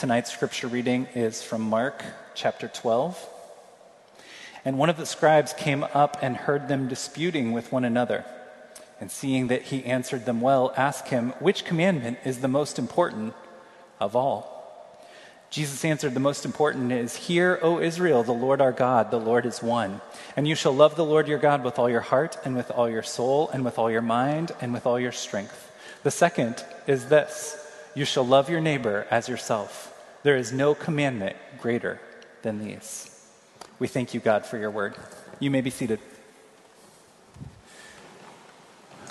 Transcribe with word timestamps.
Tonight's 0.00 0.32
scripture 0.32 0.66
reading 0.66 1.08
is 1.14 1.42
from 1.42 1.60
Mark 1.60 2.02
chapter 2.34 2.68
12. 2.68 3.28
And 4.64 4.78
one 4.78 4.88
of 4.88 4.96
the 4.96 5.04
scribes 5.04 5.52
came 5.52 5.84
up 5.92 6.16
and 6.22 6.38
heard 6.38 6.68
them 6.68 6.88
disputing 6.88 7.52
with 7.52 7.70
one 7.70 7.84
another. 7.84 8.24
And 8.98 9.10
seeing 9.10 9.48
that 9.48 9.64
he 9.64 9.84
answered 9.84 10.24
them 10.24 10.40
well, 10.40 10.72
asked 10.74 11.08
him, 11.08 11.34
Which 11.38 11.66
commandment 11.66 12.16
is 12.24 12.38
the 12.38 12.48
most 12.48 12.78
important 12.78 13.34
of 14.00 14.16
all? 14.16 14.56
Jesus 15.50 15.84
answered, 15.84 16.14
The 16.14 16.20
most 16.20 16.46
important 16.46 16.92
is, 16.92 17.14
Hear, 17.16 17.58
O 17.60 17.78
Israel, 17.78 18.22
the 18.22 18.32
Lord 18.32 18.62
our 18.62 18.72
God, 18.72 19.10
the 19.10 19.20
Lord 19.20 19.44
is 19.44 19.62
one. 19.62 20.00
And 20.34 20.48
you 20.48 20.54
shall 20.54 20.72
love 20.74 20.96
the 20.96 21.04
Lord 21.04 21.28
your 21.28 21.38
God 21.38 21.62
with 21.62 21.78
all 21.78 21.90
your 21.90 22.00
heart, 22.00 22.38
and 22.42 22.56
with 22.56 22.70
all 22.70 22.88
your 22.88 23.02
soul, 23.02 23.50
and 23.52 23.66
with 23.66 23.78
all 23.78 23.90
your 23.90 24.00
mind, 24.00 24.52
and 24.62 24.72
with 24.72 24.86
all 24.86 24.98
your 24.98 25.12
strength. 25.12 25.70
The 26.04 26.10
second 26.10 26.64
is 26.86 27.10
this 27.10 27.62
You 27.94 28.06
shall 28.06 28.26
love 28.26 28.48
your 28.48 28.62
neighbor 28.62 29.06
as 29.10 29.28
yourself. 29.28 29.88
There 30.22 30.36
is 30.36 30.52
no 30.52 30.74
commandment 30.74 31.36
greater 31.60 31.98
than 32.42 32.58
these. 32.62 33.06
We 33.78 33.88
thank 33.88 34.12
you, 34.12 34.20
God, 34.20 34.44
for 34.44 34.58
your 34.58 34.70
word. 34.70 34.94
You 35.38 35.50
may 35.50 35.62
be 35.62 35.70
seated. 35.70 35.98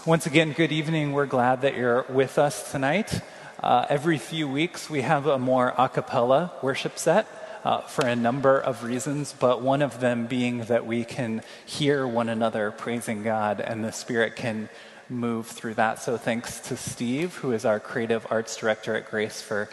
Once 0.05 0.27
again, 0.27 0.53
good 0.53 0.71
evening. 0.71 1.13
We're 1.13 1.25
glad 1.25 1.61
that 1.61 1.75
you're 1.75 2.03
with 2.09 2.37
us 2.37 2.71
tonight. 2.71 3.21
Uh, 3.59 3.87
every 3.89 4.19
few 4.19 4.47
weeks, 4.47 4.87
we 4.87 5.01
have 5.01 5.25
a 5.25 5.39
more 5.39 5.73
a 5.79 5.89
cappella 5.89 6.51
worship 6.61 6.99
set 6.99 7.27
uh, 7.63 7.81
for 7.81 8.05
a 8.05 8.15
number 8.15 8.59
of 8.59 8.83
reasons, 8.83 9.33
but 9.37 9.63
one 9.63 9.81
of 9.81 9.99
them 9.99 10.27
being 10.27 10.59
that 10.65 10.85
we 10.85 11.05
can 11.05 11.41
hear 11.65 12.07
one 12.07 12.29
another 12.29 12.69
praising 12.69 13.23
God 13.23 13.59
and 13.59 13.83
the 13.83 13.91
Spirit 13.91 14.35
can 14.35 14.69
move 15.09 15.47
through 15.47 15.73
that. 15.73 15.99
So, 15.99 16.17
thanks 16.17 16.59
to 16.67 16.77
Steve, 16.77 17.33
who 17.37 17.51
is 17.51 17.65
our 17.65 17.79
creative 17.79 18.27
arts 18.29 18.55
director 18.55 18.95
at 18.95 19.09
Grace, 19.09 19.41
for, 19.41 19.69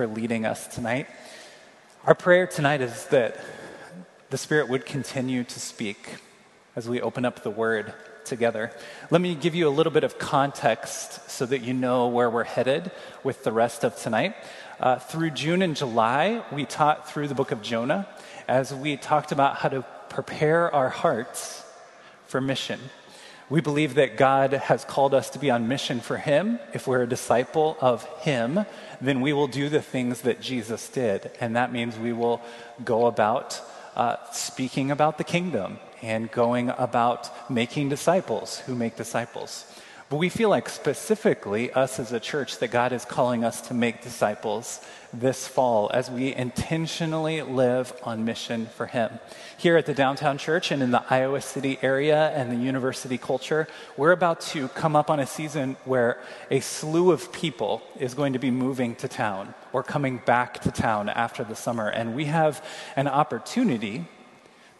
for 0.00 0.06
leading 0.06 0.46
us 0.46 0.66
tonight. 0.66 1.06
Our 2.06 2.14
prayer 2.14 2.46
tonight 2.46 2.80
is 2.80 3.04
that 3.08 3.38
the 4.30 4.38
Spirit 4.38 4.70
would 4.70 4.86
continue 4.86 5.44
to 5.44 5.60
speak 5.60 6.14
as 6.74 6.88
we 6.88 7.02
open 7.02 7.26
up 7.26 7.42
the 7.42 7.50
Word 7.50 7.92
together. 8.24 8.72
Let 9.10 9.20
me 9.20 9.34
give 9.34 9.54
you 9.54 9.68
a 9.68 9.74
little 9.78 9.92
bit 9.92 10.02
of 10.02 10.18
context 10.18 11.28
so 11.30 11.44
that 11.44 11.60
you 11.60 11.74
know 11.74 12.08
where 12.08 12.30
we're 12.30 12.44
headed 12.44 12.90
with 13.22 13.44
the 13.44 13.52
rest 13.52 13.84
of 13.84 13.94
tonight. 13.94 14.34
Uh, 14.78 14.98
through 14.98 15.32
June 15.32 15.60
and 15.60 15.76
July, 15.76 16.42
we 16.50 16.64
taught 16.64 17.06
through 17.06 17.28
the 17.28 17.34
book 17.34 17.50
of 17.50 17.60
Jonah 17.60 18.08
as 18.48 18.72
we 18.72 18.96
talked 18.96 19.32
about 19.32 19.56
how 19.56 19.68
to 19.68 19.84
prepare 20.08 20.74
our 20.74 20.88
hearts 20.88 21.62
for 22.24 22.40
mission. 22.40 22.80
We 23.50 23.60
believe 23.60 23.96
that 23.96 24.16
God 24.16 24.52
has 24.52 24.84
called 24.84 25.12
us 25.12 25.30
to 25.30 25.40
be 25.40 25.50
on 25.50 25.66
mission 25.66 25.98
for 25.98 26.16
Him. 26.16 26.60
If 26.72 26.86
we're 26.86 27.02
a 27.02 27.08
disciple 27.08 27.76
of 27.80 28.04
Him, 28.20 28.64
then 29.00 29.20
we 29.20 29.32
will 29.32 29.48
do 29.48 29.68
the 29.68 29.82
things 29.82 30.20
that 30.20 30.40
Jesus 30.40 30.88
did. 30.88 31.32
And 31.40 31.56
that 31.56 31.72
means 31.72 31.98
we 31.98 32.12
will 32.12 32.40
go 32.84 33.06
about 33.06 33.60
uh, 33.96 34.16
speaking 34.30 34.92
about 34.92 35.18
the 35.18 35.24
kingdom 35.24 35.80
and 36.00 36.30
going 36.30 36.70
about 36.70 37.50
making 37.50 37.88
disciples 37.88 38.60
who 38.60 38.76
make 38.76 38.94
disciples. 38.94 39.66
But 40.10 40.16
we 40.16 40.28
feel 40.28 40.48
like 40.48 40.68
specifically, 40.68 41.70
us 41.70 42.00
as 42.00 42.10
a 42.10 42.18
church, 42.18 42.58
that 42.58 42.72
God 42.72 42.92
is 42.92 43.04
calling 43.04 43.44
us 43.44 43.60
to 43.68 43.74
make 43.74 44.02
disciples 44.02 44.84
this 45.12 45.46
fall 45.46 45.88
as 45.94 46.10
we 46.10 46.34
intentionally 46.34 47.42
live 47.42 47.92
on 48.02 48.24
mission 48.24 48.66
for 48.66 48.86
Him. 48.86 49.20
Here 49.56 49.76
at 49.76 49.86
the 49.86 49.94
downtown 49.94 50.36
church 50.36 50.72
and 50.72 50.82
in 50.82 50.90
the 50.90 51.04
Iowa 51.08 51.40
City 51.40 51.78
area 51.80 52.30
and 52.30 52.50
the 52.50 52.56
university 52.56 53.18
culture, 53.18 53.68
we're 53.96 54.10
about 54.10 54.40
to 54.52 54.66
come 54.70 54.96
up 54.96 55.10
on 55.10 55.20
a 55.20 55.26
season 55.28 55.76
where 55.84 56.18
a 56.50 56.58
slew 56.58 57.12
of 57.12 57.30
people 57.30 57.80
is 57.96 58.14
going 58.14 58.32
to 58.32 58.40
be 58.40 58.50
moving 58.50 58.96
to 58.96 59.06
town 59.06 59.54
or 59.72 59.84
coming 59.84 60.20
back 60.26 60.58
to 60.62 60.72
town 60.72 61.08
after 61.08 61.44
the 61.44 61.54
summer. 61.54 61.86
And 61.88 62.16
we 62.16 62.24
have 62.24 62.64
an 62.96 63.06
opportunity 63.06 64.06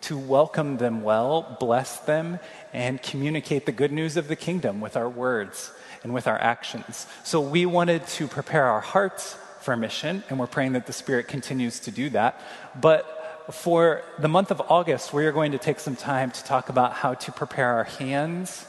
to 0.03 0.17
welcome 0.17 0.79
them 0.79 1.03
well, 1.03 1.57
bless 1.61 1.99
them, 1.99 2.39
and 2.73 3.03
communicate 3.03 3.67
the 3.67 3.73
good 3.73 3.93
news 3.93 4.17
of 4.17 4.29
the 4.29 4.37
kingdom 4.37 4.81
with 4.81 4.97
our 4.97 5.09
words 5.09 5.73
and 6.03 6.15
with 6.15 6.27
our 6.27 6.39
actions. 6.39 7.07
So 7.25 7.41
we 7.41 7.67
wanted 7.67 8.07
to 8.09 8.27
prepare 8.27 8.65
our 8.65 8.81
hearts 8.81 9.37
for 9.61 9.77
mission, 9.77 10.25
and 10.31 10.39
we're 10.39 10.47
praying 10.47 10.73
that 10.73 10.87
the 10.87 10.93
Spirit 10.93 11.29
continues 11.29 11.81
to 11.81 11.91
do 11.91 12.09
that. 12.11 12.41
But 12.81 13.47
for 13.53 14.03
the 14.19 14.29
month 14.29 14.51
of 14.51 14.63
August, 14.69 15.13
we 15.13 15.27
are 15.27 15.33
going 15.33 15.53
to 15.53 15.59
take 15.59 15.81
some 15.81 15.97
time 15.97 16.31
to 16.31 16.45
talk 16.45 16.69
about 16.69 16.95
how 16.95 17.15
to 17.15 17.33
prepare 17.33 17.69
our 17.75 17.85
hands 17.85 18.67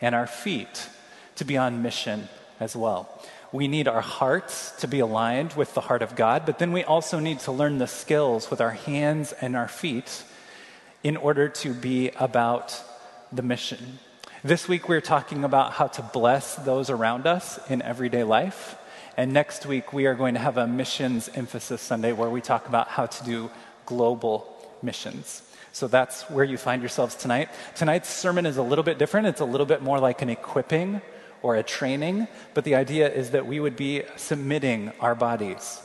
and 0.00 0.14
our 0.14 0.26
feet 0.26 0.88
to 1.36 1.44
be 1.44 1.56
on 1.56 1.82
mission 1.82 2.28
as 2.58 2.74
well. 2.74 3.22
We 3.52 3.66
need 3.66 3.88
our 3.88 4.00
hearts 4.00 4.70
to 4.80 4.88
be 4.88 5.00
aligned 5.00 5.54
with 5.54 5.74
the 5.74 5.80
heart 5.80 6.02
of 6.02 6.14
God, 6.14 6.46
but 6.46 6.58
then 6.58 6.72
we 6.72 6.84
also 6.84 7.18
need 7.18 7.40
to 7.40 7.52
learn 7.52 7.78
the 7.78 7.86
skills 7.86 8.50
with 8.50 8.60
our 8.60 8.70
hands 8.70 9.32
and 9.32 9.56
our 9.56 9.68
feet 9.68 10.22
in 11.02 11.16
order 11.16 11.48
to 11.48 11.72
be 11.72 12.10
about 12.10 12.82
the 13.32 13.42
mission. 13.42 13.98
This 14.44 14.68
week, 14.68 14.88
we're 14.88 15.00
talking 15.00 15.44
about 15.44 15.72
how 15.72 15.86
to 15.86 16.02
bless 16.02 16.56
those 16.56 16.90
around 16.90 17.26
us 17.26 17.58
in 17.70 17.82
everyday 17.82 18.24
life. 18.24 18.76
And 19.16 19.32
next 19.32 19.66
week, 19.66 19.92
we 19.92 20.06
are 20.06 20.14
going 20.14 20.34
to 20.34 20.40
have 20.40 20.56
a 20.56 20.66
missions 20.66 21.30
emphasis 21.34 21.80
Sunday 21.80 22.12
where 22.12 22.30
we 22.30 22.40
talk 22.40 22.68
about 22.68 22.88
how 22.88 23.06
to 23.06 23.24
do 23.24 23.50
global 23.86 24.46
missions. 24.82 25.42
So 25.72 25.88
that's 25.88 26.22
where 26.28 26.44
you 26.44 26.56
find 26.56 26.82
yourselves 26.82 27.14
tonight. 27.14 27.48
Tonight's 27.74 28.08
sermon 28.08 28.44
is 28.44 28.56
a 28.56 28.62
little 28.62 28.84
bit 28.84 28.98
different. 28.98 29.26
It's 29.26 29.40
a 29.40 29.44
little 29.44 29.66
bit 29.66 29.82
more 29.82 30.00
like 30.00 30.20
an 30.22 30.28
equipping 30.28 31.00
or 31.42 31.56
a 31.56 31.62
training, 31.62 32.28
but 32.52 32.64
the 32.64 32.74
idea 32.74 33.10
is 33.10 33.30
that 33.30 33.46
we 33.46 33.60
would 33.60 33.76
be 33.76 34.02
submitting 34.16 34.92
our 35.00 35.14
bodies 35.14 35.80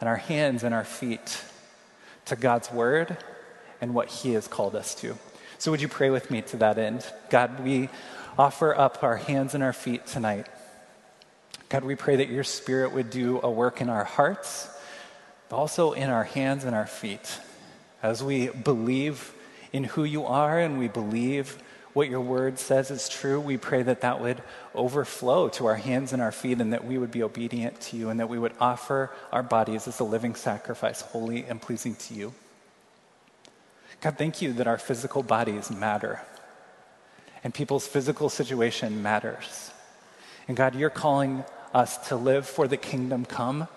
and 0.00 0.08
our 0.08 0.16
hands 0.16 0.64
and 0.64 0.74
our 0.74 0.84
feet 0.84 1.42
to 2.26 2.36
God's 2.36 2.70
word 2.70 3.16
and 3.80 3.94
what 3.94 4.08
He 4.08 4.32
has 4.32 4.46
called 4.46 4.74
us 4.74 4.94
to. 4.96 5.16
So, 5.58 5.70
would 5.70 5.82
you 5.82 5.88
pray 5.88 6.10
with 6.10 6.30
me 6.30 6.42
to 6.42 6.56
that 6.58 6.78
end? 6.78 7.04
God, 7.28 7.60
we 7.60 7.88
offer 8.38 8.74
up 8.74 9.02
our 9.02 9.16
hands 9.16 9.54
and 9.54 9.62
our 9.62 9.72
feet 9.72 10.06
tonight. 10.06 10.46
God, 11.68 11.84
we 11.84 11.94
pray 11.94 12.16
that 12.16 12.28
your 12.28 12.44
Spirit 12.44 12.92
would 12.92 13.10
do 13.10 13.40
a 13.42 13.50
work 13.50 13.80
in 13.80 13.88
our 13.88 14.04
hearts, 14.04 14.68
but 15.48 15.56
also 15.56 15.92
in 15.92 16.08
our 16.08 16.24
hands 16.24 16.64
and 16.64 16.74
our 16.74 16.86
feet. 16.86 17.38
As 18.02 18.24
we 18.24 18.48
believe 18.48 19.32
in 19.72 19.84
who 19.84 20.04
you 20.04 20.24
are 20.24 20.58
and 20.58 20.78
we 20.78 20.88
believe 20.88 21.62
what 21.92 22.08
your 22.08 22.20
word 22.20 22.58
says 22.58 22.90
is 22.90 23.08
true, 23.08 23.40
we 23.40 23.56
pray 23.56 23.82
that 23.82 24.00
that 24.00 24.20
would 24.20 24.42
overflow 24.74 25.48
to 25.48 25.66
our 25.66 25.74
hands 25.74 26.12
and 26.12 26.22
our 26.22 26.32
feet 26.32 26.60
and 26.60 26.72
that 26.72 26.84
we 26.84 26.98
would 26.98 27.10
be 27.10 27.22
obedient 27.22 27.80
to 27.80 27.96
you 27.96 28.10
and 28.10 28.20
that 28.20 28.28
we 28.28 28.38
would 28.38 28.52
offer 28.60 29.12
our 29.32 29.42
bodies 29.42 29.88
as 29.88 29.98
a 30.00 30.04
living 30.04 30.34
sacrifice, 30.34 31.00
holy 31.00 31.44
and 31.44 31.60
pleasing 31.60 31.94
to 31.96 32.14
you. 32.14 32.32
God, 34.00 34.16
thank 34.16 34.40
you 34.40 34.54
that 34.54 34.66
our 34.66 34.78
physical 34.78 35.22
bodies 35.22 35.70
matter 35.70 36.22
and 37.44 37.52
people's 37.52 37.86
physical 37.86 38.28
situation 38.28 39.02
matters. 39.02 39.70
And 40.48 40.56
God, 40.56 40.74
you're 40.74 40.90
calling 40.90 41.44
us 41.74 42.08
to 42.08 42.16
live 42.16 42.46
for 42.46 42.66
the 42.66 42.76
kingdom 42.76 43.24
come, 43.24 43.68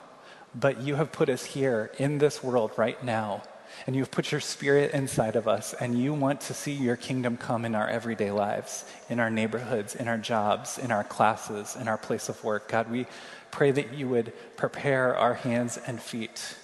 but 0.56 0.82
you 0.82 0.96
have 0.96 1.12
put 1.12 1.30
us 1.30 1.44
here 1.44 1.92
in 1.98 2.18
this 2.20 2.42
world 2.44 2.72
right 2.78 3.02
now. 3.04 3.44
And 3.88 3.96
you've 3.96 4.12
put 4.12 4.32
your 4.32 4.40
spirit 4.40 4.92
inside 4.94 5.36
of 5.36 5.48
us, 5.48 5.74
and 5.74 5.98
you 6.00 6.14
want 6.14 6.42
to 6.42 6.54
see 6.54 6.74
your 6.74 6.96
kingdom 6.96 7.38
come 7.38 7.66
in 7.66 7.74
our 7.74 7.88
everyday 7.88 8.30
lives, 8.30 8.86
in 9.10 9.20
our 9.20 9.32
neighborhoods, 9.32 9.96
in 9.96 10.08
our 10.08 10.18
jobs, 10.18 10.78
in 10.78 10.92
our 10.92 11.04
classes, 11.04 11.76
in 11.76 11.88
our 11.88 11.98
place 11.98 12.30
of 12.30 12.42
work. 12.44 12.70
God, 12.70 12.92
we 12.92 13.08
pray 13.50 13.72
that 13.72 13.94
you 13.94 14.08
would 14.08 14.32
prepare 14.58 15.18
our 15.18 15.34
hands 15.34 15.80
and 15.88 16.00
feet 16.00 16.56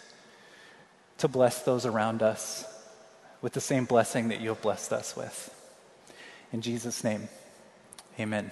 to 1.18 1.28
bless 1.28 1.64
those 1.64 1.86
around 1.86 2.22
us 2.22 2.64
with 3.42 3.54
the 3.54 3.62
same 3.62 3.86
blessing 3.86 4.30
that 4.30 4.42
you 4.42 4.50
have 4.50 4.62
blessed 4.62 4.94
us 4.94 5.16
with. 5.16 5.54
In 6.52 6.62
Jesus' 6.62 7.04
name, 7.04 7.30
amen. 8.20 8.52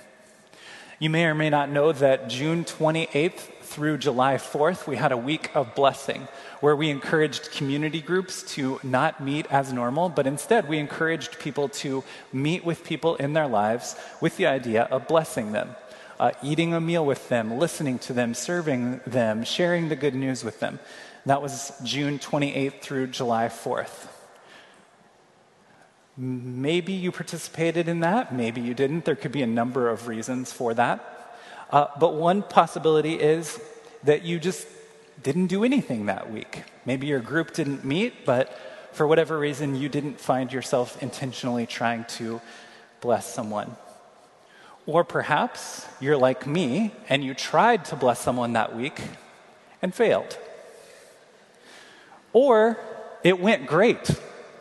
You 0.99 1.11
may 1.11 1.25
or 1.25 1.35
may 1.35 1.51
not 1.51 1.69
know 1.69 1.91
that 1.91 2.27
June 2.27 2.63
28th 2.63 3.57
through 3.61 3.99
July 3.99 4.35
4th, 4.35 4.87
we 4.87 4.95
had 4.95 5.11
a 5.11 5.17
week 5.17 5.55
of 5.55 5.75
blessing 5.75 6.27
where 6.59 6.75
we 6.75 6.89
encouraged 6.89 7.51
community 7.51 8.01
groups 8.01 8.41
to 8.55 8.79
not 8.81 9.21
meet 9.21 9.45
as 9.51 9.71
normal, 9.71 10.09
but 10.09 10.25
instead 10.25 10.67
we 10.67 10.79
encouraged 10.79 11.37
people 11.37 11.69
to 11.69 12.03
meet 12.33 12.65
with 12.65 12.83
people 12.83 13.15
in 13.17 13.33
their 13.33 13.47
lives 13.47 13.95
with 14.21 14.37
the 14.37 14.47
idea 14.47 14.83
of 14.85 15.07
blessing 15.07 15.51
them, 15.51 15.75
uh, 16.19 16.31
eating 16.41 16.73
a 16.73 16.81
meal 16.81 17.05
with 17.05 17.29
them, 17.29 17.59
listening 17.59 17.99
to 17.99 18.13
them, 18.13 18.33
serving 18.33 19.01
them, 19.05 19.43
sharing 19.43 19.89
the 19.89 19.95
good 19.95 20.15
news 20.15 20.43
with 20.43 20.59
them. 20.59 20.79
That 21.27 21.43
was 21.43 21.73
June 21.83 22.17
28th 22.17 22.81
through 22.81 23.07
July 23.07 23.49
4th. 23.49 24.16
Maybe 26.17 26.93
you 26.93 27.11
participated 27.11 27.87
in 27.87 27.99
that, 27.99 28.33
maybe 28.33 28.59
you 28.59 28.73
didn't. 28.73 29.05
There 29.05 29.15
could 29.15 29.31
be 29.31 29.43
a 29.43 29.47
number 29.47 29.87
of 29.87 30.07
reasons 30.07 30.51
for 30.51 30.73
that. 30.73 31.35
Uh, 31.69 31.87
but 31.99 32.15
one 32.15 32.41
possibility 32.41 33.13
is 33.13 33.59
that 34.03 34.23
you 34.23 34.39
just 34.39 34.67
didn't 35.21 35.47
do 35.47 35.63
anything 35.63 36.07
that 36.07 36.31
week. 36.31 36.63
Maybe 36.85 37.07
your 37.07 37.19
group 37.19 37.53
didn't 37.53 37.85
meet, 37.85 38.25
but 38.25 38.57
for 38.93 39.05
whatever 39.05 39.37
reason, 39.37 39.75
you 39.75 39.89
didn't 39.89 40.19
find 40.19 40.51
yourself 40.51 41.01
intentionally 41.03 41.67
trying 41.67 42.05
to 42.05 42.41
bless 42.99 43.31
someone. 43.31 43.75
Or 44.87 45.03
perhaps 45.03 45.85
you're 45.99 46.17
like 46.17 46.47
me 46.47 46.93
and 47.09 47.23
you 47.23 47.35
tried 47.35 47.85
to 47.85 47.95
bless 47.95 48.19
someone 48.19 48.53
that 48.53 48.75
week 48.75 49.01
and 49.81 49.93
failed. 49.93 50.37
Or 52.33 52.79
it 53.23 53.39
went 53.39 53.67
great 53.67 54.09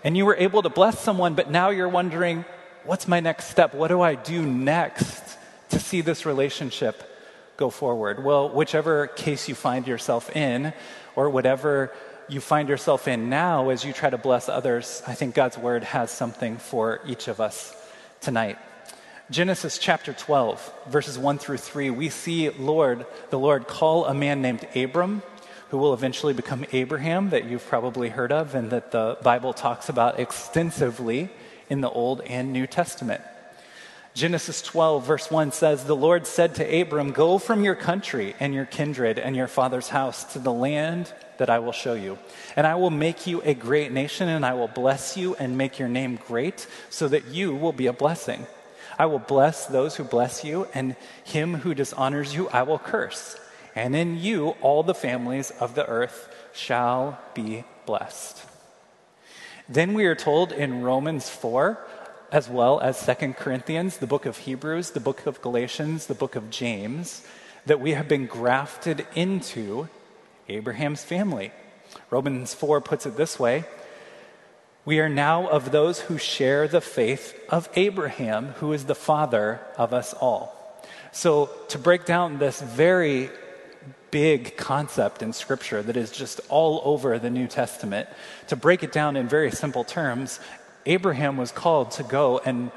and 0.06 0.16
you 0.16 0.24
were 0.24 0.36
able 0.36 0.62
to 0.62 0.68
bless 0.68 1.00
someone, 1.00 1.34
but 1.34 1.50
now 1.50 1.70
you're 1.70 1.88
wondering, 1.88 2.44
what's 2.84 3.08
my 3.08 3.18
next 3.18 3.46
step? 3.46 3.74
What 3.74 3.88
do 3.88 4.02
I 4.02 4.14
do 4.14 4.40
next 4.46 5.36
to 5.70 5.80
see 5.80 6.00
this 6.00 6.24
relationship 6.24 7.02
go 7.56 7.70
forward? 7.70 8.22
Well, 8.22 8.48
whichever 8.48 9.08
case 9.08 9.48
you 9.48 9.56
find 9.56 9.84
yourself 9.84 10.30
in, 10.36 10.72
or 11.16 11.28
whatever 11.28 11.92
you 12.28 12.40
find 12.40 12.68
yourself 12.68 13.08
in 13.08 13.28
now 13.28 13.70
as 13.70 13.84
you 13.84 13.92
try 13.92 14.08
to 14.08 14.16
bless 14.16 14.48
others, 14.48 15.02
I 15.08 15.14
think 15.14 15.34
God's 15.34 15.58
word 15.58 15.82
has 15.82 16.12
something 16.12 16.58
for 16.58 17.00
each 17.04 17.26
of 17.26 17.40
us 17.40 17.74
tonight. 18.20 18.58
Genesis 19.28 19.76
chapter 19.76 20.12
12, 20.12 20.72
verses 20.86 21.18
1 21.18 21.38
through 21.38 21.56
3, 21.56 21.90
we 21.90 22.10
see 22.10 22.48
Lord, 22.50 23.06
the 23.30 23.40
Lord 23.40 23.66
call 23.66 24.04
a 24.04 24.14
man 24.14 24.40
named 24.40 24.68
Abram 24.76 25.24
who 25.70 25.78
will 25.78 25.92
eventually 25.92 26.32
become 26.32 26.64
Abraham, 26.72 27.30
that 27.30 27.44
you've 27.44 27.66
probably 27.66 28.08
heard 28.08 28.32
of 28.32 28.54
and 28.54 28.70
that 28.70 28.92
the 28.92 29.18
Bible 29.22 29.52
talks 29.52 29.88
about 29.88 30.20
extensively 30.20 31.30
in 31.68 31.80
the 31.80 31.90
Old 31.90 32.20
and 32.22 32.52
New 32.52 32.66
Testament. 32.66 33.22
Genesis 34.14 34.62
12, 34.62 35.06
verse 35.06 35.30
1 35.30 35.52
says, 35.52 35.84
The 35.84 35.96
Lord 35.96 36.26
said 36.26 36.54
to 36.54 36.80
Abram, 36.80 37.10
Go 37.10 37.36
from 37.38 37.64
your 37.64 37.74
country 37.74 38.34
and 38.40 38.54
your 38.54 38.64
kindred 38.64 39.18
and 39.18 39.36
your 39.36 39.48
father's 39.48 39.88
house 39.88 40.32
to 40.32 40.38
the 40.38 40.52
land 40.52 41.12
that 41.36 41.50
I 41.50 41.58
will 41.58 41.72
show 41.72 41.92
you. 41.92 42.18
And 42.54 42.66
I 42.66 42.76
will 42.76 42.90
make 42.90 43.26
you 43.26 43.42
a 43.42 43.52
great 43.52 43.92
nation, 43.92 44.30
and 44.30 44.46
I 44.46 44.54
will 44.54 44.68
bless 44.68 45.18
you 45.18 45.34
and 45.34 45.58
make 45.58 45.78
your 45.78 45.88
name 45.88 46.18
great, 46.28 46.66
so 46.88 47.08
that 47.08 47.26
you 47.26 47.54
will 47.54 47.72
be 47.72 47.88
a 47.88 47.92
blessing. 47.92 48.46
I 48.98 49.04
will 49.04 49.18
bless 49.18 49.66
those 49.66 49.96
who 49.96 50.04
bless 50.04 50.44
you, 50.44 50.66
and 50.72 50.96
him 51.24 51.52
who 51.56 51.74
dishonors 51.74 52.34
you 52.34 52.48
I 52.48 52.62
will 52.62 52.78
curse 52.78 53.38
and 53.76 53.94
in 53.94 54.18
you 54.18 54.56
all 54.62 54.82
the 54.82 54.94
families 54.94 55.52
of 55.60 55.74
the 55.74 55.86
earth 55.86 56.34
shall 56.54 57.20
be 57.34 57.62
blessed. 57.84 58.42
Then 59.68 59.92
we 59.92 60.06
are 60.06 60.14
told 60.14 60.50
in 60.50 60.82
Romans 60.82 61.28
4, 61.28 61.78
as 62.32 62.48
well 62.48 62.80
as 62.80 62.96
Second 62.96 63.36
Corinthians, 63.36 63.98
the 63.98 64.06
book 64.06 64.24
of 64.24 64.38
Hebrews, 64.38 64.90
the 64.90 65.00
book 65.00 65.26
of 65.26 65.42
Galatians, 65.42 66.06
the 66.06 66.14
book 66.14 66.36
of 66.36 66.50
James, 66.50 67.24
that 67.66 67.80
we 67.80 67.92
have 67.92 68.08
been 68.08 68.26
grafted 68.26 69.06
into 69.14 69.88
Abraham's 70.48 71.04
family. 71.04 71.52
Romans 72.10 72.54
4 72.54 72.80
puts 72.80 73.04
it 73.04 73.16
this 73.16 73.38
way 73.38 73.64
We 74.84 75.00
are 75.00 75.08
now 75.08 75.48
of 75.48 75.70
those 75.70 76.00
who 76.00 76.16
share 76.16 76.66
the 76.66 76.80
faith 76.80 77.38
of 77.50 77.68
Abraham, 77.74 78.48
who 78.58 78.72
is 78.72 78.86
the 78.86 78.94
father 78.94 79.60
of 79.76 79.92
us 79.92 80.14
all. 80.14 80.54
So, 81.12 81.50
to 81.68 81.78
break 81.78 82.04
down 82.04 82.38
this 82.38 82.60
very 82.60 83.30
big 84.10 84.56
concept 84.56 85.22
in 85.22 85.32
Scripture 85.32 85.82
that 85.82 85.96
is 85.96 86.10
just 86.10 86.40
all 86.48 86.80
over 86.84 87.18
the 87.18 87.30
New 87.30 87.46
Testament. 87.46 88.08
To 88.48 88.56
break 88.56 88.82
it 88.82 88.92
down 88.92 89.16
in 89.16 89.28
very 89.28 89.50
simple 89.50 89.84
terms, 89.84 90.40
Abraham 90.86 91.36
was 91.36 91.50
called 91.50 91.90
to 91.92 92.02
go 92.02 92.38
and 92.44 92.70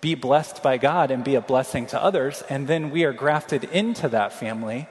be 0.00 0.14
blessed 0.14 0.62
by 0.62 0.78
God 0.78 1.10
and 1.10 1.22
be 1.22 1.34
a 1.34 1.40
blessing 1.40 1.86
to 1.86 2.02
others, 2.02 2.42
and 2.48 2.66
then 2.66 2.90
we 2.90 3.04
are 3.04 3.12
grafted 3.12 3.64
into 3.64 4.08
that 4.08 4.32
family 4.32 4.88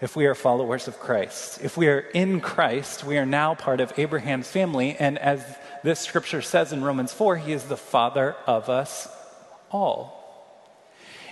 if 0.00 0.14
we 0.14 0.26
are 0.26 0.34
followers 0.34 0.88
of 0.88 0.98
Christ. 0.98 1.60
If 1.62 1.76
we 1.76 1.88
are 1.88 2.00
in 2.00 2.40
Christ, 2.40 3.04
we 3.04 3.18
are 3.18 3.26
now 3.26 3.54
part 3.54 3.80
of 3.80 3.92
Abraham's 3.98 4.48
family, 4.48 4.96
and 4.98 5.18
as 5.18 5.44
this 5.82 6.00
scripture 6.00 6.42
says 6.42 6.72
in 6.72 6.82
Romans 6.82 7.12
4, 7.12 7.36
he 7.36 7.52
is 7.52 7.64
the 7.64 7.76
father 7.76 8.36
of 8.46 8.68
us 8.68 9.08
all. 9.70 10.17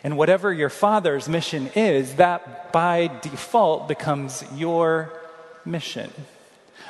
And 0.04 0.16
whatever 0.16 0.52
your 0.52 0.69
father's 0.69 1.28
mission 1.28 1.69
is, 1.75 2.16
that 2.16 2.72
by 2.72 3.10
default 3.22 3.88
becomes 3.88 4.44
your 4.54 5.12
mission. 5.64 6.10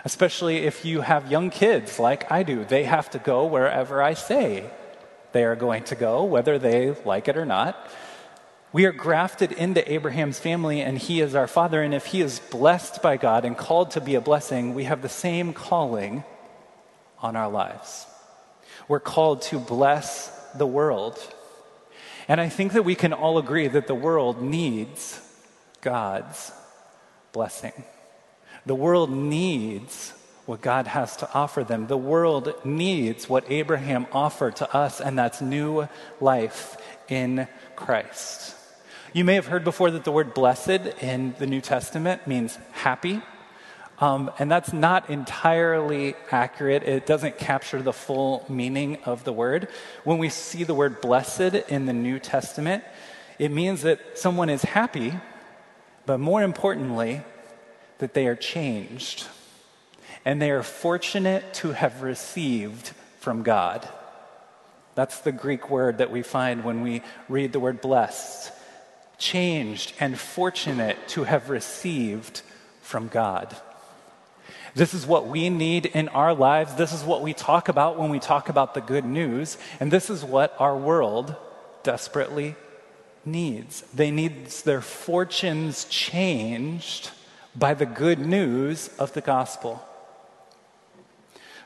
Especially 0.04 0.58
if 0.58 0.84
you 0.84 1.00
have 1.00 1.30
young 1.30 1.50
kids 1.50 1.98
like 1.98 2.30
I 2.30 2.42
do. 2.42 2.64
They 2.64 2.84
have 2.84 3.10
to 3.10 3.18
go 3.18 3.46
wherever 3.46 4.02
I 4.02 4.14
say 4.14 4.70
they 5.32 5.44
are 5.44 5.56
going 5.56 5.84
to 5.84 5.94
go, 5.94 6.24
whether 6.24 6.58
they 6.58 6.94
like 7.04 7.28
it 7.28 7.36
or 7.36 7.44
not. 7.44 7.76
We 8.72 8.84
are 8.84 8.92
grafted 8.92 9.52
into 9.52 9.90
Abraham's 9.90 10.38
family, 10.38 10.80
and 10.80 10.98
he 10.98 11.20
is 11.20 11.34
our 11.34 11.46
father. 11.46 11.82
And 11.82 11.94
if 11.94 12.06
he 12.06 12.20
is 12.20 12.40
blessed 12.40 13.02
by 13.02 13.16
God 13.16 13.44
and 13.44 13.56
called 13.56 13.92
to 13.92 14.00
be 14.00 14.14
a 14.14 14.20
blessing, 14.20 14.74
we 14.74 14.84
have 14.84 15.02
the 15.02 15.08
same 15.08 15.52
calling 15.52 16.24
on 17.20 17.36
our 17.36 17.48
lives. 17.50 18.06
We're 18.88 19.00
called 19.00 19.42
to 19.42 19.58
bless 19.58 20.28
the 20.54 20.66
world. 20.66 21.18
And 22.28 22.40
I 22.40 22.48
think 22.48 22.72
that 22.72 22.84
we 22.84 22.94
can 22.94 23.12
all 23.12 23.38
agree 23.38 23.68
that 23.68 23.86
the 23.86 23.94
world 23.94 24.42
needs 24.42 25.20
God's 25.80 26.52
blessing. 27.32 27.84
The 28.64 28.74
world 28.74 29.10
needs 29.10 30.12
what 30.46 30.60
God 30.60 30.86
has 30.86 31.16
to 31.18 31.32
offer 31.32 31.62
them. 31.64 31.86
The 31.86 31.96
world 31.96 32.54
needs 32.64 33.28
what 33.28 33.50
Abraham 33.50 34.06
offered 34.12 34.56
to 34.56 34.76
us, 34.76 35.00
and 35.00 35.18
that's 35.18 35.40
new 35.40 35.88
life 36.20 36.76
in 37.08 37.46
Christ. 37.74 38.56
You 39.12 39.24
may 39.24 39.34
have 39.34 39.46
heard 39.46 39.64
before 39.64 39.90
that 39.92 40.04
the 40.04 40.12
word 40.12 40.34
blessed 40.34 41.00
in 41.00 41.34
the 41.38 41.46
New 41.46 41.60
Testament 41.60 42.26
means 42.26 42.58
happy. 42.72 43.22
Um, 43.98 44.30
and 44.38 44.50
that's 44.50 44.72
not 44.72 45.08
entirely 45.08 46.14
accurate. 46.30 46.82
It 46.82 47.06
doesn't 47.06 47.38
capture 47.38 47.80
the 47.80 47.94
full 47.94 48.44
meaning 48.48 48.98
of 49.04 49.24
the 49.24 49.32
word. 49.32 49.68
When 50.04 50.18
we 50.18 50.28
see 50.28 50.64
the 50.64 50.74
word 50.74 51.00
blessed 51.00 51.54
in 51.70 51.86
the 51.86 51.94
New 51.94 52.18
Testament, 52.18 52.84
it 53.38 53.50
means 53.50 53.82
that 53.82 54.18
someone 54.18 54.50
is 54.50 54.62
happy, 54.62 55.14
but 56.04 56.18
more 56.18 56.42
importantly, 56.42 57.22
that 57.98 58.12
they 58.12 58.26
are 58.26 58.36
changed. 58.36 59.26
And 60.26 60.42
they 60.42 60.50
are 60.50 60.62
fortunate 60.62 61.54
to 61.54 61.72
have 61.72 62.02
received 62.02 62.88
from 63.20 63.42
God. 63.42 63.88
That's 64.94 65.20
the 65.20 65.32
Greek 65.32 65.70
word 65.70 65.98
that 65.98 66.10
we 66.10 66.22
find 66.22 66.64
when 66.64 66.82
we 66.82 67.02
read 67.28 67.52
the 67.52 67.60
word 67.60 67.80
blessed. 67.80 68.52
Changed 69.18 69.94
and 70.00 70.18
fortunate 70.18 70.96
to 71.08 71.24
have 71.24 71.48
received 71.48 72.42
from 72.82 73.08
God. 73.08 73.56
This 74.76 74.92
is 74.92 75.06
what 75.06 75.26
we 75.26 75.48
need 75.48 75.86
in 75.86 76.10
our 76.10 76.34
lives. 76.34 76.74
This 76.74 76.92
is 76.92 77.02
what 77.02 77.22
we 77.22 77.32
talk 77.32 77.70
about 77.70 77.98
when 77.98 78.10
we 78.10 78.18
talk 78.18 78.50
about 78.50 78.74
the 78.74 78.82
good 78.82 79.06
news. 79.06 79.56
And 79.80 79.90
this 79.90 80.10
is 80.10 80.22
what 80.22 80.54
our 80.58 80.76
world 80.76 81.34
desperately 81.82 82.56
needs. 83.24 83.80
They 83.94 84.10
need 84.10 84.46
their 84.46 84.82
fortunes 84.82 85.86
changed 85.86 87.10
by 87.54 87.72
the 87.72 87.86
good 87.86 88.18
news 88.18 88.90
of 88.98 89.14
the 89.14 89.22
gospel. 89.22 89.82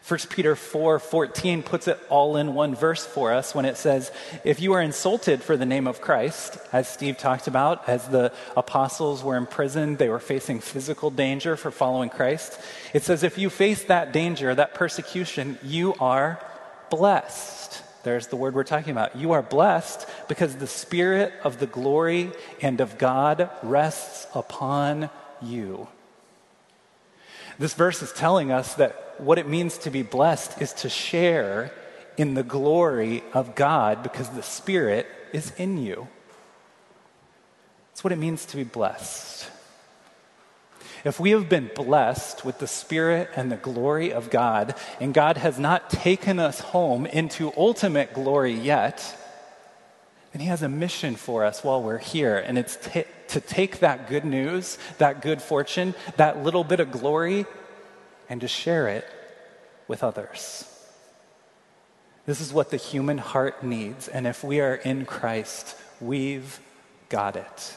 1 0.07 0.21
Peter 0.31 0.57
4 0.57 0.99
14 0.99 1.63
puts 1.63 1.87
it 1.87 1.99
all 2.09 2.37
in 2.37 2.55
one 2.55 2.75
verse 2.75 3.05
for 3.05 3.33
us 3.33 3.55
when 3.55 3.65
it 3.65 3.77
says, 3.77 4.11
If 4.45 4.61
you 4.61 4.73
are 4.73 4.81
insulted 4.81 5.43
for 5.43 5.57
the 5.57 5.67
name 5.67 5.87
of 5.87 6.01
Christ, 6.01 6.59
as 6.73 6.89
Steve 6.89 7.19
talked 7.19 7.47
about, 7.47 7.89
as 7.89 8.09
the 8.09 8.33
apostles 8.57 9.23
were 9.23 9.37
imprisoned, 9.37 9.99
they 9.99 10.09
were 10.09 10.19
facing 10.19 10.61
physical 10.61 11.11
danger 11.11 11.57
for 11.57 11.71
following 11.71 12.09
Christ. 12.09 12.59
It 12.95 13.03
says, 13.03 13.23
If 13.23 13.37
you 13.37 13.51
face 13.51 13.85
that 13.85 14.13
danger, 14.13 14.55
that 14.55 14.75
persecution, 14.75 15.59
you 15.63 15.95
are 16.01 16.43
blessed. 16.89 17.83
There's 18.03 18.29
the 18.29 18.37
word 18.37 18.55
we're 18.55 18.65
talking 18.65 18.93
about. 18.93 19.17
You 19.17 19.33
are 19.33 19.43
blessed 19.43 20.09
because 20.29 20.57
the 20.57 20.67
Spirit 20.67 21.35
of 21.45 21.59
the 21.59 21.67
glory 21.67 22.33
and 22.63 22.81
of 22.81 22.97
God 22.97 23.51
rests 23.63 24.27
upon 24.35 25.11
you. 25.43 25.89
This 27.59 27.75
verse 27.75 28.01
is 28.01 28.13
telling 28.13 28.51
us 28.51 28.75
that 28.77 29.10
what 29.23 29.39
it 29.39 29.49
means 29.49 29.79
to 29.79 29.91
be 29.91 30.03
blessed 30.03 30.61
is 30.61 30.73
to 30.75 30.89
share 30.89 31.73
in 32.17 32.35
the 32.35 32.43
glory 32.43 33.23
of 33.33 33.55
God 33.55 34.03
because 34.03 34.29
the 34.31 34.43
Spirit 34.43 35.07
is 35.33 35.53
in 35.57 35.79
you. 35.79 36.09
That's 37.91 38.05
what 38.05 38.13
it 38.13 38.17
means 38.17 38.47
to 38.47 38.57
be 38.57 38.65
blessed. 38.65 39.49
If 41.05 41.19
we 41.19 41.31
have 41.31 41.49
been 41.49 41.71
blessed 41.75 42.45
with 42.45 42.59
the 42.59 42.67
Spirit 42.67 43.31
and 43.37 43.51
the 43.51 43.57
glory 43.57 44.13
of 44.13 44.29
God, 44.29 44.75
and 45.01 45.15
God 45.15 45.39
has 45.39 45.59
not 45.59 45.89
taken 45.89 46.39
us 46.39 46.61
home 46.61 47.07
into 47.07 47.53
ultimate 47.57 48.13
glory 48.13 48.53
yet, 48.53 49.17
then 50.33 50.41
He 50.41 50.49
has 50.49 50.63
a 50.63 50.69
mission 50.69 51.17
for 51.17 51.45
us 51.45 51.65
while 51.65 51.83
we're 51.83 51.99
here, 51.99 52.37
and 52.37 52.59
it's 52.59 52.77
t- 52.77 53.05
to 53.29 53.41
take 53.41 53.81
that 53.81 54.09
good 54.09 54.25
news, 54.25 54.79
that 54.99 55.23
good 55.23 55.41
fortune, 55.41 55.95
that 56.17 56.43
little 56.43 56.65
bit 56.65 56.81
of 56.81 56.93
glory, 56.93 57.47
and 58.31 58.41
to 58.41 58.49
share 58.49 58.89
it 58.89 59.05
with 59.89 60.03
others. 60.03 60.65
This 62.25 62.41
is 62.41 62.53
what 62.53 62.71
the 62.71 62.77
human 62.77 63.19
heart 63.19 63.65
needs, 63.65 64.09
and 64.09 64.27
if 64.27 64.45
we 64.45 64.61
are 64.61 64.77
in 64.77 65.05
Christ, 65.05 65.77
we've 66.01 66.61
got 67.09 67.37
it. 67.37 67.77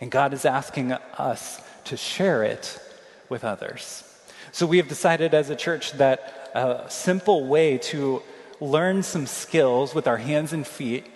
And 0.00 0.10
God 0.10 0.34
is 0.34 0.44
asking 0.44 0.92
us 0.92 1.60
to 1.84 1.96
share 1.96 2.42
it 2.42 2.80
with 3.28 3.44
others. 3.44 4.02
So 4.50 4.66
we 4.66 4.78
have 4.78 4.88
decided 4.88 5.34
as 5.34 5.50
a 5.50 5.56
church 5.56 5.92
that 5.92 6.50
a 6.54 6.90
simple 6.90 7.46
way 7.46 7.78
to 7.78 8.22
learn 8.60 9.02
some 9.02 9.26
skills 9.26 9.94
with 9.94 10.06
our 10.06 10.16
hands 10.16 10.52
and 10.52 10.66
feet 10.66 11.06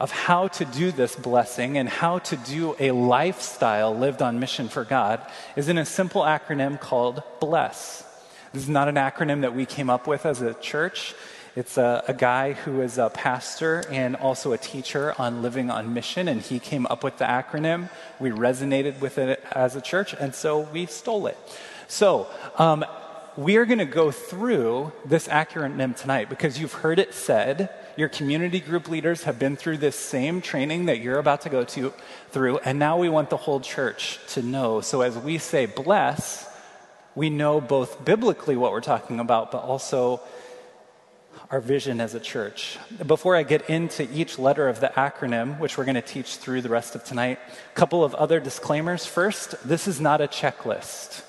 of 0.00 0.10
how 0.10 0.48
to 0.48 0.64
do 0.64 0.90
this 0.90 1.16
blessing 1.16 1.78
and 1.78 1.88
how 1.88 2.18
to 2.18 2.36
do 2.36 2.74
a 2.78 2.90
lifestyle 2.90 3.96
lived 3.96 4.22
on 4.22 4.40
mission 4.40 4.68
for 4.68 4.84
God 4.84 5.20
is 5.56 5.68
in 5.68 5.78
a 5.78 5.84
simple 5.84 6.22
acronym 6.22 6.80
called 6.80 7.22
BLESS. 7.40 8.04
This 8.52 8.62
is 8.62 8.68
not 8.68 8.88
an 8.88 8.96
acronym 8.96 9.40
that 9.40 9.54
we 9.54 9.66
came 9.66 9.90
up 9.90 10.06
with 10.06 10.26
as 10.26 10.40
a 10.40 10.54
church. 10.54 11.14
It's 11.56 11.78
a, 11.78 12.04
a, 12.08 12.14
guy 12.14 12.52
who 12.52 12.80
is 12.80 12.98
a 12.98 13.10
pastor 13.10 13.84
and 13.90 14.16
also 14.16 14.52
a 14.52 14.58
teacher 14.58 15.14
on 15.18 15.40
living 15.40 15.70
on 15.70 15.94
mission, 15.94 16.26
and 16.26 16.40
he 16.40 16.58
came 16.58 16.84
up 16.86 17.04
with 17.04 17.18
the 17.18 17.24
acronym. 17.24 17.90
We 18.18 18.30
resonated 18.30 19.00
with 19.00 19.18
it 19.18 19.42
as 19.52 19.76
a 19.76 19.80
church, 19.80 20.14
and 20.14 20.34
so 20.34 20.60
we 20.60 20.86
stole 20.86 21.28
it. 21.28 21.38
So, 21.86 22.26
um, 22.58 22.84
we 23.36 23.56
are 23.56 23.64
going 23.64 23.78
to 23.78 23.84
go 23.84 24.10
through 24.10 24.92
this 25.04 25.26
acronym 25.26 25.96
tonight 25.96 26.28
because 26.28 26.58
you've 26.58 26.72
heard 26.72 26.98
it 26.98 27.12
said. 27.12 27.68
Your 27.96 28.08
community 28.08 28.60
group 28.60 28.88
leaders 28.88 29.24
have 29.24 29.38
been 29.38 29.56
through 29.56 29.78
this 29.78 29.96
same 29.96 30.40
training 30.40 30.86
that 30.86 31.00
you're 31.00 31.18
about 31.18 31.42
to 31.42 31.48
go 31.48 31.64
to 31.64 31.92
through, 32.30 32.58
and 32.58 32.78
now 32.78 32.98
we 32.98 33.08
want 33.08 33.30
the 33.30 33.36
whole 33.36 33.60
church 33.60 34.18
to 34.28 34.42
know. 34.42 34.80
So, 34.80 35.00
as 35.00 35.16
we 35.16 35.38
say 35.38 35.66
bless, 35.66 36.48
we 37.14 37.30
know 37.30 37.60
both 37.60 38.04
biblically 38.04 38.56
what 38.56 38.72
we're 38.72 38.80
talking 38.80 39.20
about, 39.20 39.50
but 39.52 39.62
also 39.62 40.20
our 41.50 41.60
vision 41.60 42.00
as 42.00 42.14
a 42.14 42.20
church. 42.20 42.78
Before 43.04 43.36
I 43.36 43.42
get 43.42 43.68
into 43.68 44.08
each 44.12 44.38
letter 44.38 44.68
of 44.68 44.80
the 44.80 44.92
acronym, 44.96 45.58
which 45.60 45.76
we're 45.76 45.84
going 45.84 45.94
to 45.94 46.02
teach 46.02 46.36
through 46.36 46.62
the 46.62 46.68
rest 46.68 46.94
of 46.94 47.04
tonight, 47.04 47.38
a 47.48 47.74
couple 47.74 48.02
of 48.04 48.14
other 48.14 48.40
disclaimers. 48.40 49.06
First, 49.06 49.66
this 49.66 49.86
is 49.86 50.00
not 50.00 50.20
a 50.20 50.26
checklist. 50.26 51.22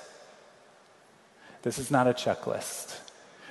This 1.66 1.80
is 1.80 1.90
not 1.90 2.06
a 2.06 2.12
checklist 2.12 2.96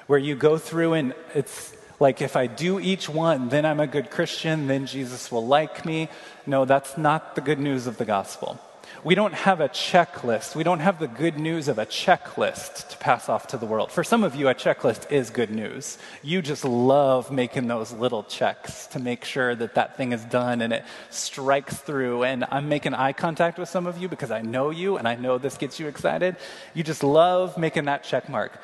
where 0.07 0.17
you 0.17 0.35
go 0.37 0.57
through 0.57 0.93
and 0.93 1.13
it's 1.33 1.75
like 1.99 2.21
if 2.21 2.37
I 2.37 2.47
do 2.47 2.79
each 2.79 3.09
one, 3.09 3.49
then 3.49 3.65
I'm 3.65 3.81
a 3.81 3.87
good 3.87 4.09
Christian, 4.09 4.67
then 4.67 4.85
Jesus 4.85 5.29
will 5.29 5.45
like 5.45 5.85
me. 5.85 6.07
No, 6.47 6.63
that's 6.63 6.97
not 6.97 7.35
the 7.35 7.41
good 7.41 7.59
news 7.59 7.87
of 7.87 7.97
the 7.97 8.05
gospel. 8.05 8.57
We 9.05 9.13
don't 9.13 9.35
have 9.35 9.61
a 9.61 9.69
checklist. 9.69 10.55
We 10.55 10.63
don't 10.63 10.79
have 10.79 10.97
the 10.97 11.07
good 11.07 11.37
news 11.37 11.67
of 11.67 11.77
a 11.77 11.85
checklist 11.85 12.89
to 12.89 12.97
pass 12.97 13.29
off 13.29 13.45
to 13.49 13.57
the 13.57 13.67
world. 13.67 13.91
For 13.91 14.03
some 14.03 14.23
of 14.23 14.33
you, 14.33 14.47
a 14.47 14.55
checklist 14.55 15.11
is 15.11 15.29
good 15.29 15.51
news. 15.51 15.99
You 16.23 16.41
just 16.41 16.65
love 16.65 17.29
making 17.29 17.67
those 17.67 17.91
little 17.93 18.23
checks 18.23 18.87
to 18.87 18.99
make 18.99 19.23
sure 19.23 19.53
that 19.53 19.75
that 19.75 19.95
thing 19.95 20.11
is 20.11 20.25
done 20.25 20.59
and 20.63 20.73
it 20.73 20.85
strikes 21.11 21.77
through. 21.77 22.23
And 22.23 22.45
I'm 22.49 22.67
making 22.67 22.95
eye 22.95 23.13
contact 23.13 23.59
with 23.59 23.69
some 23.69 23.85
of 23.85 23.99
you 23.99 24.09
because 24.09 24.31
I 24.31 24.41
know 24.41 24.71
you 24.71 24.97
and 24.97 25.07
I 25.07 25.13
know 25.13 25.37
this 25.37 25.55
gets 25.55 25.79
you 25.79 25.85
excited. 25.85 26.35
You 26.73 26.81
just 26.81 27.03
love 27.03 27.59
making 27.59 27.85
that 27.85 28.03
check 28.03 28.27
mark. 28.27 28.59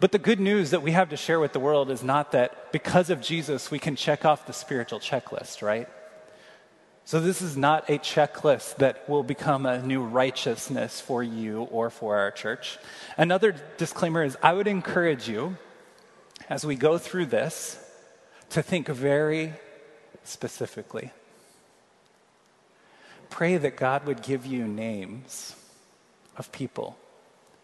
But 0.00 0.12
the 0.12 0.18
good 0.18 0.40
news 0.40 0.70
that 0.70 0.80
we 0.80 0.92
have 0.92 1.10
to 1.10 1.18
share 1.18 1.38
with 1.38 1.52
the 1.52 1.60
world 1.60 1.90
is 1.90 2.02
not 2.02 2.32
that 2.32 2.72
because 2.72 3.10
of 3.10 3.20
Jesus, 3.20 3.70
we 3.70 3.78
can 3.78 3.94
check 3.94 4.24
off 4.24 4.46
the 4.46 4.54
spiritual 4.54 5.00
checklist, 5.00 5.60
right? 5.60 5.86
So, 7.10 7.18
this 7.18 7.42
is 7.42 7.56
not 7.56 7.90
a 7.90 7.98
checklist 7.98 8.76
that 8.76 9.08
will 9.08 9.24
become 9.24 9.66
a 9.66 9.82
new 9.82 10.00
righteousness 10.00 11.00
for 11.00 11.24
you 11.24 11.62
or 11.62 11.90
for 11.90 12.16
our 12.16 12.30
church. 12.30 12.78
Another 13.16 13.52
disclaimer 13.78 14.22
is 14.22 14.36
I 14.44 14.52
would 14.52 14.68
encourage 14.68 15.28
you, 15.28 15.56
as 16.48 16.64
we 16.64 16.76
go 16.76 16.98
through 16.98 17.26
this, 17.26 17.84
to 18.50 18.62
think 18.62 18.86
very 18.86 19.54
specifically. 20.22 21.10
Pray 23.28 23.56
that 23.56 23.76
God 23.76 24.06
would 24.06 24.22
give 24.22 24.46
you 24.46 24.68
names 24.68 25.56
of 26.36 26.52
people 26.52 26.96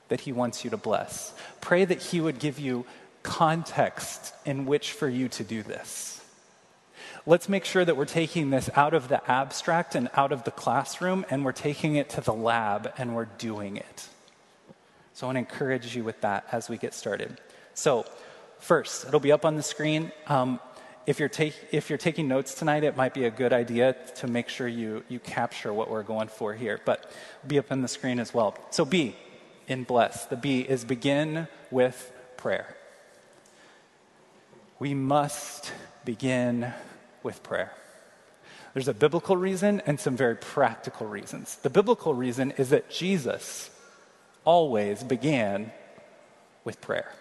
that 0.08 0.22
He 0.22 0.32
wants 0.32 0.64
you 0.64 0.70
to 0.70 0.76
bless. 0.76 1.32
Pray 1.60 1.84
that 1.84 2.02
He 2.02 2.20
would 2.20 2.40
give 2.40 2.58
you 2.58 2.84
context 3.22 4.34
in 4.44 4.66
which 4.66 4.90
for 4.90 5.08
you 5.08 5.28
to 5.28 5.44
do 5.44 5.62
this 5.62 6.16
let's 7.26 7.48
make 7.48 7.64
sure 7.64 7.84
that 7.84 7.96
we're 7.96 8.04
taking 8.04 8.50
this 8.50 8.70
out 8.74 8.94
of 8.94 9.08
the 9.08 9.30
abstract 9.30 9.94
and 9.94 10.08
out 10.14 10.32
of 10.32 10.44
the 10.44 10.50
classroom 10.52 11.26
and 11.28 11.44
we're 11.44 11.52
taking 11.52 11.96
it 11.96 12.08
to 12.10 12.20
the 12.20 12.32
lab 12.32 12.92
and 12.96 13.14
we're 13.14 13.24
doing 13.24 13.76
it. 13.76 14.08
So 15.12 15.26
I 15.26 15.32
want 15.32 15.36
to 15.36 15.40
encourage 15.40 15.96
you 15.96 16.04
with 16.04 16.20
that 16.20 16.46
as 16.52 16.68
we 16.68 16.78
get 16.78 16.94
started. 16.94 17.40
So, 17.74 18.06
first, 18.58 19.06
it'll 19.06 19.20
be 19.20 19.32
up 19.32 19.44
on 19.44 19.56
the 19.56 19.62
screen. 19.62 20.12
Um, 20.28 20.60
if, 21.06 21.18
you're 21.18 21.28
take, 21.28 21.54
if 21.72 21.90
you're 21.90 21.98
taking 21.98 22.28
notes 22.28 22.54
tonight, 22.54 22.84
it 22.84 22.96
might 22.96 23.12
be 23.12 23.24
a 23.24 23.30
good 23.30 23.52
idea 23.52 23.96
to 24.16 24.26
make 24.26 24.48
sure 24.48 24.68
you, 24.68 25.04
you 25.08 25.18
capture 25.18 25.72
what 25.72 25.90
we're 25.90 26.02
going 26.02 26.28
for 26.28 26.54
here, 26.54 26.80
but 26.84 27.10
be 27.46 27.58
up 27.58 27.72
on 27.72 27.82
the 27.82 27.88
screen 27.88 28.20
as 28.20 28.32
well. 28.32 28.56
So, 28.70 28.84
B 28.84 29.16
in 29.66 29.84
bless. 29.84 30.26
The 30.26 30.36
B 30.36 30.60
is 30.60 30.84
begin 30.84 31.48
with 31.70 32.12
prayer. 32.36 32.76
We 34.78 34.94
must 34.94 35.72
begin 36.04 36.72
with 37.26 37.42
prayer. 37.42 37.72
There's 38.72 38.88
a 38.88 38.94
biblical 38.94 39.36
reason 39.36 39.82
and 39.84 40.00
some 40.00 40.16
very 40.16 40.36
practical 40.36 41.06
reasons. 41.06 41.56
The 41.56 41.68
biblical 41.70 42.14
reason 42.14 42.52
is 42.52 42.70
that 42.70 42.88
Jesus 42.88 43.68
always 44.44 45.02
began 45.02 45.72
with 46.64 46.80
prayer. 46.80 47.12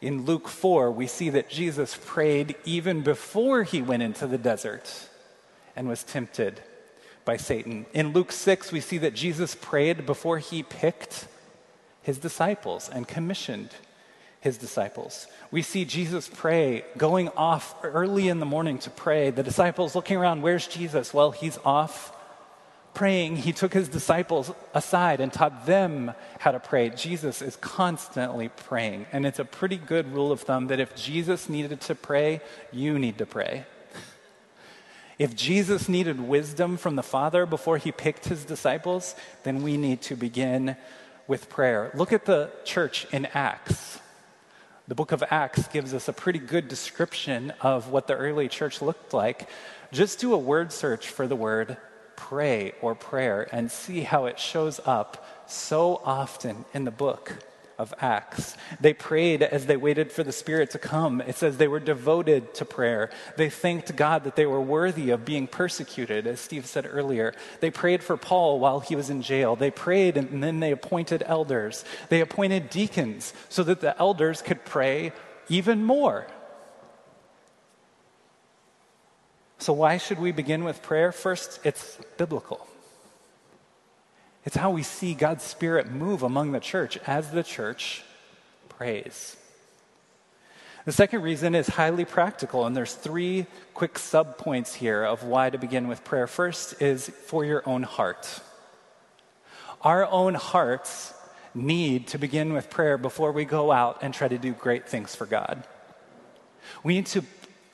In 0.00 0.24
Luke 0.24 0.48
4, 0.48 0.90
we 0.90 1.06
see 1.06 1.30
that 1.30 1.48
Jesus 1.48 1.98
prayed 2.04 2.56
even 2.64 3.02
before 3.02 3.62
he 3.62 3.82
went 3.82 4.02
into 4.02 4.26
the 4.26 4.38
desert 4.38 5.08
and 5.76 5.88
was 5.88 6.02
tempted 6.02 6.60
by 7.24 7.36
Satan. 7.36 7.86
In 7.92 8.12
Luke 8.12 8.32
6, 8.32 8.72
we 8.72 8.80
see 8.80 8.98
that 8.98 9.14
Jesus 9.14 9.54
prayed 9.54 10.06
before 10.06 10.38
he 10.38 10.62
picked 10.62 11.26
his 12.02 12.18
disciples 12.18 12.88
and 12.88 13.08
commissioned 13.08 13.70
his 14.44 14.58
disciples. 14.58 15.26
We 15.50 15.62
see 15.62 15.86
Jesus 15.86 16.28
pray, 16.32 16.84
going 16.98 17.30
off 17.30 17.74
early 17.82 18.28
in 18.28 18.40
the 18.40 18.46
morning 18.46 18.76
to 18.80 18.90
pray. 18.90 19.30
The 19.30 19.42
disciples 19.42 19.94
looking 19.94 20.18
around, 20.18 20.42
where's 20.42 20.66
Jesus? 20.66 21.14
Well, 21.14 21.30
he's 21.30 21.58
off 21.64 22.14
praying. 22.92 23.36
He 23.36 23.54
took 23.54 23.72
his 23.72 23.88
disciples 23.88 24.52
aside 24.74 25.20
and 25.20 25.32
taught 25.32 25.64
them 25.64 26.12
how 26.38 26.52
to 26.52 26.60
pray. 26.60 26.90
Jesus 26.90 27.40
is 27.40 27.56
constantly 27.56 28.50
praying. 28.50 29.06
And 29.12 29.24
it's 29.24 29.38
a 29.38 29.46
pretty 29.46 29.78
good 29.78 30.12
rule 30.12 30.30
of 30.30 30.42
thumb 30.42 30.66
that 30.66 30.78
if 30.78 30.94
Jesus 30.94 31.48
needed 31.48 31.80
to 31.80 31.94
pray, 31.94 32.42
you 32.70 32.98
need 32.98 33.16
to 33.16 33.26
pray. 33.26 33.64
If 35.18 35.34
Jesus 35.34 35.88
needed 35.88 36.20
wisdom 36.20 36.76
from 36.76 36.96
the 36.96 37.02
Father 37.02 37.46
before 37.46 37.78
he 37.78 37.92
picked 37.92 38.26
his 38.26 38.44
disciples, 38.44 39.14
then 39.42 39.62
we 39.62 39.78
need 39.78 40.02
to 40.02 40.16
begin 40.16 40.76
with 41.26 41.48
prayer. 41.48 41.90
Look 41.94 42.12
at 42.12 42.26
the 42.26 42.50
church 42.64 43.06
in 43.10 43.24
Acts. 43.32 44.00
The 44.86 44.94
book 44.94 45.12
of 45.12 45.24
Acts 45.30 45.66
gives 45.68 45.94
us 45.94 46.08
a 46.08 46.12
pretty 46.12 46.38
good 46.38 46.68
description 46.68 47.52
of 47.62 47.88
what 47.88 48.06
the 48.06 48.14
early 48.14 48.48
church 48.48 48.82
looked 48.82 49.14
like. 49.14 49.48
Just 49.92 50.18
do 50.18 50.34
a 50.34 50.38
word 50.38 50.72
search 50.72 51.08
for 51.08 51.26
the 51.26 51.36
word 51.36 51.78
pray 52.16 52.74
or 52.82 52.94
prayer 52.94 53.48
and 53.50 53.70
see 53.70 54.02
how 54.02 54.26
it 54.26 54.38
shows 54.38 54.80
up 54.84 55.26
so 55.46 56.02
often 56.04 56.64
in 56.74 56.84
the 56.84 56.90
book 56.90 57.38
of 57.78 57.94
Acts. 58.00 58.56
They 58.80 58.92
prayed 58.92 59.42
as 59.42 59.66
they 59.66 59.76
waited 59.76 60.12
for 60.12 60.22
the 60.22 60.32
Spirit 60.32 60.70
to 60.70 60.78
come. 60.78 61.20
It 61.20 61.36
says 61.36 61.56
they 61.56 61.68
were 61.68 61.80
devoted 61.80 62.54
to 62.54 62.64
prayer. 62.64 63.10
They 63.36 63.50
thanked 63.50 63.96
God 63.96 64.24
that 64.24 64.36
they 64.36 64.46
were 64.46 64.60
worthy 64.60 65.10
of 65.10 65.24
being 65.24 65.46
persecuted, 65.46 66.26
as 66.26 66.40
Steve 66.40 66.66
said 66.66 66.88
earlier. 66.90 67.34
They 67.60 67.70
prayed 67.70 68.02
for 68.02 68.16
Paul 68.16 68.60
while 68.60 68.80
he 68.80 68.96
was 68.96 69.10
in 69.10 69.22
jail. 69.22 69.56
They 69.56 69.70
prayed 69.70 70.16
and 70.16 70.42
then 70.42 70.60
they 70.60 70.72
appointed 70.72 71.22
elders. 71.26 71.84
They 72.08 72.20
appointed 72.20 72.70
deacons 72.70 73.32
so 73.48 73.62
that 73.64 73.80
the 73.80 73.98
elders 73.98 74.42
could 74.42 74.64
pray 74.64 75.12
even 75.48 75.84
more. 75.84 76.26
So, 79.58 79.72
why 79.72 79.96
should 79.98 80.18
we 80.18 80.32
begin 80.32 80.64
with 80.64 80.82
prayer? 80.82 81.10
First, 81.12 81.60
it's 81.64 81.98
biblical. 82.18 82.66
It's 84.44 84.56
how 84.56 84.70
we 84.70 84.82
see 84.82 85.14
God's 85.14 85.42
Spirit 85.42 85.90
move 85.90 86.22
among 86.22 86.52
the 86.52 86.60
church 86.60 86.98
as 87.06 87.30
the 87.30 87.42
church 87.42 88.02
prays. 88.68 89.36
The 90.84 90.92
second 90.92 91.22
reason 91.22 91.54
is 91.54 91.66
highly 91.66 92.04
practical, 92.04 92.66
and 92.66 92.76
there's 92.76 92.94
three 92.94 93.46
quick 93.72 93.94
subpoints 93.94 94.74
here 94.74 95.02
of 95.02 95.24
why 95.24 95.48
to 95.48 95.56
begin 95.56 95.88
with 95.88 96.04
prayer. 96.04 96.26
First 96.26 96.82
is 96.82 97.08
for 97.08 97.42
your 97.44 97.66
own 97.66 97.84
heart. 97.84 98.40
Our 99.80 100.06
own 100.06 100.34
hearts 100.34 101.14
need 101.54 102.08
to 102.08 102.18
begin 102.18 102.52
with 102.52 102.68
prayer 102.68 102.98
before 102.98 103.32
we 103.32 103.46
go 103.46 103.72
out 103.72 103.98
and 104.02 104.12
try 104.12 104.28
to 104.28 104.36
do 104.36 104.52
great 104.52 104.86
things 104.86 105.14
for 105.14 105.24
God. 105.24 105.64
We 106.82 106.94
need 106.94 107.06
to 107.06 107.22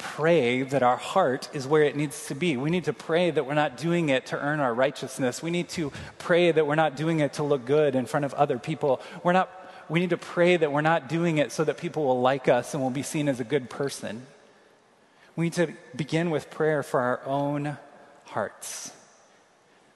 pray 0.01 0.63
that 0.63 0.83
our 0.83 0.97
heart 0.97 1.49
is 1.53 1.67
where 1.67 1.83
it 1.85 1.95
needs 1.95 2.27
to 2.27 2.35
be. 2.35 2.57
We 2.57 2.71
need 2.71 2.85
to 2.85 2.93
pray 2.93 3.31
that 3.31 3.47
we're 3.47 3.55
not 3.55 3.77
doing 3.77 4.09
it 4.09 4.27
to 4.27 4.39
earn 4.39 4.59
our 4.59 4.75
righteousness. 4.75 5.43
We 5.43 5.51
need 5.51 5.69
to 5.71 5.93
pray 6.19 6.51
that 6.51 6.67
we're 6.67 6.75
not 6.75 6.97
doing 6.97 7.21
it 7.21 7.35
to 7.35 7.43
look 7.43 7.65
good 7.65 7.95
in 7.95 8.07
front 8.07 8.25
of 8.25 8.35
other 8.35 8.59
people. 8.59 9.01
We're 9.23 9.33
not, 9.33 9.51
we 9.89 10.01
need 10.01 10.11
to 10.11 10.17
pray 10.17 10.57
that 10.57 10.73
we're 10.73 10.81
not 10.81 11.09
doing 11.09 11.39
it 11.39 11.53
so 11.53 11.65
that 11.65 11.77
people 11.77 12.05
will 12.05 12.21
like 12.21 12.49
us 12.49 12.75
and 12.75 12.83
will 12.83 12.91
be 12.91 13.03
seen 13.03 13.29
as 13.29 13.41
a 13.41 13.45
good 13.45 13.71
person. 13.71 14.27
We 15.37 15.47
need 15.47 15.55
to 15.55 15.73
begin 15.95 16.31
with 16.31 16.51
prayer 16.51 16.83
for 16.83 17.01
our 17.01 17.21
own 17.25 17.77
hearts. 18.25 18.93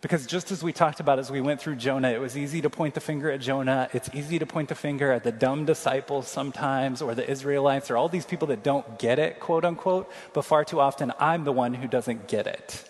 Because 0.04 0.26
just 0.26 0.52
as 0.52 0.62
we 0.62 0.75
talked 0.75 1.00
about 1.00 1.18
as 1.18 1.30
we 1.30 1.40
went 1.40 1.62
through 1.62 1.76
Jonah, 1.76 2.11
it 2.11 2.20
was 2.20 2.37
easy 2.37 2.61
to 2.61 2.68
point 2.68 2.92
the 2.92 3.00
finger 3.00 3.30
at 3.30 3.40
Jonah. 3.40 3.88
It's 3.94 4.11
easy 4.12 4.38
to 4.38 4.44
point 4.44 4.68
the 4.68 4.75
finger 4.75 5.11
at 5.11 5.25
the 5.25 5.32
dumb 5.32 5.64
disciples 5.64 6.28
sometimes, 6.28 7.00
or 7.00 7.14
the 7.14 7.26
Israelites, 7.26 7.90
or 7.90 7.96
all 7.96 8.11
these 8.11 8.26
people 8.26 8.49
that 8.49 8.62
don't 8.62 8.99
get 8.99 9.18
it, 9.18 9.40
quote 9.40 9.64
unquote. 9.64 10.12
But 10.34 10.42
far 10.42 10.62
too 10.62 10.78
often, 10.78 11.11
I'm 11.18 11.44
the 11.44 11.52
one 11.52 11.73
who 11.73 11.88
doesn't 11.88 12.28
get 12.28 12.46
it. 12.46 12.87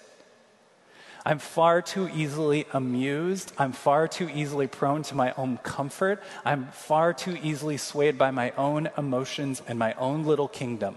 I'm 1.24 1.38
far 1.38 1.82
too 1.82 2.10
easily 2.12 2.66
amused. 2.72 3.52
I'm 3.58 3.70
far 3.70 4.08
too 4.08 4.28
easily 4.34 4.66
prone 4.66 5.04
to 5.04 5.14
my 5.14 5.32
own 5.36 5.58
comfort. 5.58 6.20
I'm 6.44 6.66
far 6.72 7.14
too 7.14 7.38
easily 7.40 7.76
swayed 7.76 8.18
by 8.18 8.32
my 8.32 8.50
own 8.56 8.90
emotions 8.98 9.62
and 9.68 9.78
my 9.78 9.92
own 9.92 10.24
little 10.24 10.48
kingdom. 10.48 10.96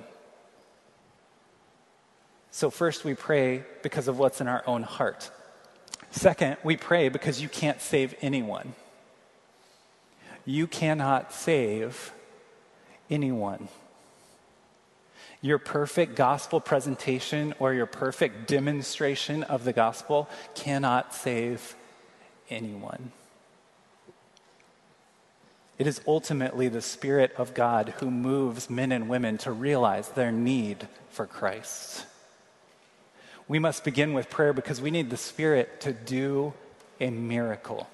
So, 2.50 2.71
first, 2.71 3.05
we 3.05 3.13
pray 3.13 3.65
because 3.83 4.07
of 4.07 4.17
what's 4.17 4.41
in 4.41 4.47
our 4.47 4.63
own 4.65 4.81
heart. 4.81 5.29
Second, 6.12 6.58
we 6.64 6.78
pray 6.78 7.10
because 7.10 7.42
you 7.42 7.50
can't 7.50 7.82
save 7.82 8.16
anyone. 8.22 8.74
You 10.46 10.68
cannot 10.68 11.34
save 11.34 12.12
anyone. 13.10 13.68
Your 15.42 15.60
perfect 15.60 16.16
gospel 16.16 16.60
presentation 16.60 17.54
or 17.60 17.74
your 17.74 17.86
perfect 17.86 18.48
demonstration 18.48 19.44
of 19.44 19.64
the 19.64 19.74
gospel 19.74 20.30
cannot 20.56 21.14
save 21.14 21.76
anyone. 22.50 23.12
It 25.78 25.86
is 25.86 26.02
ultimately 26.08 26.70
the 26.70 26.82
Spirit 26.82 27.34
of 27.38 27.54
God 27.54 27.94
who 28.00 28.10
moves 28.10 28.70
men 28.70 28.92
and 28.92 29.08
women 29.08 29.38
to 29.40 29.52
realize 29.52 30.10
their 30.10 30.32
need 30.32 30.88
for 31.10 31.28
Christ 31.28 32.06
we 33.48 33.60
must 33.60 33.84
begin 33.84 34.13
with 34.13 34.30
prayer 34.30 34.54
because 34.54 34.82
we 34.82 34.92
need 34.92 35.10
the 35.10 35.18
Spirit 35.18 35.82
to 35.82 35.94
do 35.94 36.54
a 37.00 37.10
miracle. 37.10 37.88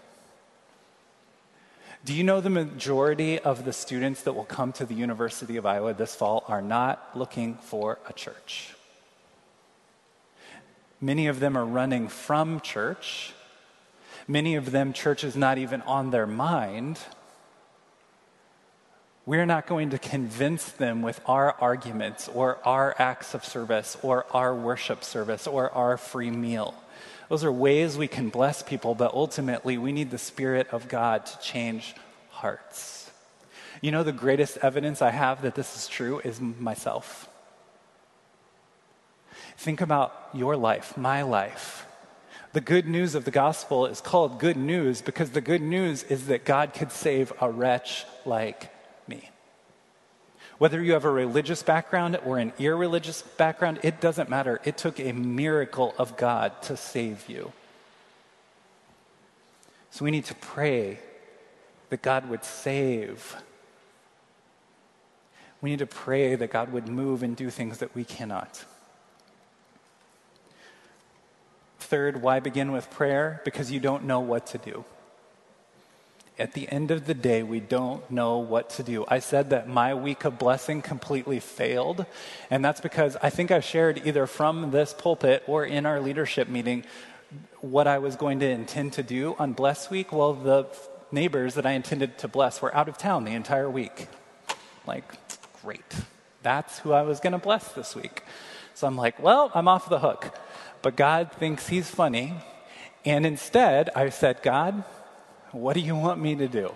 Do 2.05 2.13
you 2.13 2.23
know 2.23 2.41
the 2.41 2.49
majority 2.49 3.39
of 3.39 3.63
the 3.63 3.71
students 3.71 4.23
that 4.23 4.33
will 4.33 4.43
come 4.43 4.73
to 4.73 4.85
the 4.85 4.93
University 4.93 5.55
of 5.55 5.65
Iowa 5.65 5.93
this 5.93 6.15
fall 6.15 6.43
are 6.47 6.61
not 6.61 7.11
looking 7.15 7.55
for 7.55 7.99
a 8.07 8.13
church? 8.13 8.75
Many 10.99 11.27
of 11.27 11.39
them 11.39 11.57
are 11.57 11.65
running 11.65 12.07
from 12.07 12.59
church. 12.59 13.33
Many 14.27 14.55
of 14.55 14.71
them, 14.71 14.93
church 14.93 15.23
is 15.23 15.35
not 15.35 15.57
even 15.57 15.81
on 15.83 16.11
their 16.11 16.27
mind. 16.27 16.99
We're 19.25 19.45
not 19.45 19.67
going 19.67 19.91
to 19.91 19.97
convince 19.97 20.69
them 20.69 21.01
with 21.01 21.21
our 21.25 21.53
arguments 21.61 22.27
or 22.27 22.59
our 22.65 22.93
acts 22.99 23.33
of 23.33 23.45
service 23.45 23.95
or 24.01 24.25
our 24.31 24.53
worship 24.53 25.01
service 25.03 25.47
or 25.47 25.71
our 25.71 25.95
free 25.95 26.29
meal. 26.29 26.73
Those 27.29 27.45
are 27.45 27.51
ways 27.51 27.97
we 27.97 28.09
can 28.09 28.27
bless 28.27 28.61
people, 28.61 28.95
but 28.95 29.13
ultimately 29.13 29.77
we 29.77 29.93
need 29.93 30.11
the 30.11 30.17
Spirit 30.17 30.67
of 30.71 30.89
God 30.89 31.25
to 31.25 31.39
change 31.39 31.95
hearts. 32.31 33.09
You 33.81 33.91
know, 33.91 34.03
the 34.03 34.11
greatest 34.11 34.57
evidence 34.57 35.01
I 35.01 35.11
have 35.11 35.41
that 35.43 35.55
this 35.55 35.75
is 35.77 35.87
true 35.87 36.19
is 36.25 36.41
myself. 36.41 37.29
Think 39.57 39.79
about 39.79 40.29
your 40.33 40.57
life, 40.57 40.97
my 40.97 41.21
life. 41.21 41.85
The 42.51 42.61
good 42.61 42.87
news 42.87 43.15
of 43.15 43.23
the 43.23 43.31
gospel 43.31 43.85
is 43.85 44.01
called 44.01 44.39
good 44.39 44.57
news 44.57 45.01
because 45.01 45.29
the 45.29 45.41
good 45.41 45.61
news 45.61 46.03
is 46.03 46.27
that 46.27 46.43
God 46.43 46.73
could 46.73 46.91
save 46.91 47.31
a 47.39 47.49
wretch 47.49 48.05
like. 48.25 48.72
Whether 50.63 50.81
you 50.81 50.93
have 50.93 51.03
a 51.03 51.11
religious 51.11 51.61
background 51.61 52.17
or 52.25 52.37
an 52.37 52.53
irreligious 52.57 53.21
background, 53.21 53.81
it 53.83 53.99
doesn't 53.99 54.29
matter. 54.29 54.61
It 54.63 54.77
took 54.77 54.97
a 54.97 55.11
miracle 55.11 55.93
of 55.97 56.15
God 56.15 56.61
to 56.61 56.77
save 56.77 57.27
you. 57.27 57.51
So 59.91 60.05
we 60.05 60.11
need 60.11 60.23
to 60.23 60.35
pray 60.35 60.99
that 61.89 62.01
God 62.01 62.29
would 62.29 62.45
save. 62.45 63.35
We 65.59 65.69
need 65.69 65.79
to 65.79 65.85
pray 65.85 66.35
that 66.35 66.49
God 66.49 66.71
would 66.71 66.87
move 66.87 67.23
and 67.23 67.35
do 67.35 67.49
things 67.49 67.79
that 67.79 67.93
we 67.93 68.05
cannot. 68.05 68.63
Third, 71.79 72.21
why 72.21 72.39
begin 72.39 72.71
with 72.71 72.89
prayer? 72.89 73.41
Because 73.43 73.69
you 73.69 73.81
don't 73.81 74.05
know 74.05 74.21
what 74.21 74.47
to 74.47 74.57
do 74.59 74.85
at 76.39 76.53
the 76.53 76.67
end 76.69 76.89
of 76.89 77.05
the 77.05 77.13
day, 77.13 77.43
we 77.43 77.59
don't 77.59 78.09
know 78.09 78.37
what 78.39 78.71
to 78.71 78.83
do. 78.83 79.05
I 79.07 79.19
said 79.19 79.51
that 79.51 79.67
my 79.67 79.93
week 79.93 80.25
of 80.25 80.39
blessing 80.39 80.81
completely 80.81 81.39
failed, 81.39 82.05
and 82.49 82.65
that's 82.65 82.81
because 82.81 83.15
I 83.21 83.29
think 83.29 83.51
I 83.51 83.59
shared 83.59 84.01
either 84.05 84.25
from 84.25 84.71
this 84.71 84.93
pulpit 84.93 85.43
or 85.45 85.63
in 85.63 85.85
our 85.85 85.99
leadership 85.99 86.49
meeting 86.49 86.85
what 87.61 87.87
I 87.87 87.99
was 87.99 88.15
going 88.15 88.39
to 88.39 88.49
intend 88.49 88.93
to 88.93 89.03
do 89.03 89.35
on 89.39 89.53
Bless 89.53 89.89
Week. 89.89 90.11
Well, 90.11 90.33
the 90.33 90.67
neighbors 91.11 91.53
that 91.53 91.65
I 91.65 91.71
intended 91.71 92.17
to 92.19 92.27
bless 92.27 92.61
were 92.61 92.75
out 92.75 92.89
of 92.89 92.97
town 92.97 93.23
the 93.23 93.31
entire 93.31 93.69
week. 93.69 94.07
Like, 94.85 95.03
great. 95.61 95.81
That's 96.41 96.79
who 96.79 96.91
I 96.91 97.03
was 97.03 97.19
going 97.19 97.33
to 97.33 97.39
bless 97.39 97.69
this 97.69 97.95
week. 97.95 98.23
So 98.73 98.87
I'm 98.87 98.97
like, 98.97 99.21
well, 99.21 99.51
I'm 99.53 99.67
off 99.67 99.87
the 99.87 99.99
hook. 99.99 100.35
But 100.81 100.95
God 100.95 101.31
thinks 101.31 101.67
He's 101.67 101.89
funny. 101.89 102.33
And 103.05 103.25
instead, 103.25 103.89
I 103.95 104.09
said, 104.09 104.41
God, 104.41 104.83
what 105.53 105.73
do 105.73 105.79
you 105.79 105.95
want 105.95 106.19
me 106.19 106.35
to 106.35 106.47
do? 106.47 106.73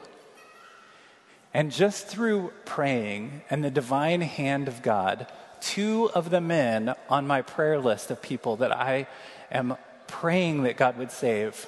And 1.53 1.71
just 1.71 2.07
through 2.07 2.53
praying 2.65 3.41
and 3.49 3.63
the 3.63 3.71
divine 3.71 4.21
hand 4.21 4.67
of 4.67 4.81
God, 4.81 5.27
two 5.59 6.09
of 6.13 6.29
the 6.29 6.41
men 6.41 6.93
on 7.09 7.25
my 7.25 7.41
prayer 7.41 7.79
list 7.79 8.11
of 8.11 8.21
people 8.21 8.57
that 8.57 8.71
I 8.71 9.07
am 9.51 9.75
praying 10.07 10.63
that 10.63 10.77
God 10.77 10.97
would 10.97 11.11
save 11.11 11.67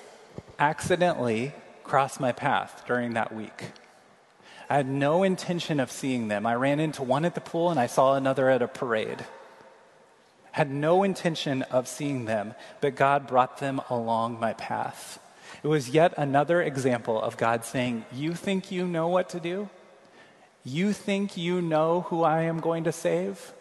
accidentally 0.59 1.53
crossed 1.83 2.19
my 2.19 2.31
path 2.31 2.83
during 2.85 3.13
that 3.13 3.33
week. 3.33 3.71
I 4.69 4.75
had 4.75 4.87
no 4.87 5.23
intention 5.23 5.79
of 5.79 5.91
seeing 5.91 6.27
them. 6.27 6.45
I 6.45 6.53
ran 6.53 6.79
into 6.79 7.01
one 7.01 7.25
at 7.25 7.33
the 7.33 7.41
pool 7.41 7.71
and 7.71 7.79
I 7.79 7.87
saw 7.87 8.13
another 8.13 8.49
at 8.49 8.61
a 8.61 8.67
parade. 8.67 9.25
Had 10.51 10.69
no 10.69 11.03
intention 11.03 11.63
of 11.63 11.87
seeing 11.87 12.25
them, 12.25 12.53
but 12.81 12.95
God 12.95 13.25
brought 13.25 13.57
them 13.57 13.81
along 13.89 14.39
my 14.39 14.53
path. 14.53 15.19
It 15.63 15.67
was 15.67 15.89
yet 15.89 16.13
another 16.17 16.61
example 16.61 17.21
of 17.21 17.37
God 17.37 17.65
saying, 17.65 18.05
You 18.11 18.33
think 18.33 18.71
you 18.71 18.87
know 18.87 19.07
what 19.07 19.29
to 19.29 19.39
do? 19.39 19.69
You 20.63 20.93
think 20.93 21.37
you 21.37 21.61
know 21.61 22.01
who 22.01 22.23
I 22.23 22.43
am 22.43 22.59
going 22.59 22.83
to 22.83 22.91
save? 22.91 23.53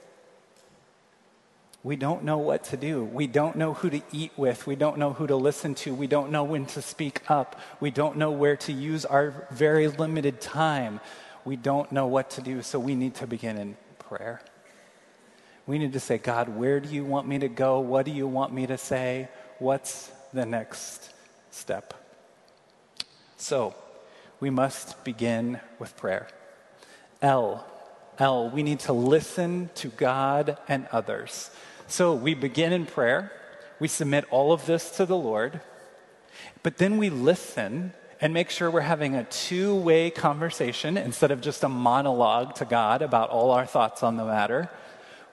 We 1.85 1.97
don't 1.97 2.25
know 2.25 2.39
what 2.39 2.65
to 2.65 2.77
do. 2.77 3.05
We 3.05 3.27
don't 3.27 3.57
know 3.57 3.73
who 3.73 3.89
to 3.89 4.03
eat 4.13 4.33
with. 4.37 4.67
We 4.67 4.75
don't 4.75 4.99
know 4.99 5.13
who 5.13 5.27
to 5.27 5.37
listen 5.37 5.75
to. 5.77 5.95
We 5.95 6.09
don't 6.09 6.33
know 6.33 6.43
when 6.43 6.67
to 6.67 6.83
speak 6.83 7.23
up. 7.31 7.59
We 7.81 7.91
don't 7.91 8.17
know 8.17 8.33
where 8.33 8.57
to 8.57 8.73
use 8.73 9.05
our 9.05 9.47
very 9.53 9.87
limited 9.87 10.41
time. 10.41 11.01
We 11.45 11.57
don't 11.57 11.91
know 11.93 12.07
what 12.07 12.31
to 12.31 12.43
do, 12.43 12.63
so 12.63 12.79
we 12.79 12.95
need 12.95 13.15
to 13.17 13.27
begin 13.27 13.57
in 13.57 13.77
prayer. 13.99 14.43
We 15.67 15.79
need 15.79 15.93
to 15.93 16.01
say, 16.01 16.19
God, 16.19 16.49
where 16.49 16.81
do 16.81 16.89
you 16.89 17.05
want 17.05 17.29
me 17.29 17.39
to 17.39 17.49
go? 17.49 17.79
What 17.81 18.07
do 18.07 18.11
you 18.11 18.27
want 18.27 18.53
me 18.53 18.67
to 18.67 18.77
say? 18.77 19.29
What's 19.59 20.11
the 20.33 20.45
next 20.45 21.13
step. 21.59 21.95
So, 23.37 23.75
we 24.41 24.51
must 24.51 25.05
begin 25.05 25.61
with 25.79 25.97
prayer. 25.97 26.29
L, 27.21 27.67
L, 28.19 28.51
we 28.51 28.63
need 28.63 28.81
to 28.81 28.93
listen 28.93 29.71
to 29.77 29.89
God 29.89 30.59
and 30.69 30.87
others. 30.93 31.51
So, 31.87 32.15
we 32.15 32.35
begin 32.35 32.73
in 32.73 32.87
prayer. 32.87 33.33
We 33.81 33.89
submit 33.89 34.25
all 34.31 34.53
of 34.53 34.67
this 34.67 34.91
to 34.93 35.07
the 35.07 35.17
Lord. 35.17 35.61
But 36.63 36.79
then 36.79 36.99
we 36.99 37.11
listen 37.11 37.93
and 38.21 38.35
make 38.35 38.51
sure 38.51 38.71
we're 38.71 38.81
having 38.81 39.15
a 39.15 39.25
two 39.25 39.77
way 39.77 40.11
conversation 40.11 40.97
instead 40.97 41.31
of 41.31 41.41
just 41.41 41.63
a 41.63 41.69
monologue 41.69 42.55
to 42.57 42.65
God 42.65 43.03
about 43.03 43.31
all 43.31 43.51
our 43.53 43.67
thoughts 43.67 44.03
on 44.03 44.17
the 44.17 44.25
matter. 44.25 44.69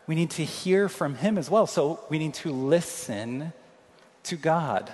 We 0.07 0.15
need 0.15 0.31
to 0.31 0.45
hear 0.45 0.87
from 0.87 1.15
Him 1.15 1.37
as 1.37 1.49
well. 1.49 1.65
So 1.65 1.99
we 2.09 2.19
need 2.19 2.35
to 2.35 2.51
listen 2.51 3.53
to 4.23 4.35
God. 4.35 4.91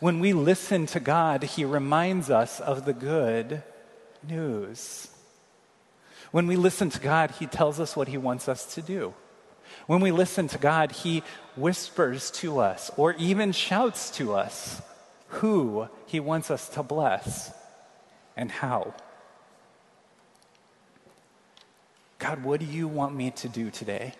When 0.00 0.20
we 0.20 0.32
listen 0.32 0.86
to 0.86 1.00
God, 1.00 1.42
He 1.42 1.64
reminds 1.64 2.30
us 2.30 2.60
of 2.60 2.84
the 2.84 2.92
good 2.92 3.62
news. 4.26 5.08
When 6.30 6.46
we 6.46 6.56
listen 6.56 6.90
to 6.90 7.00
God, 7.00 7.32
He 7.32 7.46
tells 7.46 7.78
us 7.78 7.96
what 7.96 8.08
He 8.08 8.18
wants 8.18 8.48
us 8.48 8.74
to 8.74 8.82
do. 8.82 9.14
When 9.86 10.00
we 10.00 10.10
listen 10.10 10.48
to 10.48 10.58
God, 10.58 10.92
He 10.92 11.22
whispers 11.56 12.30
to 12.32 12.58
us 12.58 12.90
or 12.96 13.12
even 13.14 13.52
shouts 13.52 14.10
to 14.12 14.34
us 14.34 14.80
who 15.28 15.88
He 16.06 16.20
wants 16.20 16.50
us 16.50 16.68
to 16.70 16.82
bless 16.82 17.52
and 18.36 18.50
how. 18.50 18.94
God, 22.18 22.44
what 22.44 22.60
do 22.60 22.66
you 22.66 22.86
want 22.86 23.14
me 23.14 23.30
to 23.32 23.48
do 23.48 23.70
today? 23.70 24.14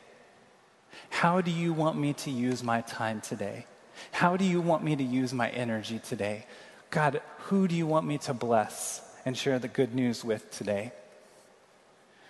How 1.09 1.41
do 1.41 1.51
you 1.51 1.73
want 1.73 1.97
me 1.97 2.13
to 2.15 2.31
use 2.31 2.63
my 2.63 2.81
time 2.83 3.21
today? 3.21 3.67
How 4.11 4.37
do 4.37 4.45
you 4.45 4.61
want 4.61 4.83
me 4.83 4.97
to 4.97 5.03
use 5.03 5.33
my 5.33 5.49
energy 5.51 5.99
today? 5.99 6.47
God, 6.91 7.23
who 7.45 7.69
do 7.69 7.75
you 7.75 7.87
want 7.87 8.07
me 8.07 8.19
to 8.19 8.35
bless 8.35 9.01
and 9.25 9.37
share 9.37 9.59
the 9.59 9.69
good 9.69 9.95
news 9.95 10.25
with 10.25 10.51
today? 10.51 10.93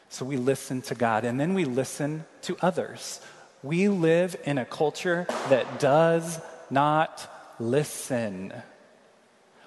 So 0.09 0.25
we 0.25 0.37
listen 0.37 0.83
to 0.83 0.95
God 0.95 1.25
and 1.25 1.41
then 1.41 1.55
we 1.55 1.65
listen 1.65 2.27
to 2.43 2.57
others. 2.61 3.21
We 3.63 3.89
live 3.89 4.37
in 4.45 4.59
a 4.59 4.65
culture 4.65 5.27
that 5.49 5.81
does 5.81 6.41
not 6.71 7.29
listen. 7.59 8.53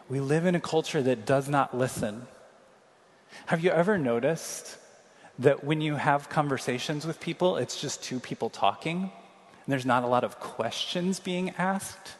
We 0.07 0.19
live 0.19 0.45
in 0.45 0.53
a 0.53 0.59
culture 0.59 1.01
that 1.01 1.25
does 1.25 1.49
not 1.49 1.75
listen. 1.75 2.27
Have 3.47 3.63
you 3.63 3.71
ever 3.71 3.97
noticed 3.97 4.77
that 5.39 5.63
when 5.63 5.81
you 5.81 5.95
have 5.95 6.29
conversations 6.29 7.05
with 7.05 7.19
people, 7.19 7.57
it's 7.57 7.81
just 7.81 8.03
two 8.03 8.19
people 8.19 8.49
talking 8.49 9.11
and 9.65 9.71
there's 9.71 9.85
not 9.85 10.03
a 10.03 10.07
lot 10.07 10.23
of 10.23 10.39
questions 10.39 11.19
being 11.19 11.51
asked? 11.51 12.15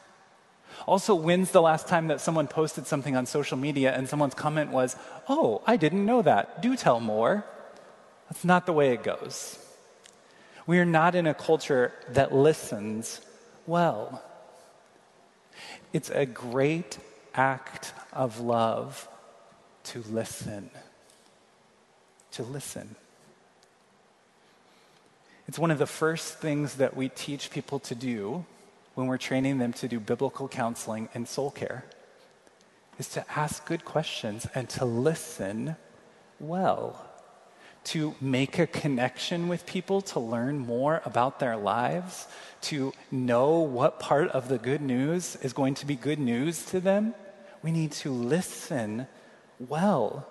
Also, 0.88 1.16
when's 1.16 1.52
the 1.52 1.62
last 1.62 1.88
time 1.88 2.08
that 2.08 2.22
someone 2.22 2.48
posted 2.48 2.86
something 2.86 3.16
on 3.16 3.26
social 3.26 3.58
media 3.58 3.96
and 3.96 4.10
someone's 4.10 4.34
comment 4.34 4.72
was, 4.72 4.96
Oh, 5.30 5.62
I 5.66 5.78
didn't 5.78 6.06
know 6.06 6.22
that. 6.22 6.62
Do 6.62 6.76
tell 6.76 7.00
more. 7.00 7.46
That's 8.30 8.44
not 8.44 8.66
the 8.66 8.74
way 8.74 8.94
it 8.94 9.04
goes. 9.04 9.60
We 10.68 10.80
are 10.80 10.86
not 10.86 11.16
in 11.16 11.28
a 11.28 11.34
culture 11.34 11.94
that 12.10 12.34
listens 12.34 13.22
well. 13.68 14.24
It's 15.94 16.10
a 16.10 16.26
great 16.26 16.98
act 17.34 17.94
of 18.12 18.40
love 18.40 19.08
to 19.86 20.04
listen. 20.10 20.70
To 22.32 22.44
listen. 22.44 22.96
It's 25.48 25.60
one 25.60 25.72
of 25.72 25.78
the 25.78 25.86
first 25.86 26.40
things 26.40 26.76
that 26.76 26.96
we 26.96 27.10
teach 27.10 27.52
people 27.52 27.80
to 27.82 27.96
do 27.96 28.46
when 28.96 29.08
we're 29.08 29.18
training 29.18 29.60
them 29.60 29.74
to 29.74 29.88
do 29.88 30.00
biblical 30.00 30.48
counseling 30.48 31.10
and 31.14 31.28
soul 31.28 31.52
care 31.52 31.86
is 32.98 33.10
to 33.10 33.26
ask 33.38 33.66
good 33.66 33.86
questions 33.86 34.48
and 34.56 34.70
to 34.70 34.86
listen 34.86 35.76
well, 36.40 37.06
to 37.84 38.16
make 38.20 38.58
a 38.58 38.66
connection 38.66 39.48
with 39.48 39.66
people, 39.66 40.02
to 40.02 40.20
learn 40.20 40.58
more 40.58 41.02
about 41.06 41.40
their 41.40 41.58
lives, 41.58 42.28
to 42.62 42.94
know 43.12 43.60
what 43.60 44.00
part 44.00 44.30
of 44.30 44.48
the 44.48 44.58
good 44.58 44.82
news 44.82 45.36
is 45.38 45.54
going 45.54 45.76
to 45.76 45.86
be 45.86 45.96
good 45.96 46.20
news 46.20 46.66
to 46.66 46.80
them. 46.80 47.14
We 47.62 47.72
need 47.72 47.92
to 47.94 48.12
listen 48.12 49.08
well. 49.60 50.28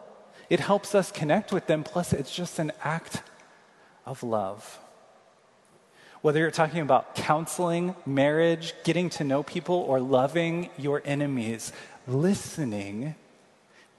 It 0.50 0.61
helps 0.61 0.94
us 0.94 1.12
connect 1.12 1.53
with 1.53 1.66
them, 1.66 1.85
plus, 1.85 2.12
it's 2.12 2.35
just 2.35 2.59
an 2.59 2.72
act 2.83 3.22
of 4.07 4.22
love. 4.22 4.81
Whether 6.25 6.39
you're 6.39 6.51
talking 6.51 6.81
about 6.81 7.15
counseling, 7.17 7.95
marriage, 8.07 8.73
getting 8.83 9.11
to 9.11 9.25
know 9.25 9.43
people, 9.43 9.75
or 9.75 10.01
loving 10.01 10.71
your 10.79 11.03
enemies, 11.05 11.71
listening 12.07 13.15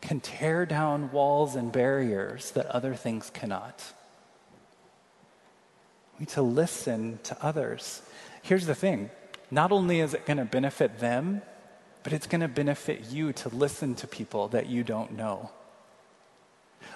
can 0.02 0.20
tear 0.22 0.66
down 0.66 1.12
walls 1.12 1.56
and 1.56 1.72
barriers 1.72 2.50
that 2.54 2.66
other 2.66 2.96
things 2.96 3.30
cannot. 3.30 3.94
We 6.16 6.22
need 6.22 6.30
to 6.30 6.42
listen 6.42 7.20
to 7.26 7.38
others. 7.46 8.02
Here's 8.42 8.66
the 8.66 8.74
thing 8.74 9.12
not 9.52 9.72
only 9.72 10.00
is 10.00 10.16
it 10.16 10.26
going 10.26 10.38
to 10.38 10.46
benefit 10.46 10.98
them, 10.98 11.44
but 12.02 12.12
it's 12.12 12.26
going 12.26 12.42
to 12.42 12.48
benefit 12.48 13.06
you 13.12 13.34
to 13.34 13.50
listen 13.50 13.94
to 13.94 14.08
people 14.08 14.48
that 14.48 14.66
you 14.66 14.84
don't 14.84 15.12
know. 15.12 15.52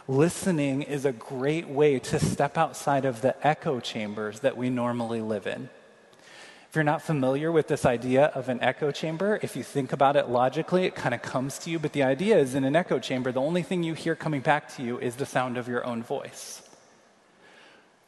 Listening 0.10 0.82
is 0.82 1.06
a 1.06 1.12
great 1.12 1.70
way 1.70 2.00
to 2.00 2.20
step 2.20 2.58
outside 2.58 3.06
of 3.06 3.22
the 3.22 3.36
echo 3.46 3.80
chambers 3.80 4.40
that 4.40 4.58
we 4.58 4.72
normally 4.72 5.22
live 5.22 5.46
in. 5.46 5.70
If 6.68 6.74
you're 6.74 6.84
not 6.84 7.04
familiar 7.04 7.52
with 7.52 7.68
this 7.68 7.86
idea 7.86 8.26
of 8.34 8.50
an 8.50 8.60
echo 8.60 8.90
chamber, 8.90 9.40
if 9.44 9.56
you 9.56 9.62
think 9.62 9.94
about 9.94 10.16
it 10.16 10.28
logically, 10.28 10.86
it 10.86 10.96
kind 10.96 11.14
of 11.14 11.22
comes 11.22 11.60
to 11.60 11.70
you. 11.70 11.78
But 11.78 11.94
the 11.94 12.02
idea 12.02 12.40
is 12.40 12.56
in 12.56 12.64
an 12.64 12.76
echo 12.76 12.98
chamber, 12.98 13.32
the 13.32 13.40
only 13.40 13.62
thing 13.62 13.84
you 13.84 13.94
hear 13.94 14.16
coming 14.16 14.42
back 14.42 14.76
to 14.78 14.82
you 14.82 14.98
is 14.98 15.16
the 15.16 15.28
sound 15.28 15.58
of 15.58 15.68
your 15.68 15.86
own 15.86 16.02
voice. 16.02 16.64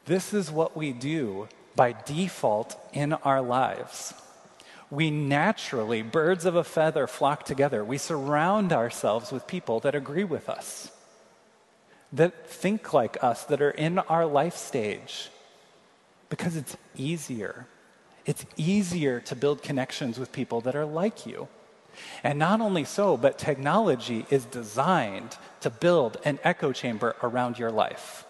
This 0.06 0.34
is 0.34 0.50
what 0.50 0.76
we 0.76 0.94
do 0.94 1.50
by 1.76 1.94
default 2.08 2.80
in 2.94 3.14
our 3.14 3.44
lives. 3.44 4.16
We 4.90 5.12
naturally, 5.12 6.02
birds 6.02 6.46
of 6.46 6.56
a 6.56 6.64
feather, 6.64 7.06
flock 7.06 7.46
together. 7.46 7.86
We 7.86 8.00
surround 8.00 8.74
ourselves 8.74 9.32
with 9.32 9.46
people 9.46 9.80
that 9.82 9.94
agree 9.94 10.24
with 10.24 10.50
us 10.50 10.92
that 12.14 12.48
think 12.48 12.94
like 12.94 13.24
us, 13.24 13.44
that 13.46 13.62
are 13.62 13.72
in 13.72 14.00
our 14.00 14.26
life 14.26 14.56
stage, 14.56 15.30
because 16.30 16.56
it's 16.56 16.76
easier. 16.96 17.68
It's 18.26 18.46
easier 18.58 19.20
to 19.22 19.36
build 19.36 19.64
connections 19.64 20.20
with 20.20 20.32
people 20.32 20.62
that 20.62 20.76
are 20.76 20.86
like 20.86 21.26
you. 21.26 21.48
And 22.24 22.40
not 22.40 22.62
only 22.62 22.86
so, 22.86 23.18
but 23.18 23.38
technology 23.38 24.26
is 24.30 24.46
designed 24.46 25.38
to 25.62 25.70
build 25.70 26.18
an 26.24 26.40
echo 26.44 26.72
chamber 26.72 27.16
around 27.22 27.60
your 27.60 27.72
life. 27.72 28.26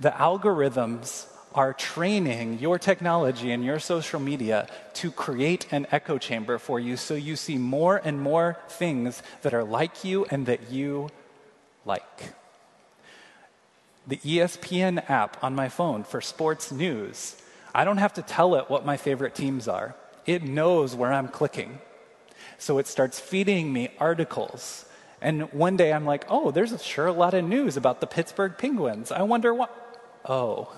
The 0.00 0.10
algorithms 0.10 1.26
are 1.54 1.72
training 1.72 2.58
your 2.58 2.78
technology 2.78 3.50
and 3.50 3.64
your 3.64 3.78
social 3.78 4.20
media 4.20 4.68
to 4.94 5.10
create 5.10 5.66
an 5.72 5.86
echo 5.90 6.18
chamber 6.18 6.58
for 6.58 6.78
you 6.78 6.96
so 6.96 7.14
you 7.14 7.36
see 7.36 7.56
more 7.56 8.00
and 8.04 8.20
more 8.20 8.58
things 8.68 9.22
that 9.42 9.54
are 9.54 9.64
like 9.64 10.04
you 10.04 10.26
and 10.30 10.46
that 10.46 10.70
you 10.70 11.08
like. 11.88 12.34
The 14.06 14.18
ESPN 14.18 15.10
app 15.10 15.42
on 15.42 15.54
my 15.54 15.68
phone 15.68 16.04
for 16.04 16.20
sports 16.20 16.70
news, 16.70 17.36
I 17.74 17.84
don't 17.84 17.98
have 17.98 18.14
to 18.14 18.22
tell 18.22 18.54
it 18.54 18.70
what 18.70 18.86
my 18.86 18.96
favorite 18.96 19.34
teams 19.34 19.66
are. 19.66 19.96
It 20.24 20.42
knows 20.42 20.94
where 20.94 21.12
I'm 21.12 21.28
clicking. 21.28 21.80
So 22.58 22.78
it 22.78 22.86
starts 22.86 23.18
feeding 23.18 23.72
me 23.72 23.90
articles. 23.98 24.84
And 25.20 25.52
one 25.52 25.76
day 25.76 25.92
I'm 25.92 26.04
like, 26.04 26.24
oh, 26.28 26.50
there's 26.50 26.80
sure 26.82 27.06
a 27.06 27.12
lot 27.12 27.34
of 27.34 27.44
news 27.44 27.76
about 27.76 28.00
the 28.00 28.06
Pittsburgh 28.06 28.54
Penguins. 28.56 29.10
I 29.10 29.22
wonder 29.22 29.52
what. 29.52 29.74
Oh, 30.24 30.72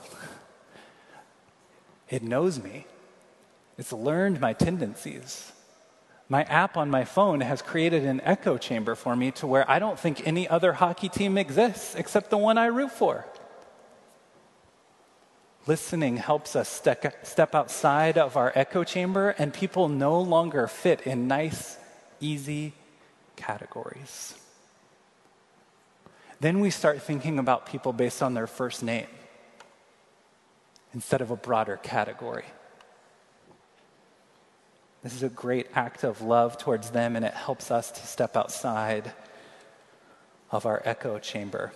it 2.09 2.23
knows 2.23 2.63
me. 2.63 2.87
It's 3.77 3.93
learned 3.93 4.41
my 4.41 4.53
tendencies 4.53 5.53
my 6.31 6.45
app 6.45 6.77
on 6.77 6.89
my 6.89 7.05
phone 7.05 7.41
has 7.41 7.61
created 7.61 8.05
an 8.05 8.21
echo 8.25 8.57
chamber 8.57 8.95
for 8.95 9.17
me 9.17 9.33
to 9.33 9.49
where 9.49 9.69
I 9.69 9.81
don't 9.81 9.99
think 9.99 10.27
any 10.27 10.49
other 10.49 10.73
hockey 10.73 11.09
team 11.09 11.37
exists 11.37 11.97
except 11.97 12.31
the 12.31 12.39
one 12.39 12.57
I 12.57 12.67
root 12.67 12.93
for. 12.93 13.27
Listening 15.67 16.17
helps 16.17 16.55
us 16.55 16.69
step 16.69 17.55
outside 17.55 18.17
of 18.17 18.37
our 18.37 18.53
echo 18.55 18.85
chamber, 18.85 19.31
and 19.39 19.53
people 19.53 19.89
no 19.89 20.21
longer 20.21 20.67
fit 20.69 21.03
in 21.03 21.29
nice, 21.29 21.77
easy 22.21 22.73
categories. 23.37 24.35
Then 26.39 26.61
we 26.61 26.71
start 26.71 27.03
thinking 27.03 27.39
about 27.39 27.67
people 27.67 27.93
based 27.93 28.23
on 28.23 28.35
their 28.35 28.47
first 28.47 28.83
name 28.83 29.09
instead 30.95 31.21
of 31.21 31.31
a 31.31 31.37
broader 31.37 31.77
category. 31.77 32.47
This 35.03 35.15
is 35.15 35.23
a 35.23 35.31
great 35.31 35.69
act 35.75 36.05
of 36.05 36.21
love 36.21 36.59
towards 36.59 36.91
them, 36.91 37.17
and 37.17 37.25
it 37.25 37.33
helps 37.33 37.71
us 37.71 37.91
to 37.91 38.07
step 38.07 38.37
outside 38.37 39.13
of 40.51 40.67
our 40.67 40.83
echo 40.85 41.19
chamber. 41.19 41.73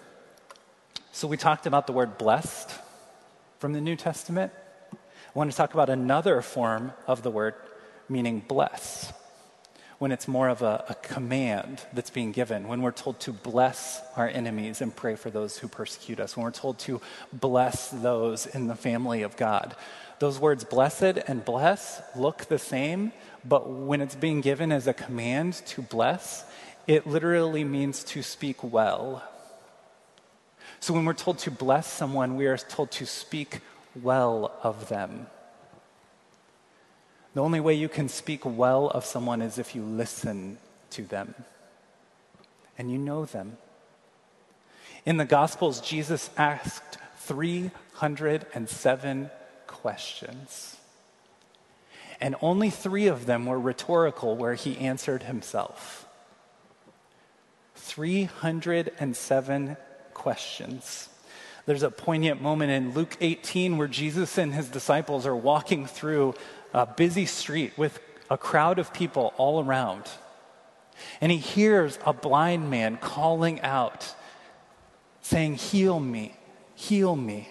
So, 1.12 1.26
we 1.26 1.37
talked 1.37 1.66
about 1.66 1.87
the 1.87 1.92
word 1.92 2.18
blessed 2.18 2.70
from 3.58 3.72
the 3.72 3.80
New 3.80 3.96
Testament. 3.96 4.52
I 4.92 5.38
want 5.38 5.50
to 5.50 5.56
talk 5.56 5.72
about 5.72 5.88
another 5.88 6.42
form 6.42 6.92
of 7.06 7.22
the 7.22 7.30
word 7.30 7.54
meaning 8.08 8.44
bless, 8.46 9.12
when 9.98 10.12
it's 10.12 10.26
more 10.26 10.48
of 10.48 10.62
a, 10.62 10.85
a 10.88 10.94
command 10.94 11.83
that's 11.92 12.11
being 12.11 12.33
given, 12.33 12.68
when 12.68 12.83
we're 12.83 12.90
told 12.90 13.20
to 13.20 13.33
bless 13.33 14.02
our 14.16 14.28
enemies 14.28 14.80
and 14.80 14.94
pray 14.94 15.14
for 15.14 15.30
those 15.30 15.59
who 15.59 15.68
persecute 15.68 16.20
us, 16.20 16.37
when 16.37 16.44
we're 16.44 16.50
told 16.50 16.78
to 16.80 17.00
bless 17.33 17.90
those 17.90 18.46
in 18.46 18.66
the 18.66 18.74
family 18.74 19.22
of 19.22 19.37
God. 19.37 19.74
Those 20.18 20.38
words 20.38 20.64
blessed 20.64 21.18
and 21.26 21.44
bless 21.44 22.02
look 22.16 22.46
the 22.46 22.59
same, 22.59 23.12
but 23.44 23.68
when 23.68 24.00
it's 24.00 24.14
being 24.14 24.40
given 24.40 24.72
as 24.72 24.87
a 24.87 24.94
command 24.94 25.54
to 25.66 25.83
bless, 25.83 26.44
it 26.87 27.07
literally 27.07 27.64
means 27.64 28.04
to 28.04 28.22
speak 28.22 28.62
well. 28.62 29.22
So 30.80 30.92
when 30.92 31.04
we're 31.04 31.14
told 31.14 31.38
to 31.40 31.50
bless 31.50 31.90
someone, 31.90 32.37
we 32.37 32.46
are 32.46 32.59
told 32.59 32.90
to 32.92 33.07
speak 33.07 33.61
well 34.02 34.52
of 34.62 34.88
them. 34.88 35.26
The 37.34 37.42
only 37.42 37.60
way 37.60 37.74
you 37.74 37.88
can 37.88 38.08
speak 38.08 38.42
well 38.44 38.88
of 38.88 39.04
someone 39.04 39.42
is 39.42 39.58
if 39.58 39.74
you 39.74 39.82
listen 39.82 40.58
to 40.90 41.02
them 41.02 41.34
and 42.78 42.88
you 42.90 42.98
know 42.98 43.24
them. 43.24 43.56
In 45.04 45.16
the 45.16 45.24
Gospels, 45.24 45.80
Jesus 45.80 46.30
asked 46.36 46.98
307 47.18 49.30
questions. 49.66 50.76
And 52.20 52.36
only 52.40 52.70
three 52.70 53.08
of 53.08 53.26
them 53.26 53.46
were 53.46 53.58
rhetorical, 53.58 54.36
where 54.36 54.54
he 54.54 54.78
answered 54.78 55.24
himself. 55.24 56.06
307 57.74 59.76
questions. 60.14 61.08
There's 61.66 61.82
a 61.82 61.90
poignant 61.90 62.42
moment 62.42 62.70
in 62.70 62.92
Luke 62.92 63.16
18 63.20 63.78
where 63.78 63.88
Jesus 63.88 64.38
and 64.38 64.54
his 64.54 64.68
disciples 64.68 65.26
are 65.26 65.36
walking 65.36 65.86
through 65.86 66.34
a 66.74 66.87
busy 66.87 67.24
street 67.24 67.72
with 67.78 68.00
a 68.28 68.37
crowd 68.37 68.78
of 68.78 68.92
people 68.92 69.32
all 69.37 69.64
around. 69.64 70.10
And 71.20 71.30
he 71.32 71.38
hears 71.38 71.98
a 72.04 72.12
blind 72.12 72.70
man 72.70 72.98
calling 72.98 73.60
out, 73.60 74.14
saying, 75.22 75.54
Heal 75.54 76.00
me, 76.00 76.34
heal 76.74 77.16
me. 77.16 77.48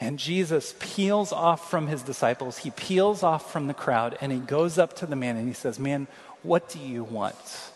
And 0.00 0.18
Jesus 0.18 0.74
peels 0.78 1.32
off 1.32 1.70
from 1.70 1.86
his 1.86 2.02
disciples, 2.02 2.58
he 2.58 2.70
peels 2.70 3.22
off 3.22 3.50
from 3.52 3.66
the 3.66 3.74
crowd, 3.74 4.16
and 4.20 4.30
he 4.30 4.38
goes 4.38 4.78
up 4.78 4.94
to 4.96 5.06
the 5.06 5.16
man 5.16 5.36
and 5.36 5.48
he 5.48 5.54
says, 5.54 5.78
Man, 5.78 6.06
What 6.42 6.68
do 6.68 6.78
you 6.78 7.04
want? 7.04 7.70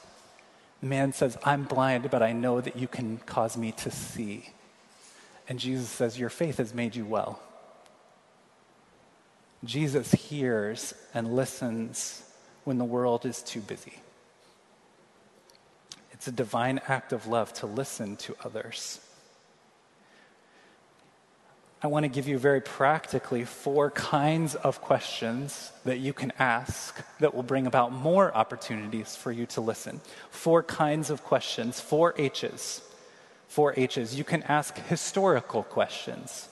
The 0.80 0.88
man 0.88 1.12
says, 1.12 1.38
I'm 1.44 1.64
blind, 1.64 2.10
but 2.10 2.22
I 2.22 2.32
know 2.32 2.60
that 2.60 2.76
you 2.76 2.88
can 2.88 3.18
cause 3.18 3.56
me 3.56 3.72
to 3.72 3.90
see. 3.90 4.50
And 5.48 5.58
Jesus 5.58 5.88
says, 5.88 6.18
Your 6.18 6.30
faith 6.30 6.58
has 6.58 6.74
made 6.74 6.96
you 6.96 7.04
well. 7.04 7.40
Jesus 9.64 10.12
hears 10.12 10.94
and 11.14 11.34
listens 11.34 12.22
when 12.64 12.78
the 12.78 12.84
world 12.84 13.24
is 13.24 13.42
too 13.42 13.60
busy. 13.60 13.94
It's 16.12 16.26
a 16.26 16.32
divine 16.32 16.80
act 16.86 17.12
of 17.12 17.26
love 17.26 17.52
to 17.54 17.66
listen 17.66 18.16
to 18.16 18.36
others. 18.44 19.00
I 21.84 21.88
want 21.88 22.04
to 22.04 22.08
give 22.08 22.28
you 22.28 22.38
very 22.38 22.60
practically 22.60 23.44
four 23.44 23.90
kinds 23.90 24.54
of 24.54 24.80
questions 24.80 25.72
that 25.84 25.98
you 25.98 26.12
can 26.12 26.32
ask 26.38 26.96
that 27.18 27.34
will 27.34 27.42
bring 27.42 27.66
about 27.66 27.90
more 27.90 28.32
opportunities 28.36 29.16
for 29.16 29.32
you 29.32 29.46
to 29.46 29.60
listen. 29.60 30.00
Four 30.30 30.62
kinds 30.62 31.10
of 31.10 31.24
questions, 31.24 31.80
four 31.80 32.14
H's. 32.16 32.82
Four 33.48 33.74
H's. 33.76 34.14
You 34.16 34.22
can 34.22 34.44
ask 34.44 34.76
historical 34.86 35.64
questions. 35.64 36.48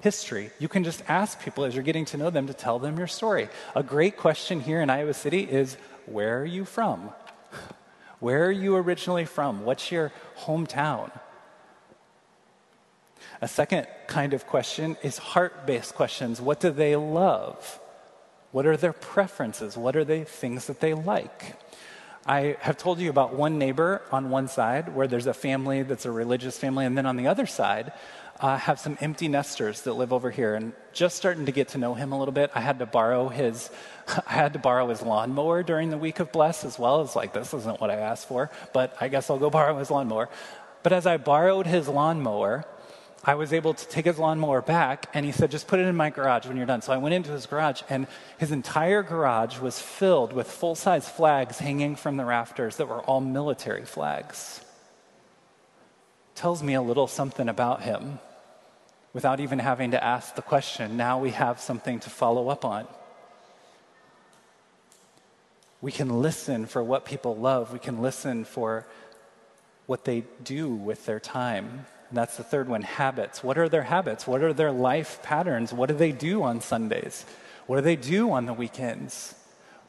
History. 0.00 0.50
You 0.58 0.68
can 0.68 0.84
just 0.84 1.02
ask 1.08 1.40
people 1.42 1.64
as 1.64 1.74
you're 1.74 1.82
getting 1.82 2.04
to 2.06 2.16
know 2.16 2.30
them 2.30 2.46
to 2.46 2.54
tell 2.54 2.78
them 2.78 2.98
your 2.98 3.08
story. 3.08 3.48
A 3.74 3.82
great 3.82 4.16
question 4.16 4.60
here 4.60 4.80
in 4.80 4.90
Iowa 4.90 5.14
City 5.14 5.40
is 5.40 5.76
where 6.06 6.40
are 6.40 6.44
you 6.44 6.64
from? 6.64 7.10
Where 8.20 8.46
are 8.46 8.52
you 8.52 8.76
originally 8.76 9.24
from? 9.24 9.64
What's 9.64 9.90
your 9.90 10.12
hometown? 10.40 11.10
A 13.40 13.48
second 13.48 13.86
kind 14.06 14.34
of 14.34 14.46
question 14.46 14.96
is 15.02 15.18
heart 15.18 15.66
based 15.66 15.94
questions. 15.94 16.40
What 16.40 16.60
do 16.60 16.70
they 16.70 16.96
love? 16.96 17.80
What 18.50 18.66
are 18.66 18.76
their 18.76 18.92
preferences? 18.92 19.76
What 19.76 19.94
are 19.96 20.04
the 20.04 20.24
things 20.24 20.66
that 20.66 20.80
they 20.80 20.94
like? 20.94 21.56
I 22.26 22.56
have 22.60 22.76
told 22.76 22.98
you 22.98 23.08
about 23.10 23.34
one 23.34 23.58
neighbor 23.58 24.02
on 24.12 24.30
one 24.30 24.48
side 24.48 24.94
where 24.94 25.06
there's 25.06 25.26
a 25.26 25.34
family 25.34 25.82
that's 25.82 26.04
a 26.04 26.10
religious 26.10 26.58
family, 26.58 26.84
and 26.84 26.96
then 26.96 27.06
on 27.06 27.16
the 27.16 27.26
other 27.26 27.46
side, 27.46 27.92
uh, 28.40 28.56
have 28.56 28.78
some 28.78 28.96
empty 29.00 29.28
nesters 29.28 29.82
that 29.82 29.94
live 29.94 30.12
over 30.12 30.30
here. 30.30 30.54
And 30.54 30.72
just 30.92 31.16
starting 31.16 31.46
to 31.46 31.52
get 31.52 31.68
to 31.68 31.78
know 31.78 31.94
him 31.94 32.12
a 32.12 32.18
little 32.18 32.32
bit, 32.32 32.50
I 32.54 32.60
had 32.60 32.78
to 32.78 32.86
borrow 32.86 33.28
his, 33.28 33.70
I 34.26 34.32
had 34.32 34.52
to 34.52 34.58
borrow 34.58 34.88
his 34.88 35.02
lawnmower 35.02 35.62
during 35.62 35.90
the 35.90 35.98
week 35.98 36.20
of 36.20 36.30
Bless 36.32 36.64
as 36.64 36.78
well. 36.78 37.02
It's 37.02 37.16
like 37.16 37.32
this 37.32 37.52
isn't 37.52 37.80
what 37.80 37.90
I 37.90 37.96
asked 37.96 38.28
for, 38.28 38.50
but 38.72 38.96
I 39.00 39.08
guess 39.08 39.30
I'll 39.30 39.38
go 39.38 39.50
borrow 39.58 39.78
his 39.78 39.90
lawnmower. 39.90 40.28
But 40.82 40.92
as 40.92 41.06
I 41.06 41.16
borrowed 41.16 41.66
his 41.66 41.88
lawnmower, 41.88 42.64
I 43.24 43.34
was 43.34 43.52
able 43.52 43.74
to 43.74 43.88
take 43.88 44.04
his 44.04 44.16
lawnmower 44.16 44.62
back, 44.62 45.10
and 45.12 45.26
he 45.26 45.32
said, 45.32 45.50
Just 45.50 45.66
put 45.66 45.80
it 45.80 45.86
in 45.86 45.96
my 45.96 46.08
garage 46.08 46.46
when 46.46 46.56
you're 46.56 46.66
done. 46.66 46.82
So 46.82 46.92
I 46.92 46.98
went 46.98 47.14
into 47.14 47.32
his 47.32 47.46
garage, 47.46 47.82
and 47.90 48.06
his 48.38 48.52
entire 48.52 49.02
garage 49.02 49.58
was 49.58 49.80
filled 49.80 50.32
with 50.32 50.48
full 50.48 50.76
size 50.76 51.08
flags 51.08 51.58
hanging 51.58 51.96
from 51.96 52.16
the 52.16 52.24
rafters 52.24 52.76
that 52.76 52.86
were 52.86 53.00
all 53.00 53.20
military 53.20 53.84
flags. 53.84 54.60
Tells 56.36 56.62
me 56.62 56.74
a 56.74 56.80
little 56.80 57.08
something 57.08 57.48
about 57.48 57.82
him 57.82 58.20
without 59.18 59.40
even 59.40 59.58
having 59.58 59.90
to 59.90 60.04
ask 60.04 60.36
the 60.36 60.42
question. 60.42 60.96
Now 60.96 61.18
we 61.18 61.32
have 61.32 61.58
something 61.58 61.98
to 61.98 62.08
follow 62.08 62.50
up 62.50 62.64
on. 62.64 62.86
We 65.80 65.90
can 65.90 66.22
listen 66.22 66.66
for 66.66 66.84
what 66.84 67.04
people 67.04 67.34
love, 67.34 67.72
we 67.72 67.80
can 67.80 68.00
listen 68.00 68.44
for 68.44 68.86
what 69.86 70.04
they 70.04 70.22
do 70.44 70.68
with 70.68 71.04
their 71.04 71.18
time. 71.18 71.84
And 72.10 72.16
that's 72.16 72.36
the 72.36 72.44
third 72.44 72.68
one 72.68 72.82
habits. 72.82 73.42
What 73.42 73.58
are 73.58 73.68
their 73.68 73.82
habits? 73.82 74.24
What 74.24 74.40
are 74.44 74.52
their 74.52 74.70
life 74.70 75.20
patterns? 75.24 75.72
What 75.72 75.88
do 75.88 75.96
they 75.96 76.12
do 76.12 76.44
on 76.44 76.60
Sundays? 76.60 77.26
What 77.66 77.78
do 77.78 77.82
they 77.82 77.96
do 77.96 78.30
on 78.30 78.46
the 78.46 78.54
weekends? 78.54 79.34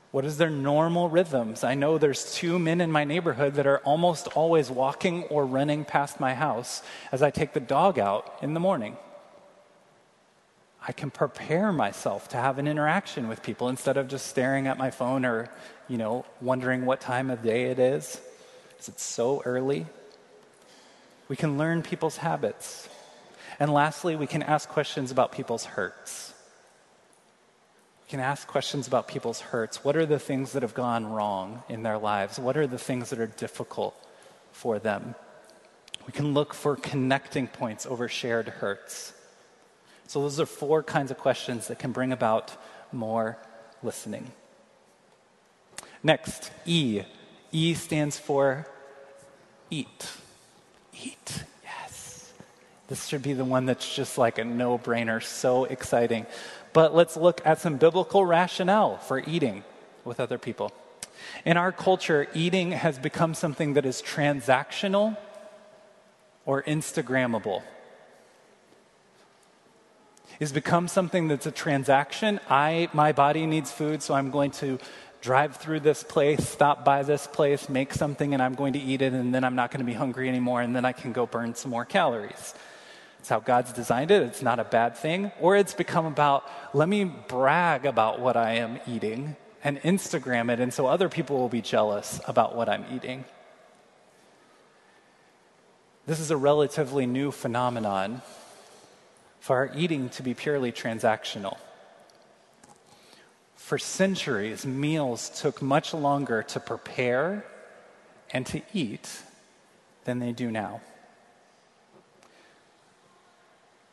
What 0.09 0.25
is 0.25 0.39
their 0.39 0.49
normal 0.49 1.07
rhythms? 1.07 1.63
I 1.63 1.75
know 1.75 1.99
there's 1.99 2.33
two 2.33 2.57
men 2.57 2.81
in 2.81 2.91
my 2.91 3.03
neighborhood 3.03 3.53
that 3.53 3.67
are 3.67 3.77
almost 3.85 4.27
always 4.29 4.71
walking 4.71 5.25
or 5.25 5.45
running 5.45 5.85
past 5.85 6.19
my 6.19 6.33
house 6.33 6.81
as 7.11 7.21
I 7.21 7.29
take 7.29 7.53
the 7.53 7.59
dog 7.59 7.99
out 7.99 8.39
in 8.41 8.55
the 8.55 8.59
morning. 8.59 8.97
I 10.85 10.91
can 10.91 11.11
prepare 11.11 11.71
myself 11.71 12.29
to 12.29 12.37
have 12.37 12.57
an 12.57 12.67
interaction 12.67 13.27
with 13.27 13.43
people 13.43 13.69
instead 13.69 13.97
of 13.97 14.07
just 14.07 14.27
staring 14.27 14.67
at 14.67 14.77
my 14.77 14.91
phone 14.91 15.25
or, 15.25 15.49
you 15.87 15.97
know, 15.97 16.25
wondering 16.41 16.85
what 16.85 17.01
time 17.01 17.29
of 17.29 17.43
day 17.43 17.65
it 17.65 17.79
is. 17.79 18.21
Is 18.79 18.87
it 18.87 18.99
so 18.99 19.41
early? 19.45 19.85
We 21.27 21.35
can 21.35 21.57
learn 21.57 21.83
people's 21.83 22.17
habits. 22.17 22.87
And 23.59 23.73
lastly, 23.73 24.15
we 24.15 24.25
can 24.25 24.41
ask 24.41 24.69
questions 24.69 25.11
about 25.11 25.33
people's 25.33 25.65
hurts. 25.65 26.33
We 28.05 28.11
can 28.11 28.21
ask 28.21 28.47
questions 28.47 28.87
about 28.87 29.07
people's 29.07 29.41
hurts. 29.41 29.83
What 29.83 29.97
are 29.97 30.05
the 30.05 30.17
things 30.17 30.53
that 30.53 30.63
have 30.63 30.73
gone 30.73 31.05
wrong 31.05 31.61
in 31.67 31.83
their 31.83 31.97
lives? 31.97 32.39
What 32.39 32.55
are 32.55 32.67
the 32.67 32.77
things 32.77 33.09
that 33.09 33.19
are 33.19 33.27
difficult 33.27 33.95
for 34.53 34.79
them? 34.79 35.13
We 36.07 36.13
can 36.13 36.33
look 36.33 36.53
for 36.53 36.75
connecting 36.77 37.47
points 37.47 37.85
over 37.85 38.07
shared 38.07 38.47
hurts. 38.47 39.13
So, 40.09 40.21
those 40.21 40.39
are 40.39 40.47
four 40.47 40.81
kinds 40.81 41.11
of 41.11 41.19
questions 41.19 41.67
that 41.67 41.77
can 41.77 41.91
bring 41.91 42.11
about 42.11 42.51
more 42.91 43.37
listening. 43.83 44.31
Next, 46.01 46.49
E. 46.65 47.03
E 47.51 47.73
stands 47.75 48.17
for 48.17 48.67
eat 49.69 50.07
eat. 51.03 51.43
Yes. 51.63 52.33
This 52.87 53.05
should 53.05 53.21
be 53.21 53.33
the 53.33 53.45
one 53.45 53.67
that's 53.67 53.95
just 53.95 54.17
like 54.17 54.39
a 54.39 54.43
no 54.43 54.79
brainer, 54.79 55.21
so 55.21 55.65
exciting. 55.65 56.25
But 56.73 56.95
let's 56.95 57.15
look 57.15 57.41
at 57.45 57.59
some 57.59 57.77
biblical 57.77 58.25
rationale 58.25 58.97
for 58.97 59.19
eating 59.19 59.63
with 60.05 60.19
other 60.19 60.39
people. 60.39 60.71
In 61.45 61.55
our 61.55 61.71
culture, 61.71 62.27
eating 62.33 62.71
has 62.71 62.97
become 62.97 63.35
something 63.35 63.73
that 63.73 63.85
is 63.85 64.01
transactional 64.01 65.17
or 66.47 66.63
Instagrammable. 66.63 67.61
It's 70.39 70.53
become 70.53 70.87
something 70.87 71.27
that's 71.27 71.45
a 71.45 71.51
transaction. 71.51 72.39
I, 72.49 72.87
my 72.93 73.11
body 73.11 73.45
needs 73.45 73.71
food, 73.71 74.01
so 74.01 74.13
I'm 74.13 74.31
going 74.31 74.51
to 74.51 74.79
drive 75.19 75.57
through 75.57 75.81
this 75.81 76.01
place, 76.01 76.47
stop 76.47 76.85
by 76.85 77.03
this 77.03 77.27
place, 77.27 77.67
make 77.67 77.93
something, 77.93 78.33
and 78.33 78.41
I'm 78.41 78.55
going 78.55 78.71
to 78.71 78.79
eat 78.79 79.01
it, 79.01 79.11
and 79.11 79.35
then 79.35 79.43
I'm 79.43 79.55
not 79.55 79.69
going 79.69 79.79
to 79.79 79.85
be 79.85 79.93
hungry 79.93 80.29
anymore, 80.29 80.61
and 80.61 80.73
then 80.73 80.85
I 80.85 80.93
can 80.93 81.11
go 81.11 81.25
burn 81.25 81.55
some 81.55 81.71
more 81.71 81.83
calories. 81.83 82.53
It's 83.19 83.27
how 83.27 83.41
God's 83.41 83.73
designed 83.73 84.11
it. 84.11 84.21
It's 84.23 84.41
not 84.41 84.59
a 84.59 84.63
bad 84.63 84.95
thing. 84.95 85.33
Or 85.41 85.57
it's 85.57 85.73
become 85.73 86.05
about, 86.05 86.49
let 86.73 86.87
me 86.87 87.03
brag 87.03 87.85
about 87.85 88.21
what 88.21 88.37
I 88.37 88.53
am 88.53 88.79
eating 88.87 89.35
and 89.61 89.77
Instagram 89.81 90.49
it, 90.49 90.61
and 90.61 90.73
so 90.73 90.87
other 90.87 91.09
people 91.09 91.37
will 91.37 91.49
be 91.49 91.61
jealous 91.61 92.21
about 92.29 92.55
what 92.55 92.69
I'm 92.69 92.85
eating. 92.95 93.25
This 96.05 96.21
is 96.21 96.31
a 96.31 96.37
relatively 96.37 97.05
new 97.05 97.29
phenomenon 97.29 98.21
for 99.39 99.55
our 99.57 99.71
eating 99.75 100.09
to 100.09 100.23
be 100.23 100.33
purely 100.33 100.71
transactional. 100.71 101.57
For 103.55 103.77
centuries, 103.77 104.65
meals 104.65 105.29
took 105.29 105.61
much 105.61 105.93
longer 105.93 106.41
to 106.43 106.59
prepare 106.59 107.45
and 108.31 108.45
to 108.47 108.61
eat 108.73 109.21
than 110.05 110.19
they 110.19 110.31
do 110.31 110.49
now. 110.49 110.81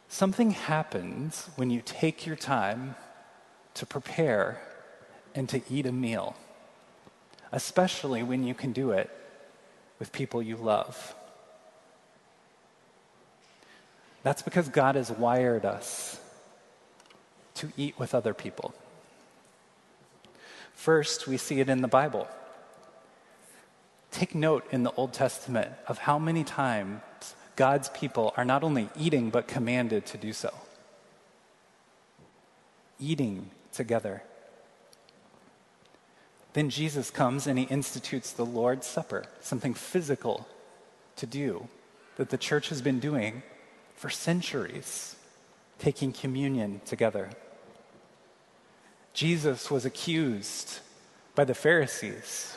Something 0.09 0.53
happens 0.53 1.51
when 1.57 1.71
you 1.71 1.83
take 1.85 2.27
your 2.27 2.37
time 2.37 2.95
to 3.75 3.85
prepare 3.85 4.63
and 5.35 5.49
to 5.51 5.61
eat 5.69 5.85
a 5.85 5.93
meal, 5.93 6.37
especially 7.53 8.23
when 8.23 8.45
you 8.45 8.55
can 8.55 8.73
do 8.73 8.93
it 8.93 9.11
with 9.99 10.13
people 10.13 10.41
you 10.41 10.57
love. 10.57 11.16
That's 14.27 14.43
because 14.43 14.69
God 14.69 14.97
has 14.97 15.09
wired 15.09 15.65
us 15.65 16.19
to 17.55 17.73
eat 17.77 17.97
with 17.97 18.13
other 18.13 18.35
people. 18.35 18.75
First, 20.75 21.29
we 21.29 21.37
see 21.37 21.61
it 21.61 21.69
in 21.69 21.81
the 21.81 21.87
Bible. 21.87 22.27
Take 24.11 24.35
note 24.35 24.67
in 24.73 24.83
the 24.83 24.91
Old 24.97 25.13
Testament 25.13 25.71
of 25.87 25.99
how 25.99 26.19
many 26.19 26.43
times 26.43 27.37
God's 27.55 27.89
people 27.91 28.35
are 28.37 28.45
not 28.45 28.65
only 28.65 28.89
eating, 28.99 29.31
but 29.31 29.47
commanded 29.47 30.07
to 30.07 30.19
do 30.19 30.33
so. 30.33 30.53
Eating 32.99 33.51
together. 33.73 34.25
Then 36.55 36.69
Jesus 36.69 37.13
comes 37.13 37.47
and 37.47 37.61
he 37.61 37.67
institutes 37.67 38.33
the 38.33 38.45
Lord's 38.45 38.89
Supper, 38.89 39.27
something 39.41 39.73
physical 39.73 40.49
to 41.15 41.27
do 41.27 41.69
that 42.17 42.31
the 42.31 42.37
church 42.37 42.71
has 42.71 42.83
been 42.83 42.99
doing 42.99 43.45
for 43.97 44.11
centuries, 44.11 45.17
taking 45.79 46.13
communion 46.13 46.81
together. 46.85 47.31
Jesus 49.13 49.71
was 49.71 49.85
accused 49.85 50.81
by 51.35 51.45
the 51.45 51.55
Pharisees 51.55 52.57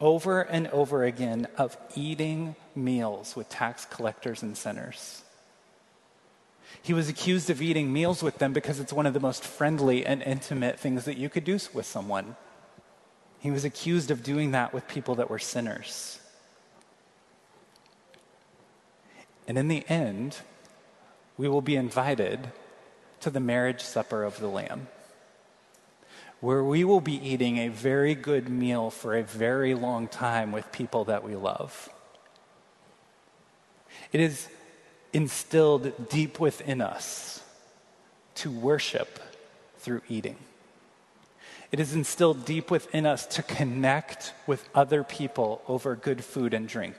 over 0.00 0.42
and 0.42 0.68
over 0.68 1.04
again 1.04 1.48
of 1.56 1.76
eating 1.96 2.54
meals 2.74 3.34
with 3.34 3.48
tax 3.48 3.84
collectors 3.84 4.42
and 4.42 4.56
sinners. 4.56 5.22
He 6.82 6.94
was 6.94 7.08
accused 7.08 7.50
of 7.50 7.60
eating 7.60 7.92
meals 7.92 8.22
with 8.22 8.38
them 8.38 8.52
because 8.52 8.78
it's 8.78 8.92
one 8.92 9.06
of 9.06 9.14
the 9.14 9.20
most 9.20 9.42
friendly 9.42 10.06
and 10.06 10.22
intimate 10.22 10.78
things 10.78 11.04
that 11.06 11.16
you 11.16 11.28
could 11.28 11.44
do 11.44 11.58
with 11.74 11.86
someone. 11.86 12.36
He 13.40 13.50
was 13.50 13.64
accused 13.64 14.10
of 14.10 14.22
doing 14.22 14.52
that 14.52 14.72
with 14.72 14.86
people 14.86 15.16
that 15.16 15.30
were 15.30 15.38
sinners. 15.38 16.20
And 19.48 19.56
in 19.58 19.68
the 19.68 19.84
end, 19.88 20.36
we 21.38 21.48
will 21.48 21.62
be 21.62 21.76
invited 21.76 22.50
to 23.20 23.30
the 23.30 23.40
marriage 23.40 23.80
supper 23.80 24.24
of 24.24 24.38
the 24.38 24.48
Lamb, 24.48 24.88
where 26.40 26.62
we 26.62 26.84
will 26.84 27.00
be 27.00 27.14
eating 27.26 27.58
a 27.58 27.68
very 27.68 28.14
good 28.14 28.48
meal 28.48 28.90
for 28.90 29.16
a 29.16 29.22
very 29.22 29.74
long 29.74 30.08
time 30.08 30.52
with 30.52 30.70
people 30.72 31.04
that 31.04 31.24
we 31.24 31.36
love. 31.36 31.88
It 34.12 34.20
is 34.20 34.48
instilled 35.12 36.08
deep 36.08 36.38
within 36.38 36.80
us 36.80 37.42
to 38.36 38.50
worship 38.50 39.20
through 39.78 40.02
eating. 40.08 40.36
It 41.70 41.80
is 41.80 41.94
instilled 41.94 42.44
deep 42.44 42.70
within 42.70 43.04
us 43.04 43.26
to 43.26 43.42
connect 43.42 44.32
with 44.46 44.68
other 44.74 45.04
people 45.04 45.62
over 45.68 45.94
good 45.94 46.24
food 46.24 46.54
and 46.54 46.66
drink. 46.66 46.96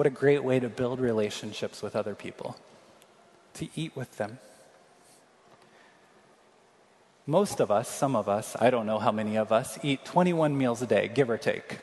What 0.00 0.06
a 0.06 0.08
great 0.08 0.42
way 0.42 0.58
to 0.58 0.70
build 0.70 0.98
relationships 0.98 1.82
with 1.82 1.94
other 1.94 2.14
people, 2.14 2.56
to 3.52 3.68
eat 3.76 3.94
with 3.94 4.16
them. 4.16 4.38
Most 7.26 7.60
of 7.60 7.70
us, 7.70 7.86
some 7.86 8.16
of 8.16 8.26
us, 8.26 8.56
I 8.58 8.70
don't 8.70 8.86
know 8.86 8.98
how 8.98 9.12
many 9.12 9.36
of 9.36 9.52
us, 9.52 9.78
eat 9.82 10.06
21 10.06 10.56
meals 10.56 10.80
a 10.80 10.86
day, 10.86 11.10
give 11.12 11.28
or 11.28 11.36
take. 11.36 11.80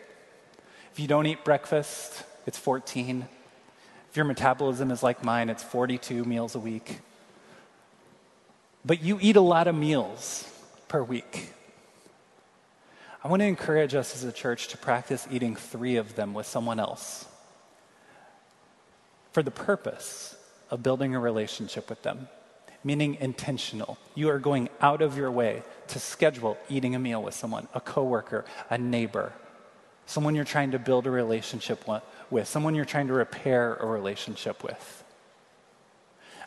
If 0.92 1.00
you 1.00 1.08
don't 1.08 1.28
eat 1.28 1.46
breakfast, 1.46 2.24
it's 2.48 2.58
14. 2.58 3.28
If 4.10 4.16
your 4.18 4.26
metabolism 4.26 4.90
is 4.90 5.04
like 5.04 5.24
mine, 5.24 5.52
it's 5.52 5.62
42 5.62 6.26
meals 6.26 6.56
a 6.56 6.60
week. 6.60 7.02
But 8.84 9.04
you 9.04 9.20
eat 9.22 9.36
a 9.36 9.42
lot 9.42 9.68
of 9.68 9.76
meals 9.76 10.52
per 10.88 11.04
week. 11.04 11.54
I 13.24 13.28
want 13.28 13.42
to 13.42 13.46
encourage 13.46 13.94
us 13.94 14.16
as 14.16 14.24
a 14.24 14.32
church 14.32 14.70
to 14.70 14.78
practice 14.78 15.28
eating 15.30 15.56
three 15.56 15.98
of 15.98 16.16
them 16.16 16.34
with 16.34 16.48
someone 16.48 16.80
else 16.80 17.28
for 19.38 19.44
the 19.44 19.52
purpose 19.52 20.36
of 20.72 20.82
building 20.82 21.14
a 21.14 21.20
relationship 21.20 21.92
with 21.92 22.02
them, 22.02 22.28
meaning 22.84 23.14
intentional. 23.20 24.00
You 24.16 24.32
are 24.32 24.40
going 24.40 24.68
out 24.82 25.04
of 25.04 25.16
your 25.16 25.30
way 25.30 25.62
to 25.90 26.00
schedule 26.00 26.58
eating 26.70 26.96
a 26.96 27.00
meal 27.00 27.22
with 27.22 27.36
someone, 27.36 27.68
a 27.76 27.80
coworker, 27.80 28.46
a 28.72 28.80
neighbor, 28.80 29.34
someone 30.08 30.34
you're 30.34 30.44
trying 30.44 30.72
to 30.72 30.80
build 30.80 31.06
a 31.06 31.12
relationship 31.12 31.86
with, 32.32 32.48
someone 32.48 32.74
you're 32.74 32.84
trying 32.84 33.10
to 33.10 33.14
repair 33.14 33.76
a 33.76 33.86
relationship 33.86 34.64
with. 34.64 35.04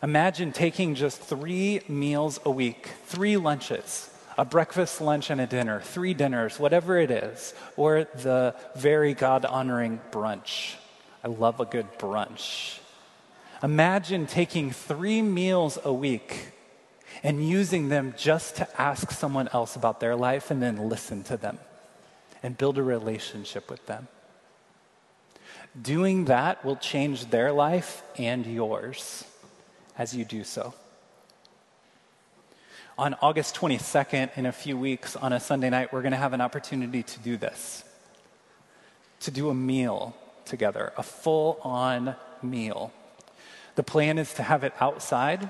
Imagine 0.03 0.51
taking 0.51 0.93
just 0.93 1.21
three 1.21 1.79
meals 1.87 2.41
a 2.43 2.51
week, 2.51 2.89
three 3.05 3.37
lunches, 3.37 4.09
a 4.37 4.43
breakfast, 4.43 4.99
lunch, 4.99 5.29
and 5.29 5.39
a 5.39 5.47
dinner, 5.47 5.79
three 5.79 6.13
dinners, 6.13 6.59
whatever 6.59 6.97
it 6.97 7.09
is, 7.09 7.53
or 7.77 8.03
the 8.15 8.53
very 8.75 9.13
God 9.13 9.45
honoring 9.45 10.01
brunch. 10.11 10.75
I 11.23 11.29
love 11.29 11.61
a 11.61 11.65
good 11.65 11.87
brunch. 11.97 12.79
Imagine 13.63 14.25
taking 14.25 14.71
three 14.71 15.21
meals 15.21 15.77
a 15.83 15.93
week 15.93 16.47
and 17.23 17.47
using 17.47 17.89
them 17.89 18.13
just 18.17 18.55
to 18.55 18.81
ask 18.81 19.11
someone 19.11 19.47
else 19.53 19.75
about 19.75 19.99
their 19.99 20.15
life 20.15 20.49
and 20.49 20.61
then 20.61 20.89
listen 20.89 21.23
to 21.23 21.37
them 21.37 21.59
and 22.41 22.57
build 22.57 22.77
a 22.77 22.83
relationship 22.83 23.69
with 23.69 23.85
them. 23.85 24.07
Doing 25.79 26.25
that 26.25 26.65
will 26.65 26.75
change 26.75 27.29
their 27.29 27.51
life 27.51 28.01
and 28.17 28.45
yours 28.45 29.23
as 29.97 30.15
you 30.15 30.25
do 30.25 30.43
so. 30.43 30.73
On 32.97 33.15
August 33.21 33.55
22nd, 33.55 34.35
in 34.37 34.45
a 34.45 34.51
few 34.51 34.77
weeks, 34.77 35.15
on 35.15 35.33
a 35.33 35.39
Sunday 35.39 35.69
night, 35.69 35.93
we're 35.93 36.01
going 36.01 36.11
to 36.11 36.17
have 36.17 36.33
an 36.33 36.41
opportunity 36.41 37.03
to 37.03 37.19
do 37.19 37.37
this 37.37 37.83
to 39.21 39.29
do 39.29 39.49
a 39.49 39.53
meal 39.53 40.15
together, 40.45 40.91
a 40.97 41.03
full 41.03 41.59
on 41.61 42.15
meal. 42.41 42.91
The 43.75 43.83
plan 43.83 44.17
is 44.17 44.33
to 44.35 44.43
have 44.43 44.63
it 44.63 44.73
outside. 44.79 45.49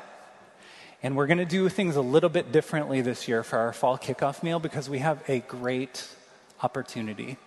And 1.04 1.16
we're 1.16 1.28
going 1.28 1.40
to 1.40 1.46
do 1.46 1.68
things 1.68 1.96
a 1.96 2.02
little 2.02 2.30
bit 2.30 2.52
differently 2.52 3.02
this 3.02 3.28
year 3.28 3.44
for 3.44 3.58
our 3.58 3.74
fall 3.74 3.98
kickoff 3.98 4.44
meal 4.44 4.60
because 4.60 4.90
we 4.90 5.00
have 5.00 5.24
a 5.28 5.40
great 5.40 6.08
opportunity. 6.62 7.38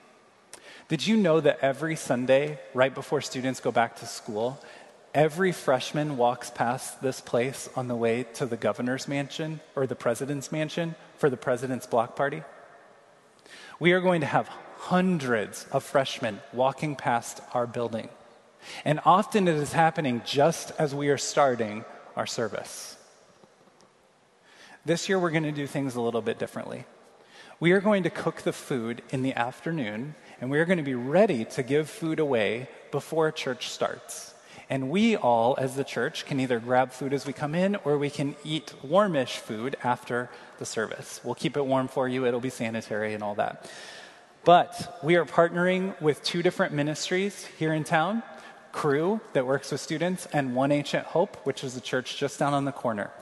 Did 0.89 1.07
you 1.07 1.17
know 1.17 1.41
that 1.41 1.61
every 1.63 1.95
Sunday, 1.95 2.59
right 2.75 2.93
before 2.93 3.21
students 3.21 3.61
go 3.61 3.71
back 3.71 3.97
to 3.97 4.07
school, 4.07 4.61
every 5.15 5.53
freshman 5.53 6.17
walks 6.17 6.51
past 6.51 7.01
this 7.01 7.21
place 7.21 7.69
on 7.77 7.87
the 7.87 7.95
way 7.95 8.25
to 8.35 8.45
the 8.45 8.57
governor's 8.57 9.07
mansion 9.07 9.61
or 9.77 9.87
the 9.87 9.95
president's 9.95 10.51
mansion 10.51 10.97
for 11.17 11.31
the 11.31 11.37
president's 11.37 11.87
block 11.87 12.17
party? 12.17 12.43
We 13.79 13.93
are 13.93 14.01
going 14.01 14.21
to 14.23 14.27
have 14.27 14.49
hundreds 14.79 15.67
of 15.71 15.85
freshmen 15.85 16.41
walking 16.53 16.97
past 16.97 17.41
our 17.53 17.67
building 17.69 18.09
and 18.85 19.00
often 19.05 19.48
it 19.48 19.57
is 19.57 19.72
happening 19.72 20.22
just 20.24 20.72
as 20.79 20.94
we 20.94 21.09
are 21.09 21.18
starting 21.18 21.85
our 22.16 22.27
service. 22.27 22.96
This 24.85 25.09
year, 25.09 25.18
we're 25.18 25.31
going 25.31 25.44
to 25.44 25.53
do 25.53 25.66
things 25.66 25.96
a 25.96 26.00
little 26.00 26.20
bit 26.20 26.38
differently. 26.38 26.85
We 27.61 27.72
are 27.72 27.81
going 27.81 28.03
to 28.03 28.11
cook 28.11 28.42
the 28.42 28.53
food 28.53 29.03
in 29.11 29.22
the 29.22 29.33
afternoon, 29.33 30.14
and 30.40 30.50
we 30.50 30.59
are 30.59 30.64
going 30.64 30.79
to 30.79 30.85
be 30.85 30.94
ready 30.94 31.44
to 31.46 31.62
give 31.62 31.88
food 31.88 32.18
away 32.18 32.68
before 32.90 33.31
church 33.33 33.70
starts. 33.70 34.35
And 34.68 34.90
we 34.90 35.16
all, 35.16 35.55
as 35.59 35.77
the 35.77 35.85
church, 35.85 36.27
can 36.27 36.40
either 36.40 36.59
grab 36.59 36.92
food 36.92 37.12
as 37.12 37.27
we 37.27 37.33
come 37.33 37.55
in 37.55 37.77
or 37.77 37.96
we 37.96 38.11
can 38.11 38.35
eat 38.44 38.72
warmish 38.83 39.37
food 39.37 39.77
after 39.83 40.31
the 40.59 40.66
service. 40.66 41.20
We'll 41.22 41.35
keep 41.35 41.57
it 41.57 41.64
warm 41.64 41.88
for 41.88 42.09
you, 42.09 42.27
it'll 42.27 42.40
be 42.40 42.50
sanitary 42.50 43.14
and 43.14 43.22
all 43.22 43.35
that. 43.37 43.70
But 44.44 44.98
we 45.03 45.16
are 45.16 45.24
partnering 45.24 45.98
with 46.00 46.22
two 46.22 46.42
different 46.42 46.74
ministries 46.74 47.46
here 47.59 47.72
in 47.72 47.85
town 47.85 48.22
Cru 48.75 49.21
that 49.35 49.47
works 49.47 49.71
with 49.71 49.81
students, 49.81 50.27
and 50.33 50.57
One 50.57 50.73
Ancient 50.73 51.07
Hope, 51.07 51.37
which 51.47 51.63
is 51.63 51.77
a 51.77 51.81
church 51.81 52.17
just 52.17 52.41
down 52.41 52.53
on 52.53 52.65
the 52.65 52.73
corner. 52.73 53.13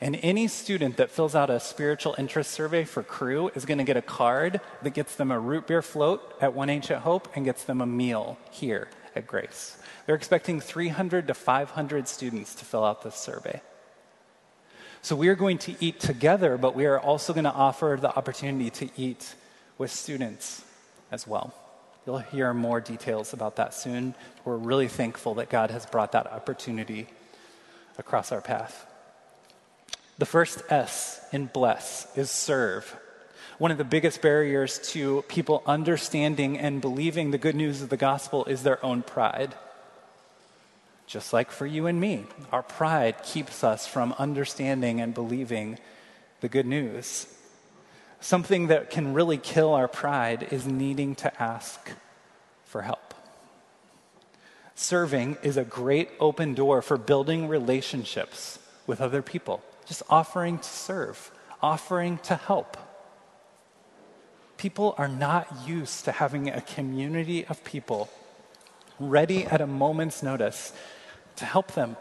And 0.00 0.18
any 0.20 0.48
student 0.48 0.96
that 0.96 1.12
fills 1.12 1.36
out 1.36 1.48
a 1.48 1.60
spiritual 1.60 2.16
interest 2.18 2.50
survey 2.50 2.82
for 2.82 3.04
Cru 3.04 3.48
is 3.54 3.64
going 3.64 3.78
to 3.78 3.84
get 3.84 3.96
a 3.96 4.02
card 4.02 4.60
that 4.82 4.94
gets 4.94 5.14
them 5.14 5.30
a 5.30 5.38
root 5.38 5.68
beer 5.68 5.80
float 5.80 6.36
at 6.40 6.54
One 6.54 6.68
Ancient 6.68 7.02
Hope 7.02 7.28
and 7.36 7.44
gets 7.44 7.62
them 7.62 7.80
a 7.80 7.86
meal 7.86 8.36
here 8.50 8.88
at 9.14 9.28
Grace. 9.28 9.78
They're 10.04 10.16
expecting 10.16 10.60
300 10.60 11.28
to 11.28 11.34
500 11.34 12.08
students 12.08 12.56
to 12.56 12.64
fill 12.64 12.84
out 12.84 13.02
this 13.02 13.14
survey. 13.14 13.62
So 15.02 15.14
we 15.14 15.28
are 15.28 15.36
going 15.36 15.58
to 15.58 15.76
eat 15.78 16.00
together, 16.00 16.58
but 16.58 16.74
we 16.74 16.84
are 16.84 16.98
also 16.98 17.32
going 17.32 17.44
to 17.44 17.52
offer 17.52 17.96
the 17.98 18.14
opportunity 18.14 18.70
to 18.70 18.90
eat 18.96 19.36
with 19.78 19.92
students 19.92 20.64
as 21.12 21.28
well. 21.28 21.54
You'll 22.06 22.18
hear 22.18 22.54
more 22.54 22.80
details 22.80 23.32
about 23.32 23.56
that 23.56 23.74
soon. 23.74 24.14
We're 24.44 24.56
really 24.56 24.86
thankful 24.86 25.34
that 25.34 25.50
God 25.50 25.72
has 25.72 25.84
brought 25.86 26.12
that 26.12 26.32
opportunity 26.32 27.08
across 27.98 28.30
our 28.30 28.40
path. 28.40 28.86
The 30.18 30.26
first 30.26 30.62
S 30.70 31.20
in 31.32 31.46
bless 31.46 32.06
is 32.16 32.30
serve. 32.30 32.96
One 33.58 33.72
of 33.72 33.78
the 33.78 33.84
biggest 33.84 34.22
barriers 34.22 34.78
to 34.92 35.22
people 35.22 35.64
understanding 35.66 36.58
and 36.58 36.80
believing 36.80 37.32
the 37.32 37.38
good 37.38 37.56
news 37.56 37.82
of 37.82 37.88
the 37.88 37.96
gospel 37.96 38.44
is 38.44 38.62
their 38.62 38.84
own 38.84 39.02
pride. 39.02 39.56
Just 41.08 41.32
like 41.32 41.50
for 41.50 41.66
you 41.66 41.86
and 41.86 42.00
me, 42.00 42.26
our 42.52 42.62
pride 42.62 43.22
keeps 43.24 43.64
us 43.64 43.86
from 43.86 44.14
understanding 44.18 45.00
and 45.00 45.12
believing 45.12 45.78
the 46.40 46.48
good 46.48 46.66
news. 46.66 47.26
Something 48.26 48.66
that 48.66 48.90
can 48.90 49.14
really 49.14 49.38
kill 49.38 49.72
our 49.72 49.86
pride 49.86 50.48
is 50.50 50.66
needing 50.66 51.14
to 51.14 51.40
ask 51.40 51.92
for 52.64 52.82
help. 52.82 53.14
Serving 54.74 55.36
is 55.44 55.56
a 55.56 55.62
great 55.62 56.08
open 56.18 56.52
door 56.52 56.82
for 56.82 56.96
building 56.96 57.46
relationships 57.46 58.58
with 58.84 59.00
other 59.00 59.22
people, 59.22 59.62
just 59.86 60.02
offering 60.10 60.58
to 60.58 60.68
serve, 60.68 61.30
offering 61.62 62.18
to 62.24 62.34
help. 62.34 62.76
People 64.56 64.96
are 64.98 65.06
not 65.06 65.46
used 65.64 66.04
to 66.06 66.10
having 66.10 66.48
a 66.48 66.60
community 66.60 67.46
of 67.46 67.62
people 67.62 68.10
ready 68.98 69.44
at 69.44 69.60
a 69.60 69.68
moment's 69.68 70.24
notice 70.24 70.72
to 71.36 71.44
help 71.44 71.74
them 71.74 71.96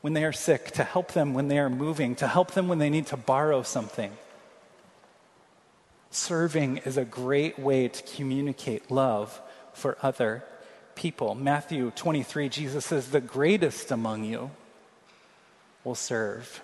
when 0.00 0.12
they 0.12 0.24
are 0.24 0.32
sick, 0.32 0.70
to 0.70 0.84
help 0.84 1.10
them 1.10 1.34
when 1.34 1.48
they 1.48 1.58
are 1.58 1.68
moving, 1.68 2.14
to 2.14 2.28
help 2.28 2.52
them 2.52 2.68
when 2.68 2.78
they 2.78 2.88
need 2.88 3.08
to 3.08 3.16
borrow 3.16 3.64
something. 3.64 4.16
Serving 6.12 6.76
is 6.84 6.98
a 6.98 7.06
great 7.06 7.58
way 7.58 7.88
to 7.88 8.02
communicate 8.16 8.90
love 8.90 9.40
for 9.72 9.96
other 10.02 10.44
people. 10.94 11.34
Matthew 11.34 11.90
23, 11.90 12.50
Jesus 12.50 12.84
says, 12.84 13.10
The 13.10 13.20
greatest 13.20 13.90
among 13.90 14.24
you 14.24 14.50
will 15.84 15.94
serve. 15.94 16.62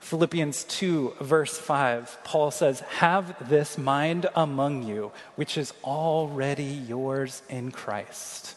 Philippians 0.00 0.64
2, 0.64 1.16
verse 1.20 1.58
5, 1.58 2.24
Paul 2.24 2.50
says, 2.50 2.80
Have 2.80 3.48
this 3.48 3.76
mind 3.76 4.26
among 4.34 4.84
you, 4.84 5.12
which 5.34 5.58
is 5.58 5.74
already 5.84 6.64
yours 6.64 7.42
in 7.50 7.72
Christ. 7.72 8.55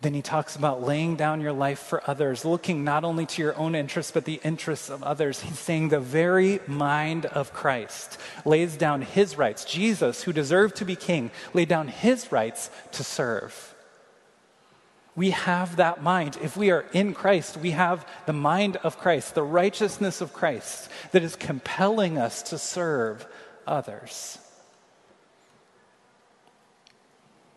Then 0.00 0.14
he 0.14 0.22
talks 0.22 0.54
about 0.54 0.82
laying 0.82 1.16
down 1.16 1.40
your 1.40 1.52
life 1.52 1.80
for 1.80 2.08
others, 2.08 2.44
looking 2.44 2.84
not 2.84 3.02
only 3.02 3.26
to 3.26 3.42
your 3.42 3.56
own 3.56 3.74
interests, 3.74 4.12
but 4.12 4.24
the 4.24 4.40
interests 4.44 4.90
of 4.90 5.02
others. 5.02 5.40
He's 5.40 5.58
saying 5.58 5.88
the 5.88 5.98
very 5.98 6.60
mind 6.68 7.26
of 7.26 7.52
Christ 7.52 8.16
lays 8.44 8.76
down 8.76 9.02
his 9.02 9.36
rights. 9.36 9.64
Jesus, 9.64 10.22
who 10.22 10.32
deserved 10.32 10.76
to 10.76 10.84
be 10.84 10.94
king, 10.94 11.32
laid 11.52 11.68
down 11.68 11.88
his 11.88 12.30
rights 12.30 12.70
to 12.92 13.02
serve. 13.02 13.74
We 15.16 15.30
have 15.30 15.74
that 15.76 16.00
mind. 16.00 16.38
If 16.40 16.56
we 16.56 16.70
are 16.70 16.86
in 16.92 17.12
Christ, 17.12 17.56
we 17.56 17.72
have 17.72 18.06
the 18.26 18.32
mind 18.32 18.76
of 18.76 18.98
Christ, 18.98 19.34
the 19.34 19.42
righteousness 19.42 20.20
of 20.20 20.32
Christ 20.32 20.88
that 21.10 21.24
is 21.24 21.34
compelling 21.34 22.18
us 22.18 22.40
to 22.42 22.58
serve 22.58 23.26
others. 23.66 24.38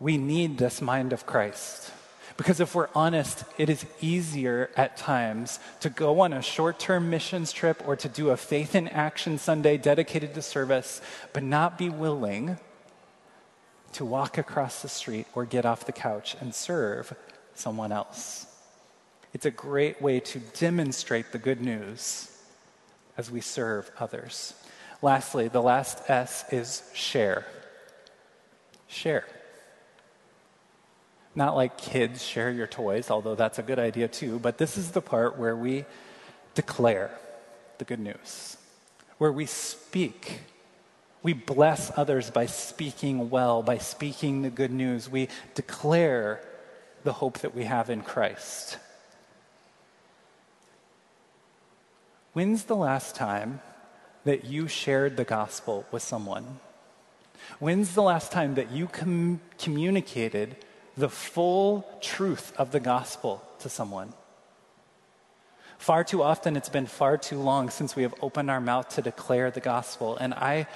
We 0.00 0.18
need 0.18 0.58
this 0.58 0.82
mind 0.82 1.12
of 1.12 1.24
Christ. 1.24 1.92
Because 2.36 2.60
if 2.60 2.74
we're 2.74 2.88
honest, 2.94 3.44
it 3.58 3.68
is 3.68 3.84
easier 4.00 4.70
at 4.76 4.96
times 4.96 5.58
to 5.80 5.90
go 5.90 6.20
on 6.20 6.32
a 6.32 6.42
short 6.42 6.78
term 6.78 7.10
missions 7.10 7.52
trip 7.52 7.82
or 7.86 7.96
to 7.96 8.08
do 8.08 8.30
a 8.30 8.36
faith 8.36 8.74
in 8.74 8.88
action 8.88 9.38
Sunday 9.38 9.76
dedicated 9.76 10.34
to 10.34 10.42
service, 10.42 11.00
but 11.32 11.42
not 11.42 11.78
be 11.78 11.88
willing 11.88 12.58
to 13.92 14.04
walk 14.04 14.38
across 14.38 14.82
the 14.82 14.88
street 14.88 15.26
or 15.34 15.44
get 15.44 15.66
off 15.66 15.86
the 15.86 15.92
couch 15.92 16.36
and 16.40 16.54
serve 16.54 17.14
someone 17.54 17.92
else. 17.92 18.46
It's 19.34 19.46
a 19.46 19.50
great 19.50 20.00
way 20.00 20.20
to 20.20 20.38
demonstrate 20.38 21.32
the 21.32 21.38
good 21.38 21.60
news 21.60 22.28
as 23.16 23.30
we 23.30 23.40
serve 23.40 23.90
others. 23.98 24.54
Lastly, 25.02 25.48
the 25.48 25.62
last 25.62 26.08
S 26.08 26.44
is 26.52 26.82
share. 26.94 27.46
Share. 28.88 29.24
Not 31.34 31.56
like 31.56 31.78
kids 31.78 32.22
share 32.22 32.50
your 32.50 32.66
toys, 32.66 33.10
although 33.10 33.34
that's 33.34 33.58
a 33.58 33.62
good 33.62 33.78
idea 33.78 34.08
too, 34.08 34.38
but 34.38 34.58
this 34.58 34.76
is 34.76 34.90
the 34.90 35.00
part 35.00 35.38
where 35.38 35.56
we 35.56 35.86
declare 36.54 37.10
the 37.78 37.84
good 37.84 38.00
news, 38.00 38.56
where 39.18 39.32
we 39.32 39.46
speak. 39.46 40.40
We 41.22 41.32
bless 41.32 41.90
others 41.96 42.30
by 42.30 42.46
speaking 42.46 43.30
well, 43.30 43.62
by 43.62 43.78
speaking 43.78 44.42
the 44.42 44.50
good 44.50 44.72
news. 44.72 45.08
We 45.08 45.28
declare 45.54 46.42
the 47.04 47.14
hope 47.14 47.38
that 47.38 47.54
we 47.54 47.64
have 47.64 47.88
in 47.88 48.02
Christ. 48.02 48.78
When's 52.32 52.64
the 52.64 52.76
last 52.76 53.14
time 53.14 53.60
that 54.24 54.44
you 54.44 54.68
shared 54.68 55.16
the 55.16 55.24
gospel 55.24 55.86
with 55.90 56.02
someone? 56.02 56.60
When's 57.58 57.94
the 57.94 58.02
last 58.02 58.32
time 58.32 58.54
that 58.54 58.70
you 58.70 58.86
com- 58.86 59.40
communicated 59.58 60.56
the 60.96 61.08
full 61.08 61.88
truth 62.00 62.52
of 62.56 62.70
the 62.72 62.80
gospel 62.80 63.42
to 63.60 63.68
someone. 63.68 64.12
Far 65.78 66.04
too 66.04 66.22
often, 66.22 66.56
it's 66.56 66.68
been 66.68 66.86
far 66.86 67.16
too 67.16 67.38
long 67.38 67.70
since 67.70 67.96
we 67.96 68.04
have 68.04 68.14
opened 68.20 68.50
our 68.50 68.60
mouth 68.60 68.88
to 68.90 69.02
declare 69.02 69.50
the 69.50 69.60
gospel. 69.60 70.16
And 70.16 70.32
I 70.34 70.68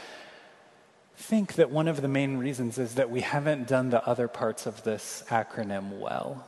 think 1.16 1.54
that 1.54 1.70
one 1.70 1.88
of 1.88 2.02
the 2.02 2.08
main 2.08 2.38
reasons 2.38 2.78
is 2.78 2.96
that 2.96 3.10
we 3.10 3.20
haven't 3.20 3.68
done 3.68 3.90
the 3.90 4.04
other 4.06 4.28
parts 4.28 4.66
of 4.66 4.82
this 4.82 5.22
acronym 5.28 5.98
well. 5.98 6.46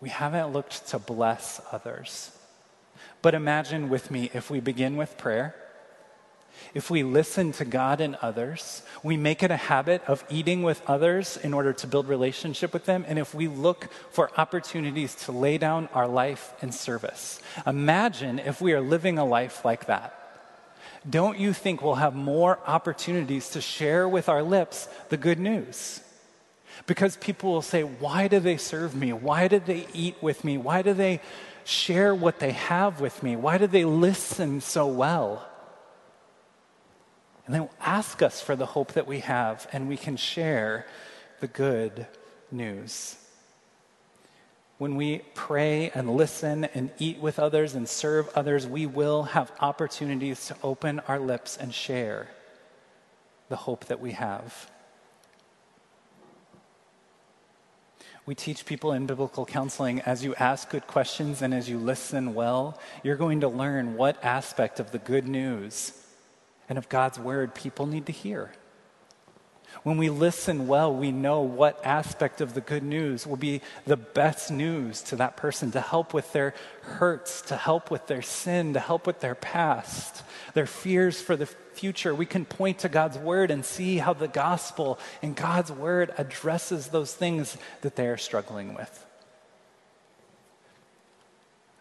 We 0.00 0.08
haven't 0.08 0.52
looked 0.52 0.88
to 0.88 0.98
bless 0.98 1.60
others. 1.70 2.32
But 3.22 3.34
imagine 3.34 3.88
with 3.88 4.10
me 4.10 4.30
if 4.34 4.50
we 4.50 4.60
begin 4.60 4.96
with 4.96 5.16
prayer 5.16 5.54
if 6.74 6.90
we 6.90 7.02
listen 7.02 7.52
to 7.52 7.64
God 7.64 8.00
and 8.00 8.14
others, 8.16 8.82
we 9.02 9.16
make 9.16 9.42
it 9.42 9.50
a 9.50 9.56
habit 9.56 10.02
of 10.06 10.24
eating 10.30 10.62
with 10.62 10.82
others 10.86 11.36
in 11.36 11.54
order 11.54 11.72
to 11.72 11.86
build 11.86 12.08
relationship 12.08 12.72
with 12.72 12.84
them, 12.84 13.04
and 13.08 13.18
if 13.18 13.34
we 13.34 13.48
look 13.48 13.88
for 14.10 14.30
opportunities 14.36 15.14
to 15.26 15.32
lay 15.32 15.58
down 15.58 15.88
our 15.94 16.08
life 16.08 16.52
in 16.62 16.72
service. 16.72 17.40
Imagine 17.66 18.38
if 18.38 18.60
we 18.60 18.72
are 18.72 18.80
living 18.80 19.18
a 19.18 19.24
life 19.24 19.64
like 19.64 19.86
that. 19.86 20.14
Don't 21.08 21.38
you 21.38 21.52
think 21.52 21.80
we'll 21.80 21.94
have 21.94 22.14
more 22.14 22.58
opportunities 22.66 23.50
to 23.50 23.60
share 23.60 24.08
with 24.08 24.28
our 24.28 24.42
lips 24.42 24.88
the 25.08 25.16
good 25.16 25.38
news? 25.38 26.00
Because 26.86 27.16
people 27.16 27.52
will 27.52 27.62
say, 27.62 27.82
Why 27.82 28.28
do 28.28 28.40
they 28.40 28.56
serve 28.56 28.94
me? 28.94 29.12
Why 29.12 29.48
do 29.48 29.58
they 29.58 29.86
eat 29.92 30.16
with 30.22 30.44
me? 30.44 30.58
Why 30.58 30.82
do 30.82 30.92
they 30.92 31.20
share 31.64 32.14
what 32.14 32.38
they 32.38 32.52
have 32.52 33.00
with 33.00 33.22
me? 33.22 33.36
Why 33.36 33.58
do 33.58 33.66
they 33.66 33.84
listen 33.84 34.60
so 34.60 34.86
well? 34.86 35.46
And 37.48 37.54
they 37.54 37.60
will 37.60 37.70
ask 37.80 38.20
us 38.20 38.42
for 38.42 38.54
the 38.56 38.66
hope 38.66 38.92
that 38.92 39.06
we 39.06 39.20
have, 39.20 39.66
and 39.72 39.88
we 39.88 39.96
can 39.96 40.18
share 40.18 40.84
the 41.40 41.46
good 41.46 42.06
news. 42.50 43.16
When 44.76 44.96
we 44.96 45.22
pray 45.32 45.90
and 45.94 46.14
listen 46.14 46.64
and 46.66 46.90
eat 46.98 47.20
with 47.20 47.38
others 47.38 47.74
and 47.74 47.88
serve 47.88 48.28
others, 48.34 48.66
we 48.66 48.84
will 48.84 49.22
have 49.22 49.50
opportunities 49.60 50.46
to 50.48 50.56
open 50.62 51.00
our 51.08 51.18
lips 51.18 51.56
and 51.56 51.72
share 51.72 52.28
the 53.48 53.56
hope 53.56 53.86
that 53.86 53.98
we 53.98 54.12
have. 54.12 54.70
We 58.26 58.34
teach 58.34 58.66
people 58.66 58.92
in 58.92 59.06
biblical 59.06 59.46
counseling 59.46 60.02
as 60.02 60.22
you 60.22 60.34
ask 60.34 60.68
good 60.68 60.86
questions 60.86 61.40
and 61.40 61.54
as 61.54 61.66
you 61.66 61.78
listen 61.78 62.34
well, 62.34 62.78
you're 63.02 63.16
going 63.16 63.40
to 63.40 63.48
learn 63.48 63.96
what 63.96 64.22
aspect 64.22 64.80
of 64.80 64.92
the 64.92 64.98
good 64.98 65.26
news 65.26 65.94
and 66.68 66.78
of 66.78 66.88
God's 66.88 67.18
word 67.18 67.54
people 67.54 67.86
need 67.86 68.06
to 68.06 68.12
hear. 68.12 68.52
When 69.82 69.96
we 69.98 70.10
listen 70.10 70.66
well, 70.66 70.94
we 70.94 71.12
know 71.12 71.42
what 71.42 71.84
aspect 71.84 72.40
of 72.40 72.54
the 72.54 72.60
good 72.60 72.82
news 72.82 73.26
will 73.26 73.36
be 73.36 73.60
the 73.86 73.96
best 73.96 74.50
news 74.50 75.02
to 75.02 75.16
that 75.16 75.36
person 75.36 75.70
to 75.72 75.80
help 75.80 76.14
with 76.14 76.32
their 76.32 76.54
hurts, 76.82 77.42
to 77.42 77.56
help 77.56 77.90
with 77.90 78.06
their 78.06 78.22
sin, 78.22 78.72
to 78.74 78.80
help 78.80 79.06
with 79.06 79.20
their 79.20 79.34
past, 79.34 80.22
their 80.54 80.66
fears 80.66 81.20
for 81.20 81.36
the 81.36 81.46
future. 81.46 82.14
We 82.14 82.26
can 82.26 82.44
point 82.44 82.80
to 82.80 82.88
God's 82.88 83.18
word 83.18 83.50
and 83.50 83.64
see 83.64 83.98
how 83.98 84.14
the 84.14 84.26
gospel 84.26 84.98
and 85.22 85.36
God's 85.36 85.70
word 85.70 86.12
addresses 86.16 86.88
those 86.88 87.14
things 87.14 87.56
that 87.82 87.94
they 87.94 88.08
are 88.08 88.16
struggling 88.16 88.74
with. 88.74 89.06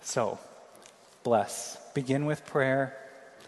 So, 0.01 0.39
bless. 1.23 1.77
Begin 1.93 2.25
with 2.25 2.45
prayer 2.45 2.95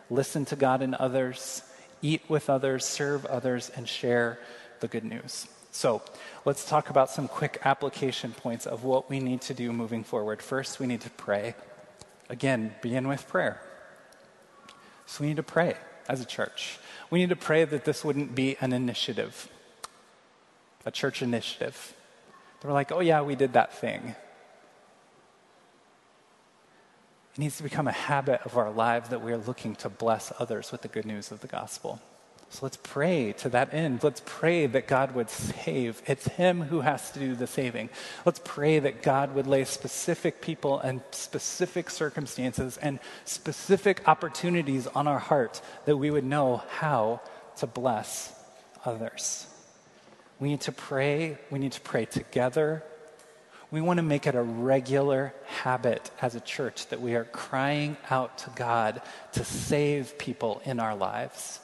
listen 0.10 0.46
to 0.46 0.56
God 0.56 0.82
and 0.82 0.96
others, 0.96 1.64
eat 2.02 2.22
with 2.28 2.50
others, 2.50 2.86
serve 2.86 3.26
others, 3.26 3.70
and 3.76 3.88
share 3.88 4.40
the 4.80 4.88
good 4.88 5.04
news. 5.04 5.48
So, 5.72 6.02
let's 6.46 6.68
talk 6.68 6.90
about 6.90 7.12
some 7.12 7.28
quick 7.28 7.60
application 7.64 8.32
points 8.32 8.66
of 8.66 8.84
what 8.84 9.10
we 9.10 9.20
need 9.20 9.42
to 9.42 9.54
do 9.54 9.72
moving 9.72 10.04
forward. 10.04 10.42
First, 10.42 10.80
we 10.80 10.88
need 10.88 11.02
to 11.02 11.10
pray. 11.12 11.56
Again, 12.28 12.74
begin 12.82 13.08
with 13.08 13.28
prayer. 13.28 13.62
So, 15.06 15.22
we 15.22 15.28
need 15.28 15.38
to 15.38 15.44
pray 15.44 15.76
as 16.08 16.22
a 16.22 16.26
church. 16.26 16.80
We 17.12 17.20
need 17.20 17.30
to 17.30 17.36
pray 17.36 17.66
that 17.66 17.86
this 17.86 18.04
wouldn't 18.04 18.34
be 18.34 18.58
an 18.62 18.74
initiative, 18.74 19.48
a 20.86 20.92
church 20.92 21.22
initiative. 21.22 21.94
They're 22.62 22.72
like, 22.72 22.92
oh, 22.92 23.00
yeah, 23.00 23.22
we 23.22 23.36
did 23.36 23.54
that 23.54 23.74
thing. 23.74 24.16
It 27.40 27.44
needs 27.44 27.56
to 27.56 27.64
become 27.64 27.88
a 27.88 27.94
habit 27.94 28.42
of 28.44 28.58
our 28.58 28.70
lives 28.70 29.08
that 29.08 29.22
we 29.22 29.32
are 29.32 29.38
looking 29.38 29.74
to 29.78 29.88
bless 29.88 30.34
others 30.40 30.74
with 30.74 30.82
the 30.82 30.90
good 30.90 31.06
news 31.06 31.32
of 31.32 31.40
the 31.40 31.48
gospel. 31.48 32.02
So 32.50 32.60
let's 32.64 32.76
pray 32.76 33.32
to 33.38 33.48
that 33.48 33.74
end. 33.74 34.04
Let's 34.04 34.22
pray 34.26 34.66
that 34.66 34.90
God 34.90 35.16
would 35.16 35.30
save. 35.30 36.02
It's 36.06 36.28
Him 36.28 36.64
who 36.64 36.82
has 36.82 37.12
to 37.12 37.20
do 37.20 37.36
the 37.36 37.48
saving. 37.48 37.92
Let's 38.26 38.42
pray 38.44 38.80
that 38.80 39.02
God 39.02 39.36
would 39.36 39.48
lay 39.48 39.64
specific 39.64 40.42
people 40.42 40.80
and 40.80 41.02
specific 41.12 41.90
circumstances 41.90 42.76
and 42.76 43.00
specific 43.24 44.06
opportunities 44.06 44.88
on 44.88 45.08
our 45.08 45.20
heart 45.20 45.62
that 45.86 45.96
we 45.96 46.12
would 46.12 46.26
know 46.26 46.62
how 46.68 47.22
to 47.60 47.68
bless 47.68 48.38
others. 48.84 49.48
We 50.42 50.50
need 50.50 50.62
to 50.62 50.74
pray. 50.74 51.38
We 51.50 51.60
need 51.60 51.72
to 51.72 51.82
pray 51.82 52.04
together. 52.04 52.84
We 53.72 53.82
want 53.82 53.98
to 53.98 54.04
make 54.04 54.26
it 54.26 54.34
a 54.34 54.42
regular 54.42 55.34
habit 55.46 56.10
as 56.22 56.34
a 56.34 56.40
church 56.40 56.88
that 56.88 57.02
we 57.02 57.14
are 57.16 57.26
crying 57.26 57.98
out 58.10 58.40
to 58.40 58.50
God 58.56 59.02
to 59.34 59.44
save 59.44 60.18
people 60.18 60.62
in 60.66 60.80
our 60.80 60.96
lives. 60.96 61.60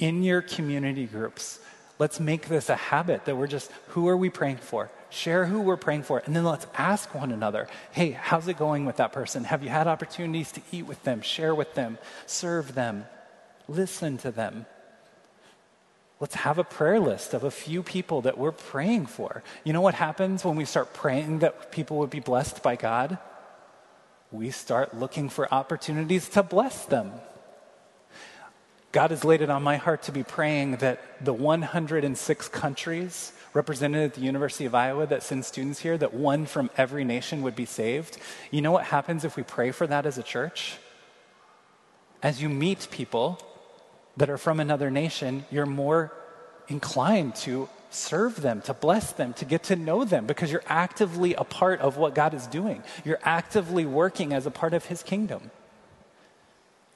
In 0.00 0.24
your 0.24 0.42
community 0.42 1.06
groups, 1.06 1.60
let's 2.00 2.18
make 2.18 2.48
this 2.48 2.68
a 2.68 2.74
habit 2.74 3.24
that 3.26 3.36
we're 3.36 3.46
just, 3.46 3.70
who 3.88 4.08
are 4.08 4.16
we 4.16 4.30
praying 4.30 4.56
for? 4.56 4.90
Share 5.10 5.46
who 5.46 5.60
we're 5.60 5.76
praying 5.76 6.02
for, 6.02 6.22
and 6.24 6.34
then 6.34 6.42
let's 6.44 6.66
ask 6.76 7.14
one 7.14 7.30
another, 7.30 7.68
hey, 7.92 8.12
how's 8.12 8.48
it 8.48 8.56
going 8.56 8.86
with 8.86 8.96
that 8.96 9.12
person? 9.12 9.44
Have 9.44 9.62
you 9.62 9.68
had 9.68 9.86
opportunities 9.86 10.50
to 10.52 10.62
eat 10.72 10.86
with 10.86 11.02
them, 11.04 11.20
share 11.20 11.54
with 11.54 11.74
them, 11.74 11.98
serve 12.26 12.74
them, 12.74 13.04
listen 13.68 14.16
to 14.18 14.32
them? 14.32 14.66
Let's 16.22 16.36
have 16.36 16.58
a 16.58 16.62
prayer 16.62 17.00
list 17.00 17.34
of 17.34 17.42
a 17.42 17.50
few 17.50 17.82
people 17.82 18.20
that 18.20 18.38
we're 18.38 18.52
praying 18.52 19.06
for. 19.06 19.42
You 19.64 19.72
know 19.72 19.80
what 19.80 19.94
happens 19.94 20.44
when 20.44 20.54
we 20.54 20.64
start 20.64 20.94
praying 20.94 21.40
that 21.40 21.72
people 21.72 21.96
would 21.98 22.10
be 22.10 22.20
blessed 22.20 22.62
by 22.62 22.76
God? 22.76 23.18
We 24.30 24.52
start 24.52 24.96
looking 24.96 25.28
for 25.28 25.52
opportunities 25.52 26.28
to 26.28 26.44
bless 26.44 26.84
them. 26.84 27.10
God 28.92 29.10
has 29.10 29.24
laid 29.24 29.42
it 29.42 29.50
on 29.50 29.64
my 29.64 29.78
heart 29.78 30.04
to 30.04 30.12
be 30.12 30.22
praying 30.22 30.76
that 30.76 31.00
the 31.24 31.32
106 31.32 32.48
countries 32.50 33.32
represented 33.52 34.04
at 34.04 34.14
the 34.14 34.20
University 34.20 34.64
of 34.64 34.76
Iowa 34.76 35.08
that 35.08 35.24
send 35.24 35.44
students 35.44 35.80
here, 35.80 35.98
that 35.98 36.14
one 36.14 36.46
from 36.46 36.70
every 36.76 37.02
nation 37.02 37.42
would 37.42 37.56
be 37.56 37.66
saved. 37.66 38.16
You 38.52 38.62
know 38.62 38.70
what 38.70 38.84
happens 38.84 39.24
if 39.24 39.34
we 39.34 39.42
pray 39.42 39.72
for 39.72 39.88
that 39.88 40.06
as 40.06 40.18
a 40.18 40.22
church? 40.22 40.76
As 42.22 42.40
you 42.40 42.48
meet 42.48 42.86
people 42.92 43.40
that 44.16 44.30
are 44.30 44.38
from 44.38 44.60
another 44.60 44.90
nation, 44.90 45.44
you're 45.50 45.66
more 45.66 46.12
inclined 46.68 47.34
to 47.34 47.68
serve 47.90 48.40
them, 48.40 48.62
to 48.62 48.74
bless 48.74 49.12
them, 49.12 49.32
to 49.34 49.44
get 49.44 49.64
to 49.64 49.76
know 49.76 50.04
them, 50.04 50.26
because 50.26 50.50
you're 50.50 50.64
actively 50.66 51.34
a 51.34 51.44
part 51.44 51.80
of 51.80 51.96
what 51.96 52.14
God 52.14 52.34
is 52.34 52.46
doing. 52.46 52.82
You're 53.04 53.20
actively 53.22 53.84
working 53.84 54.32
as 54.32 54.46
a 54.46 54.50
part 54.50 54.74
of 54.74 54.86
His 54.86 55.02
kingdom. 55.02 55.50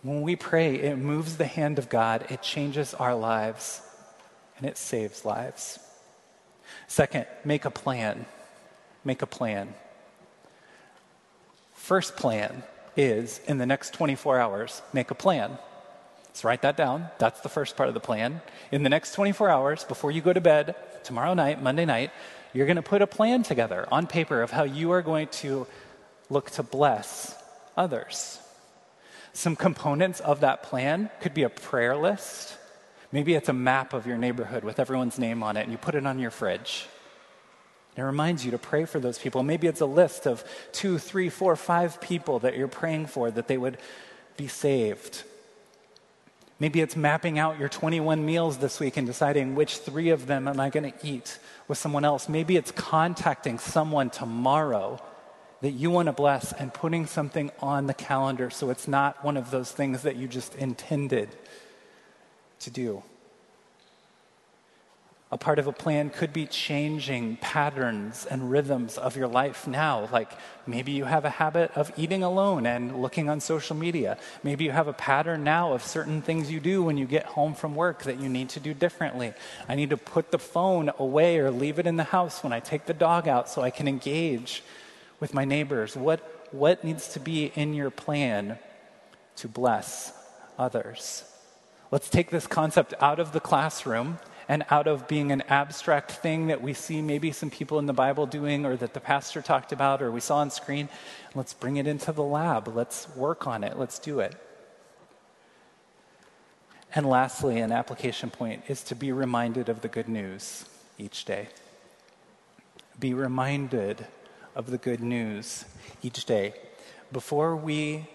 When 0.03 0.23
we 0.23 0.37
pray, 0.37 0.77
it 0.77 0.97
moves 0.97 1.37
the 1.37 1.47
hand 1.47 1.79
of 1.79 1.89
God, 1.89 2.27
it 2.31 2.43
changes 2.43 2.95
our 2.95 3.15
lives, 3.15 3.83
and 4.57 4.67
it 4.67 4.79
saves 4.79 5.25
lives. 5.25 5.79
Second, 6.87 7.27
make 7.45 7.65
a 7.65 7.71
plan. 7.71 8.27
Make 9.05 9.23
a 9.23 9.27
plan. 9.27 9.75
First 11.75 12.17
plan 12.17 12.63
is 12.97 13.41
in 13.47 13.59
the 13.59 13.67
next 13.67 13.93
24 13.93 14.41
hours, 14.41 14.83
make 14.93 15.11
a 15.11 15.15
plan. 15.15 15.59
Let's 16.37 16.45
write 16.45 16.61
that 16.63 16.77
down. 16.77 17.09
That's 17.17 17.41
the 17.41 17.49
first 17.49 17.79
part 17.79 17.89
of 17.89 17.95
the 17.95 18.01
plan. 18.01 18.43
In 18.71 18.83
the 18.83 18.91
next 18.91 19.15
24 19.15 19.49
hours, 19.49 19.85
before 19.85 20.11
you 20.11 20.21
go 20.21 20.35
to 20.35 20.41
bed, 20.43 20.75
tomorrow 21.03 21.33
night, 21.33 21.63
Monday 21.63 21.87
night, 21.87 22.11
you're 22.53 22.67
going 22.67 22.77
to 22.77 22.83
put 22.83 23.01
a 23.01 23.07
plan 23.07 23.43
together 23.43 23.89
on 23.91 24.07
paper 24.07 24.43
of 24.43 24.51
how 24.51 24.65
you 24.65 24.91
are 24.91 25.01
going 25.01 25.29
to 25.29 25.67
look 26.29 26.51
to 26.51 26.63
bless 26.63 27.35
others. 27.75 28.39
Some 29.33 29.57
components 29.57 30.21
of 30.21 30.41
that 30.41 30.63
plan 30.63 31.09
could 31.23 31.33
be 31.33 31.43
a 31.43 31.49
prayer 31.49 31.97
list. 31.97 32.59
Maybe 33.13 33.33
it's 33.33 33.49
a 33.49 33.55
map 33.55 33.95
of 33.95 34.07
your 34.07 34.19
neighborhood 34.19 34.63
with 34.63 34.79
everyone's 34.79 35.19
name 35.19 35.43
on 35.43 35.57
it, 35.57 35.63
and 35.63 35.73
you 35.73 35.79
put 35.79 35.95
it 35.95 36.07
on 36.07 36.19
your 36.19 36.31
fridge. 36.31 36.87
It 37.97 38.03
reminds 38.03 38.45
you 38.45 38.51
to 38.51 38.59
pray 38.59 38.85
for 38.85 39.01
those 39.01 39.19
people. 39.19 39.43
Maybe 39.43 39.69
it's 39.69 39.81
a 39.81 39.87
list 39.87 40.27
of 40.27 40.45
two, 40.73 40.99
three, 40.99 41.31
four, 41.31 41.57
five 41.57 41.99
people 42.03 42.41
that 42.41 42.59
you're 42.59 42.69
praying 42.69 43.07
for 43.07 43.31
that 43.31 43.49
they 43.49 43.57
would 43.57 43.79
be 44.37 44.49
saved. 44.49 45.25
Maybe 46.59 46.81
it's 46.81 46.97
mapping 46.97 47.39
out 47.39 47.59
your 47.59 47.69
21 47.69 48.25
meals 48.25 48.59
this 48.59 48.81
week 48.81 48.97
and 48.97 49.07
deciding 49.07 49.55
which 49.55 49.79
three 49.79 50.09
of 50.09 50.27
them 50.27 50.49
am 50.49 50.59
I 50.59 50.71
going 50.71 50.91
to 50.91 51.07
eat 51.07 51.39
with 51.69 51.77
someone 51.77 52.05
else. 52.05 52.29
Maybe 52.29 52.57
it's 52.57 52.71
contacting 52.71 53.59
someone 53.59 54.09
tomorrow 54.09 54.99
that 55.61 55.73
you 55.73 55.91
want 55.91 56.07
to 56.07 56.13
bless 56.13 56.53
and 56.53 56.73
putting 56.73 57.07
something 57.07 57.51
on 57.61 57.87
the 57.87 57.95
calendar 57.95 58.49
so 58.49 58.71
it's 58.71 58.89
not 58.89 59.23
one 59.23 59.37
of 59.37 59.51
those 59.51 59.71
things 59.71 60.03
that 60.03 60.17
you 60.17 60.29
just 60.29 60.55
intended 60.55 61.29
to 62.61 62.71
do. 62.71 63.03
A 65.33 65.37
part 65.37 65.59
of 65.59 65.67
a 65.67 65.73
plan 65.73 66.11
could 66.11 66.33
be 66.33 66.47
changing 66.47 67.39
patterns 67.39 68.27
and 68.31 68.49
rhythms 68.49 68.97
of 68.97 69.17
your 69.17 69.27
life 69.27 69.67
now. 69.67 70.09
Like 70.13 70.31
maybe 70.69 70.93
you 70.93 71.05
have 71.05 71.25
a 71.25 71.31
habit 71.31 71.73
of 71.75 71.93
eating 71.97 72.23
alone 72.23 72.65
and 72.65 73.03
looking 73.03 73.29
on 73.29 73.41
social 73.41 73.75
media. 73.75 74.19
Maybe 74.45 74.63
you 74.63 74.71
have 74.71 74.87
a 74.87 74.93
pattern 74.93 75.43
now 75.43 75.73
of 75.73 75.83
certain 75.83 76.23
things 76.23 76.51
you 76.51 76.61
do 76.61 76.81
when 76.81 76.97
you 76.97 77.07
get 77.07 77.27
home 77.27 77.55
from 77.55 77.75
work 77.75 78.05
that 78.05 78.21
you 78.21 78.29
need 78.29 78.51
to 78.51 78.61
do 78.61 78.73
differently. 78.73 79.35
I 79.69 79.75
need 79.75 79.91
to 79.91 79.97
put 79.97 80.31
the 80.31 80.39
phone 80.39 80.93
away 80.97 81.39
or 81.39 81.51
leave 81.51 81.81
it 81.81 81.89
in 81.89 81.97
the 81.97 82.05
house 82.05 82.45
when 82.45 82.53
I 82.53 82.61
take 82.61 82.87
the 82.87 82.95
dog 82.95 83.27
out 83.27 83.49
so 83.49 83.63
I 83.63 83.71
can 83.71 83.89
engage 83.89 84.63
with 85.21 85.35
my 85.35 85.45
neighbors? 85.45 85.97
What, 85.97 86.49
what 86.53 86.85
needs 86.85 87.09
to 87.09 87.21
be 87.21 87.47
in 87.55 87.75
your 87.75 87.91
plan 87.91 88.59
to 89.37 89.49
bless 89.49 90.13
others? 90.59 91.25
Let's 91.91 92.09
take 92.09 92.31
this 92.31 92.47
concept 92.47 92.95
out 93.01 93.19
of 93.19 93.33
the 93.33 93.41
classroom 93.41 94.19
and 94.49 94.65
out 94.71 94.87
of 94.87 95.09
being 95.09 95.33
an 95.33 95.43
abstract 95.49 96.13
thing 96.13 96.47
that 96.47 96.63
we 96.63 96.73
see 96.73 97.03
maybe 97.03 97.33
some 97.33 97.51
people 97.51 97.79
in 97.79 97.87
the 97.87 97.93
Bible 97.93 98.27
doing 98.27 98.65
or 98.65 98.77
that 98.77 98.95
the 98.95 99.01
pastor 99.01 99.43
talked 99.43 99.73
about 99.73 100.01
or 100.01 100.11
we 100.11 100.21
saw 100.21 100.37
on 100.37 100.51
screen. 100.51 100.89
Let's 101.35 101.53
bring 101.53 101.77
it 101.77 101.87
into 101.87 102.13
the 102.13 102.23
lab. 102.23 102.69
Let's 102.69 103.09
work 103.17 103.47
on 103.47 103.65
it. 103.65 103.79
Let's 103.79 103.99
do 103.99 104.21
it. 104.21 104.37
And 106.95 107.07
lastly, 107.07 107.59
an 107.59 107.73
application 107.73 108.31
point 108.31 108.63
is 108.69 108.83
to 108.85 108.95
be 108.95 109.13
reminded 109.13 109.69
of 109.69 109.81
the 109.81 109.89
good 109.89 110.09
news 110.09 110.65
each 110.97 111.25
day. 111.25 111.49
Be 112.99 113.13
reminded 113.13 114.07
of 114.55 114.71
the 114.71 114.79
good 114.79 115.01
news 115.01 115.65
each 116.03 116.25
day. 116.25 116.55
Before 117.13 117.55
we 117.55 118.09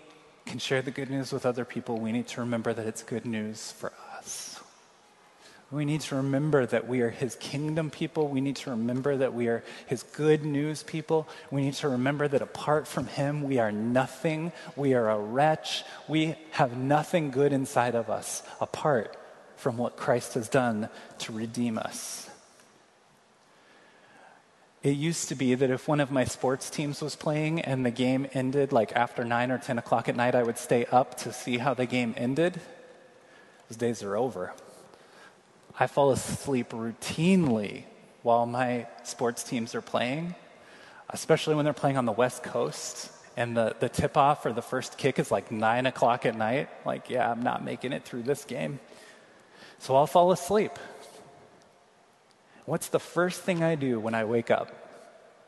can 0.45 0.57
share 0.57 0.81
the 0.81 0.91
good 0.91 1.09
news 1.09 1.31
with 1.31 1.45
other 1.45 1.65
people, 1.65 1.99
we 1.99 2.11
need 2.11 2.27
to 2.29 2.41
remember 2.41 2.73
that 2.73 2.87
it's 2.87 3.03
good 3.03 3.25
news 3.25 3.71
for 3.71 3.91
us. 4.09 4.10
We 5.71 5.85
need 5.85 6.01
to 6.01 6.17
remember 6.17 6.65
that 6.65 6.89
we 6.89 6.99
are 6.99 7.09
His 7.09 7.35
kingdom 7.35 7.89
people. 7.89 8.27
We 8.27 8.41
need 8.41 8.57
to 8.57 8.71
remember 8.71 9.15
that 9.17 9.33
we 9.33 9.47
are 9.47 9.63
His 9.87 10.03
good 10.03 10.43
news 10.43 10.83
people. 10.83 11.29
We 11.49 11.61
need 11.61 11.75
to 11.75 11.87
remember 11.87 12.27
that 12.27 12.41
apart 12.41 12.87
from 12.87 13.07
Him, 13.07 13.43
we 13.43 13.57
are 13.57 13.71
nothing. 13.71 14.51
We 14.75 14.93
are 14.95 15.09
a 15.09 15.17
wretch. 15.17 15.83
We 16.09 16.35
have 16.51 16.75
nothing 16.75 17.31
good 17.31 17.53
inside 17.53 17.95
of 17.95 18.09
us 18.09 18.43
apart 18.59 19.15
from 19.55 19.77
what 19.77 19.95
Christ 19.95 20.33
has 20.33 20.49
done 20.49 20.89
to 21.19 21.31
redeem 21.31 21.77
us. 21.77 22.29
It 24.83 24.97
used 24.97 25.29
to 25.29 25.35
be 25.35 25.53
that 25.55 25.69
if 25.69 25.87
one 25.87 25.99
of 25.99 26.11
my 26.11 26.25
sports 26.25 26.69
teams 26.69 27.01
was 27.01 27.15
playing 27.15 27.61
and 27.61 27.85
the 27.85 27.91
game 27.91 28.27
ended 28.33 28.73
like 28.73 28.91
after 28.93 29.23
9 29.23 29.51
or 29.51 29.59
10 29.59 29.77
o'clock 29.77 30.09
at 30.09 30.15
night, 30.15 30.35
I 30.35 30.43
would 30.43 30.57
stay 30.57 30.85
up 30.85 31.17
to 31.19 31.31
see 31.31 31.59
how 31.59 31.75
the 31.75 31.85
game 31.85 32.13
ended. 32.17 32.59
Those 33.69 33.77
days 33.77 34.03
are 34.03 34.17
over. 34.17 34.53
I 35.79 35.87
fall 35.87 36.11
asleep 36.11 36.69
routinely 36.69 37.83
while 38.23 38.45
my 38.45 38.87
sports 39.03 39.43
teams 39.43 39.73
are 39.75 39.81
playing, 39.81 40.35
especially 41.09 41.55
when 41.55 41.65
they're 41.65 41.73
playing 41.73 41.97
on 41.97 42.05
the 42.05 42.11
West 42.11 42.43
Coast 42.43 43.11
and 43.37 43.55
the, 43.55 43.75
the 43.79 43.89
tip 43.89 44.17
off 44.17 44.45
or 44.45 44.53
the 44.53 44.61
first 44.61 44.97
kick 44.97 45.17
is 45.17 45.31
like 45.31 45.51
9 45.51 45.85
o'clock 45.85 46.25
at 46.25 46.37
night. 46.37 46.69
Like, 46.85 47.09
yeah, 47.09 47.29
I'm 47.29 47.41
not 47.41 47.63
making 47.63 47.93
it 47.93 48.03
through 48.03 48.23
this 48.23 48.43
game. 48.43 48.79
So 49.79 49.95
I'll 49.95 50.07
fall 50.07 50.31
asleep. 50.31 50.71
What's 52.65 52.89
the 52.89 52.99
first 52.99 53.41
thing 53.41 53.63
I 53.63 53.75
do 53.75 53.99
when 53.99 54.13
I 54.13 54.25
wake 54.25 54.51
up? 54.51 54.69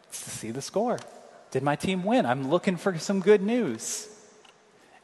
It's 0.08 0.24
to 0.24 0.30
see 0.30 0.52
the 0.52 0.62
score. 0.62 1.00
Did 1.52 1.64
my 1.64 1.76
team 1.76 2.04
win? 2.04 2.26
I'm 2.26 2.50
looking 2.50 2.78
for 2.78 2.98
some 2.98 3.20
good 3.20 3.42
news. 3.42 4.10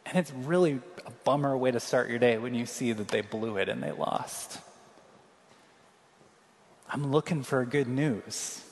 And 0.06 0.18
it's 0.18 0.32
really 0.32 0.80
a 1.06 1.12
bummer 1.24 1.56
way 1.56 1.70
to 1.70 1.80
start 1.80 2.10
your 2.10 2.18
day 2.18 2.38
when 2.38 2.56
you 2.56 2.66
see 2.66 2.94
that 2.94 3.10
they 3.10 3.22
blew 3.22 3.58
it 3.58 3.70
and 3.70 3.84
they 3.84 3.92
lost. 3.92 4.60
I'm 6.92 7.12
looking 7.12 7.44
for 7.44 7.64
good 7.66 7.88
news. 7.88 8.64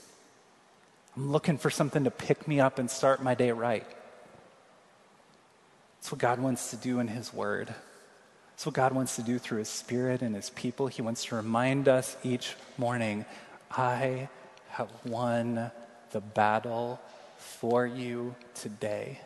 I'm 1.15 1.32
looking 1.32 1.59
for 1.59 1.70
something 1.70 2.03
to 2.05 2.11
pick 2.11 2.47
me 2.47 2.59
up 2.59 2.80
and 2.80 2.89
start 2.89 3.22
my 3.22 3.36
day 3.36 3.51
right. 3.51 3.86
That's 5.97 6.11
what 6.11 6.20
God 6.20 6.39
wants 6.39 6.72
to 6.72 6.78
do 6.78 6.99
in 6.99 7.07
His 7.07 7.32
Word. 7.32 7.68
That's 8.51 8.65
what 8.65 8.74
God 8.74 8.93
wants 8.93 9.18
to 9.18 9.22
do 9.22 9.38
through 9.38 9.59
His 9.59 9.70
Spirit 9.70 10.24
and 10.24 10.36
His 10.36 10.49
people. 10.49 10.88
He 10.88 11.03
wants 11.03 11.26
to 11.26 11.36
remind 11.36 11.88
us 11.88 12.18
each 12.24 12.55
morning 12.78 13.26
I 13.70 14.30
have 14.70 14.89
won 15.05 15.72
the 16.11 16.22
battle 16.22 16.99
for 17.38 17.86
you 17.86 18.36
today. 18.55 19.20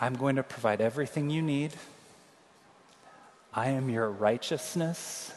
I'm 0.00 0.14
going 0.14 0.36
to 0.36 0.42
provide 0.42 0.80
everything 0.80 1.28
you 1.28 1.42
need. 1.42 1.72
I 3.52 3.68
am 3.70 3.90
your 3.90 4.10
righteousness. 4.10 5.32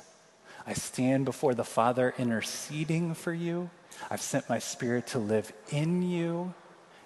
I 0.66 0.74
stand 0.74 1.26
before 1.26 1.54
the 1.54 1.64
Father 1.64 2.14
interceding 2.18 3.14
for 3.14 3.34
you. 3.34 3.70
I've 4.10 4.22
sent 4.22 4.50
my 4.50 4.60
Spirit 4.60 5.08
to 5.08 5.20
live 5.20 5.52
in 5.70 6.02
you. 6.02 6.54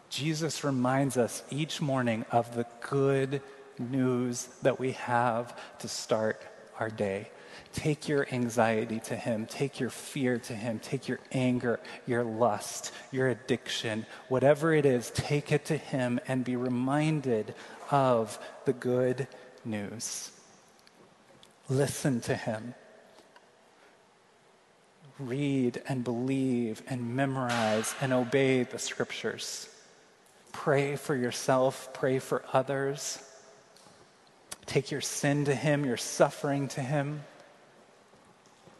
Jesus 0.10 0.64
reminds 0.64 1.18
us 1.18 1.44
each 1.50 1.82
morning 1.82 2.26
of 2.32 2.56
the 2.56 2.66
good 2.82 3.42
news 3.80 4.48
that 4.62 4.80
we 4.80 4.94
have 4.94 5.60
to 5.80 5.88
start 5.88 6.42
our 6.80 6.90
day. 6.90 7.30
Take 7.74 8.08
your 8.08 8.28
anxiety 8.32 9.00
to 9.02 9.16
Him. 9.16 9.46
Take 9.46 9.80
your 9.80 9.90
fear 9.90 10.38
to 10.40 10.54
Him. 10.54 10.80
Take 10.80 11.08
your 11.08 11.20
anger, 11.32 11.80
your 12.06 12.24
lust, 12.24 12.94
your 13.12 13.28
addiction, 13.28 14.06
whatever 14.30 14.74
it 14.74 14.86
is, 14.86 15.12
take 15.12 15.52
it 15.52 15.66
to 15.66 15.78
Him 15.78 16.20
and 16.28 16.44
be 16.44 16.56
reminded 16.56 17.54
of 17.92 18.40
the 18.66 18.74
good 18.74 19.28
news. 19.66 20.32
Listen 21.70 22.22
to 22.22 22.36
Him. 22.36 22.74
Read 25.20 25.82
and 25.88 26.04
believe 26.04 26.84
and 26.88 27.16
memorize 27.16 27.96
and 28.02 28.14
obey 28.14 28.64
the 28.64 28.80
scriptures. 28.80 29.70
Pray 30.52 30.96
for 30.96 31.16
yourself, 31.16 31.90
pray 31.94 32.20
for 32.20 32.44
others. 32.54 33.20
Take 34.66 34.92
your 34.92 35.02
sin 35.02 35.46
to 35.46 35.56
Him, 35.56 35.86
your 35.86 35.98
suffering 35.98 36.68
to 36.70 36.82
Him, 36.82 37.24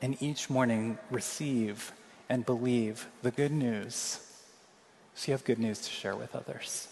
and 0.02 0.22
each 0.22 0.50
morning 0.50 0.98
receive 1.10 1.92
and 2.30 2.46
believe 2.46 3.08
the 3.22 3.32
good 3.32 3.52
news 3.52 4.20
so 5.16 5.32
you 5.32 5.34
have 5.34 5.44
good 5.44 5.58
news 5.58 5.80
to 5.80 5.90
share 5.90 6.16
with 6.16 6.36
others. 6.36 6.88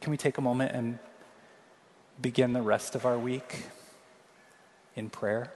Can 0.00 0.12
we 0.12 0.16
take 0.16 0.38
a 0.38 0.40
moment 0.40 0.72
and 0.72 0.98
begin 2.20 2.52
the 2.52 2.62
rest 2.62 2.94
of 2.94 3.06
our 3.06 3.18
week 3.18 3.64
in 4.94 5.08
prayer. 5.08 5.52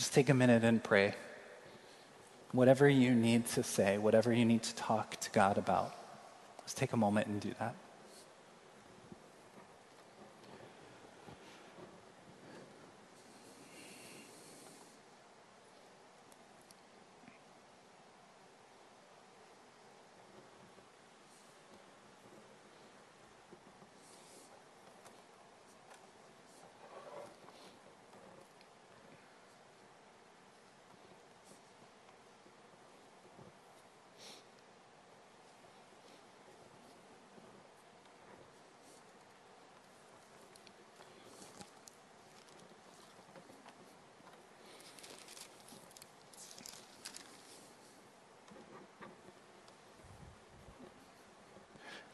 Just 0.00 0.14
take 0.14 0.30
a 0.30 0.34
minute 0.34 0.64
and 0.64 0.82
pray. 0.82 1.12
Whatever 2.52 2.88
you 2.88 3.14
need 3.14 3.44
to 3.48 3.62
say, 3.62 3.98
whatever 3.98 4.32
you 4.32 4.46
need 4.46 4.62
to 4.62 4.74
talk 4.74 5.20
to 5.20 5.30
God 5.30 5.58
about, 5.58 5.94
just 6.64 6.78
take 6.78 6.94
a 6.94 6.96
moment 6.96 7.26
and 7.26 7.38
do 7.38 7.52
that. 7.58 7.74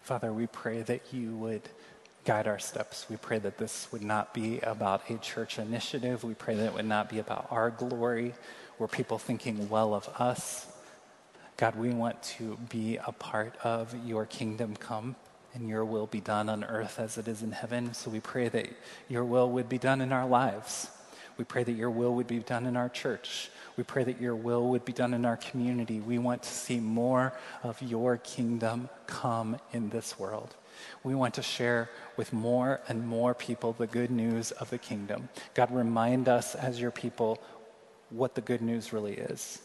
Father, 0.07 0.33
we 0.33 0.47
pray 0.47 0.83
that 0.83 1.13
you 1.13 1.37
would 1.37 1.63
guide 2.25 2.47
our 2.47 2.61
steps. 2.61 3.07
We 3.11 3.17
pray 3.17 3.41
that 3.41 3.59
this 3.59 3.89
would 3.91 4.05
not 4.05 4.33
be 4.33 4.61
about 4.61 5.11
a 5.11 5.19
church 5.19 5.59
initiative. 5.59 6.23
We 6.23 6.35
pray 6.35 6.55
that 6.55 6.65
it 6.65 6.75
would 6.75 6.85
not 6.85 7.09
be 7.09 7.19
about 7.19 7.49
our 7.51 7.71
glory 7.71 8.35
or 8.79 8.87
people 8.87 9.19
thinking 9.19 9.69
well 9.69 9.95
of 9.95 10.09
us. 10.17 10.69
God, 11.57 11.75
we 11.75 11.91
want 11.91 12.23
to 12.39 12.57
be 12.69 12.99
a 13.05 13.11
part 13.11 13.57
of 13.65 13.97
your 14.07 14.27
kingdom 14.27 14.77
come 14.77 15.17
and 15.55 15.69
your 15.69 15.85
will 15.85 16.07
be 16.07 16.21
done 16.21 16.49
on 16.49 16.63
earth 16.63 17.01
as 17.01 17.19
it 17.19 17.27
is 17.27 17.43
in 17.43 17.51
heaven. 17.51 17.93
So 17.93 18.09
we 18.09 18.21
pray 18.21 18.49
that 18.49 18.69
your 19.09 19.25
will 19.25 19.51
would 19.51 19.69
be 19.69 19.79
done 19.79 20.01
in 20.01 20.13
our 20.13 20.29
lives. 20.29 20.89
We 21.37 21.45
pray 21.45 21.64
that 21.64 21.72
your 21.72 21.91
will 21.91 22.14
would 22.14 22.26
be 22.26 22.39
done 22.39 22.66
in 22.66 22.76
our 22.76 22.89
church. 22.89 23.51
We 23.76 23.84
pray 23.84 24.05
that 24.05 24.20
your 24.20 24.34
will 24.34 24.68
would 24.68 24.84
be 24.84 24.93
done 24.93 25.12
in 25.12 25.24
our 25.24 25.37
community. 25.37 26.01
We 26.01 26.18
want 26.18 26.43
to 26.45 26.49
see 26.49 26.80
more 26.80 27.34
of 27.62 27.80
your 27.82 28.16
kingdom 28.16 28.89
come 29.07 29.59
in 29.72 29.91
this 29.91 30.18
world. 30.18 30.55
We 31.05 31.14
want 31.14 31.34
to 31.34 31.43
share 31.43 31.91
with 32.16 32.32
more 32.32 32.80
and 32.89 33.07
more 33.07 33.34
people 33.34 33.72
the 33.72 33.87
good 33.87 34.11
news 34.11 34.51
of 34.53 34.70
the 34.70 34.78
kingdom. 34.78 35.28
God, 35.55 35.74
remind 35.74 36.28
us 36.28 36.55
as 36.55 36.80
your 36.80 36.91
people 36.91 37.39
what 38.11 38.34
the 38.34 38.41
good 38.41 38.62
news 38.62 38.93
really 38.93 39.14
is. 39.14 39.61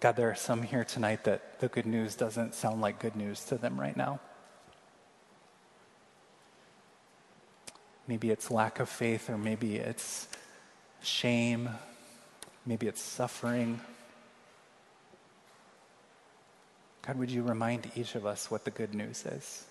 God, 0.00 0.16
there 0.16 0.30
are 0.30 0.34
some 0.34 0.62
here 0.62 0.84
tonight 0.84 1.24
that 1.24 1.60
the 1.60 1.68
good 1.68 1.86
news 1.86 2.14
doesn't 2.14 2.54
sound 2.54 2.82
like 2.82 2.98
good 2.98 3.16
news 3.16 3.44
to 3.46 3.56
them 3.56 3.80
right 3.80 3.96
now. 3.96 4.20
Maybe 8.06 8.30
it's 8.30 8.50
lack 8.50 8.80
of 8.80 8.88
faith, 8.88 9.30
or 9.30 9.38
maybe 9.38 9.76
it's 9.76 10.28
shame, 11.02 11.70
maybe 12.66 12.86
it's 12.86 13.00
suffering. 13.00 13.80
God, 17.06 17.18
would 17.18 17.30
you 17.30 17.42
remind 17.42 17.90
each 17.94 18.14
of 18.14 18.24
us 18.24 18.50
what 18.50 18.64
the 18.64 18.70
good 18.70 18.94
news 18.94 19.24
is? 19.26 19.64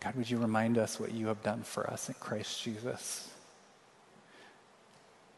God, 0.00 0.14
would 0.14 0.30
you 0.30 0.38
remind 0.38 0.78
us 0.78 0.98
what 0.98 1.12
you 1.12 1.26
have 1.26 1.42
done 1.42 1.62
for 1.62 1.88
us 1.90 2.08
in 2.08 2.14
Christ 2.14 2.62
Jesus? 2.62 3.28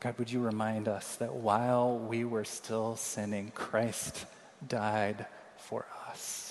God, 0.00 0.18
would 0.18 0.30
you 0.30 0.40
remind 0.40 0.88
us 0.88 1.16
that 1.16 1.32
while 1.32 1.98
we 1.98 2.24
were 2.24 2.44
still 2.44 2.96
sinning, 2.96 3.52
Christ 3.54 4.26
died 4.66 5.26
for 5.56 5.86
us? 6.10 6.41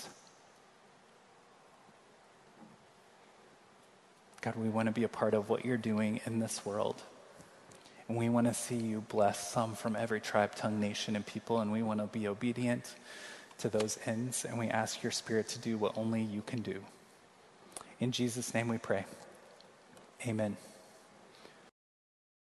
God, 4.42 4.56
we 4.56 4.68
want 4.68 4.86
to 4.86 4.92
be 4.92 5.04
a 5.04 5.08
part 5.08 5.34
of 5.34 5.48
what 5.48 5.64
you're 5.64 5.76
doing 5.76 6.20
in 6.26 6.40
this 6.40 6.66
world. 6.66 7.00
And 8.08 8.18
we 8.18 8.28
want 8.28 8.48
to 8.48 8.54
see 8.54 8.76
you 8.76 9.00
bless 9.08 9.52
some 9.52 9.74
from 9.74 9.94
every 9.94 10.20
tribe, 10.20 10.56
tongue, 10.56 10.80
nation, 10.80 11.14
and 11.14 11.24
people. 11.24 11.60
And 11.60 11.70
we 11.70 11.82
want 11.82 12.00
to 12.00 12.06
be 12.06 12.26
obedient 12.26 12.94
to 13.58 13.68
those 13.68 13.98
ends. 14.04 14.44
And 14.44 14.58
we 14.58 14.66
ask 14.66 15.02
your 15.02 15.12
spirit 15.12 15.48
to 15.50 15.60
do 15.60 15.78
what 15.78 15.96
only 15.96 16.22
you 16.22 16.42
can 16.42 16.60
do. 16.60 16.82
In 18.00 18.10
Jesus' 18.10 18.52
name 18.52 18.66
we 18.66 18.78
pray. 18.78 19.06
Amen. 20.26 20.56